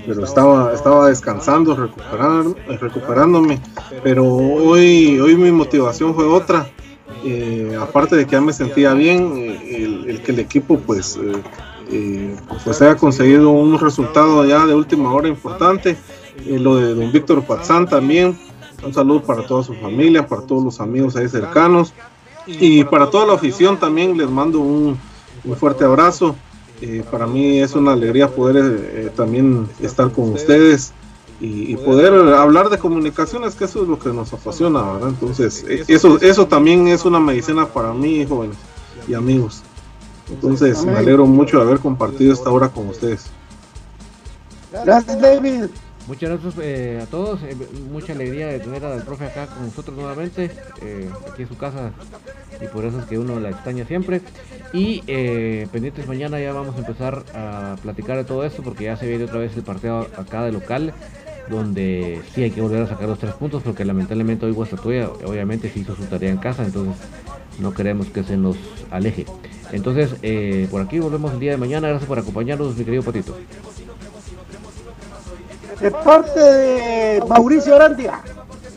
pero 0.05 0.23
estaba, 0.23 0.71
estaba 0.71 1.07
descansando, 1.07 1.75
recuperar, 1.75 2.45
recuperándome. 2.79 3.59
Pero 4.03 4.23
hoy, 4.27 5.19
hoy 5.19 5.35
mi 5.35 5.51
motivación 5.51 6.13
fue 6.13 6.25
otra. 6.25 6.69
Eh, 7.25 7.75
aparte 7.81 8.15
de 8.15 8.25
que 8.25 8.33
ya 8.33 8.41
me 8.41 8.53
sentía 8.53 8.93
bien, 8.93 9.59
el, 9.65 10.07
el 10.07 10.21
que 10.21 10.31
el 10.31 10.39
equipo 10.39 10.77
pues, 10.79 11.17
eh, 11.17 11.41
eh, 11.91 12.35
pues 12.63 12.81
haya 12.81 12.95
conseguido 12.95 13.49
un 13.49 13.79
resultado 13.79 14.45
ya 14.45 14.65
de 14.65 14.73
última 14.73 15.13
hora 15.13 15.27
importante. 15.27 15.97
Eh, 16.45 16.59
lo 16.59 16.77
de 16.77 16.95
don 16.95 17.11
Víctor 17.11 17.43
Patzán 17.43 17.87
también. 17.87 18.37
Un 18.83 18.93
saludo 18.93 19.21
para 19.21 19.45
toda 19.45 19.63
su 19.63 19.75
familia, 19.75 20.25
para 20.25 20.41
todos 20.41 20.63
los 20.63 20.79
amigos 20.79 21.15
ahí 21.15 21.27
cercanos. 21.27 21.93
Y 22.47 22.83
para 22.85 23.09
toda 23.09 23.27
la 23.27 23.33
afición 23.33 23.79
también 23.79 24.17
les 24.17 24.29
mando 24.29 24.59
un, 24.59 24.97
un 25.43 25.55
fuerte 25.55 25.83
abrazo. 25.83 26.35
Eh, 26.81 27.03
para 27.11 27.27
mí 27.27 27.59
es 27.59 27.75
una 27.75 27.93
alegría 27.93 28.27
poder 28.27 28.89
eh, 28.91 29.11
también 29.15 29.67
estar 29.79 30.11
con 30.11 30.33
ustedes 30.33 30.93
y, 31.39 31.71
y 31.71 31.77
poder 31.77 32.11
hablar 32.33 32.69
de 32.69 32.79
comunicaciones, 32.79 33.53
que 33.53 33.65
eso 33.65 33.83
es 33.83 33.87
lo 33.87 33.99
que 33.99 34.09
nos 34.09 34.33
apasiona, 34.33 34.93
¿verdad? 34.93 35.09
Entonces, 35.09 35.63
eh, 35.67 35.83
eso, 35.87 36.19
eso 36.21 36.47
también 36.47 36.87
es 36.87 37.05
una 37.05 37.19
medicina 37.19 37.67
para 37.67 37.93
mí, 37.93 38.25
jóvenes 38.25 38.57
y 39.07 39.13
amigos. 39.13 39.61
Entonces, 40.31 40.83
me 40.85 40.97
alegro 40.97 41.25
mucho 41.25 41.57
de 41.57 41.63
haber 41.63 41.79
compartido 41.79 42.33
esta 42.33 42.49
hora 42.49 42.69
con 42.69 42.87
ustedes. 42.87 43.25
Gracias, 44.85 45.21
David. 45.21 45.65
Muchas 46.07 46.29
gracias 46.31 46.55
eh, 46.61 46.99
a 47.01 47.05
todos, 47.05 47.43
eh, 47.43 47.55
mucha 47.91 48.13
alegría 48.13 48.47
de 48.47 48.59
tener 48.59 48.83
al 48.83 49.03
profe 49.03 49.25
acá 49.25 49.45
con 49.45 49.67
nosotros 49.67 49.95
nuevamente, 49.95 50.49
eh, 50.81 51.07
aquí 51.31 51.43
en 51.43 51.47
su 51.47 51.57
casa, 51.57 51.91
y 52.59 52.65
por 52.67 52.85
eso 52.85 52.99
es 52.99 53.05
que 53.05 53.19
uno 53.19 53.39
la 53.39 53.51
extraña 53.51 53.85
siempre. 53.85 54.21
Y 54.73 55.03
eh, 55.05 55.67
pendientes 55.71 56.07
mañana 56.07 56.39
ya 56.39 56.53
vamos 56.53 56.75
a 56.75 56.79
empezar 56.79 57.23
a 57.35 57.75
platicar 57.83 58.17
de 58.17 58.23
todo 58.23 58.43
esto, 58.43 58.63
porque 58.63 58.85
ya 58.85 58.97
se 58.97 59.07
viene 59.07 59.25
otra 59.25 59.39
vez 59.39 59.55
el 59.55 59.63
partido 59.63 60.07
acá 60.17 60.43
de 60.43 60.51
local, 60.51 60.93
donde 61.49 62.21
sí 62.33 62.43
hay 62.43 62.51
que 62.51 62.61
volver 62.61 62.81
a 62.81 62.87
sacar 62.87 63.07
los 63.07 63.19
tres 63.19 63.33
puntos, 63.35 63.61
porque 63.61 63.85
lamentablemente 63.85 64.47
hoy 64.47 64.53
Guastatoya 64.53 65.07
obviamente 65.25 65.69
se 65.69 65.79
hizo 65.79 65.95
su 65.95 66.03
tarea 66.05 66.31
en 66.31 66.37
casa, 66.37 66.63
entonces 66.63 66.95
no 67.59 67.73
queremos 67.73 68.07
que 68.07 68.23
se 68.23 68.37
nos 68.37 68.57
aleje. 68.89 69.25
Entonces, 69.71 70.15
eh, 70.21 70.67
por 70.69 70.81
aquí 70.81 70.99
volvemos 70.99 71.31
el 71.33 71.39
día 71.39 71.51
de 71.51 71.57
mañana, 71.57 71.87
gracias 71.87 72.07
por 72.07 72.19
acompañarnos, 72.19 72.75
mi 72.75 72.83
querido 72.83 73.03
Patito. 73.03 73.35
De 75.79 75.91
parte 75.91 76.39
de 76.39 77.23
Mauricio 77.27 77.75
Arandia, 77.75 78.21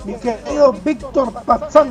mi 0.05 0.15
querido 0.15 0.75
Víctor 0.85 1.33
Pazán, 1.45 1.91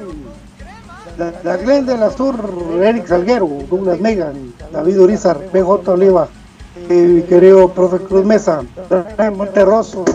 la, 1.17 1.33
la 1.43 1.57
Glen 1.57 1.85
de 1.85 1.97
la 1.97 2.09
Sur, 2.09 2.35
Eric 2.81 3.07
Salguero, 3.07 3.47
Douglas 3.69 3.99
Megan, 3.99 4.53
David 4.71 4.99
Urizar, 4.99 5.39
BJ 5.51 5.91
Oliva, 5.91 6.27
y 6.89 6.93
mi 6.93 7.21
querido 7.23 7.69
profe 7.69 7.99
Cruz 7.99 8.25
Mesa, 8.25 8.63
Monterroso, 9.35 10.05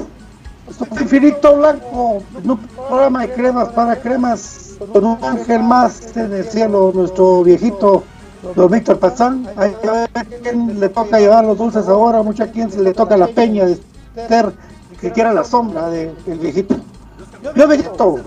infinito 1.00 1.56
blanco, 1.56 2.22
programa 2.88 3.22
de 3.22 3.32
cremas 3.32 3.68
para 3.70 3.96
cremas, 3.96 4.67
con 4.92 5.04
un 5.04 5.18
ángel 5.24 5.62
más 5.62 6.16
en 6.16 6.32
el 6.32 6.44
cielo, 6.44 6.92
nuestro 6.94 7.42
viejito 7.42 8.04
don 8.54 8.70
Víctor 8.70 8.98
Pazán, 8.98 9.48
Ahí 9.56 9.74
a 9.86 9.92
ver 9.92 10.26
quién 10.42 10.78
le 10.78 10.88
toca 10.88 11.18
llevar 11.18 11.44
los 11.44 11.58
dulces 11.58 11.88
ahora, 11.88 12.22
mucho 12.22 12.44
a 12.44 12.46
quien 12.46 12.70
se 12.70 12.80
le 12.80 12.94
toca 12.94 13.16
la 13.16 13.26
peña 13.28 13.66
de 13.66 13.78
ser 14.28 14.52
que 15.00 15.12
quiera 15.12 15.32
la 15.32 15.44
sombra 15.44 15.88
de- 15.90 16.14
del 16.26 16.38
viejito. 16.38 16.76
Yo 17.54 17.68
viejito, 17.68 18.20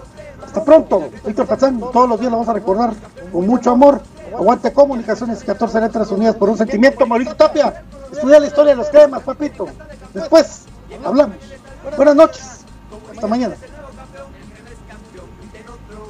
hasta 0.44 0.64
pronto, 0.64 1.04
Víctor 1.26 1.48
Pazán, 1.48 1.80
todos 1.80 2.10
los 2.10 2.20
días 2.20 2.32
lo 2.32 2.38
vamos 2.38 2.50
a 2.50 2.54
recordar 2.54 2.94
con 3.32 3.48
mucho 3.48 3.72
amor. 3.72 4.02
Aguante 4.34 4.72
comunicaciones, 4.72 5.44
14 5.44 5.82
letras 5.82 6.10
unidas 6.12 6.36
por 6.36 6.50
un 6.50 6.58
sentimiento, 6.58 7.06
Mauricio 7.06 7.36
Tapia. 7.36 7.84
Estudia 8.12 8.40
la 8.40 8.48
historia 8.48 8.72
de 8.72 8.78
los 8.78 8.88
cremas, 8.90 9.22
papito. 9.24 9.66
Después, 10.14 10.64
hablamos. 11.04 11.36
Buenas 11.98 12.16
noches. 12.16 12.58
Hasta 13.14 13.28
mañana. 13.28 13.56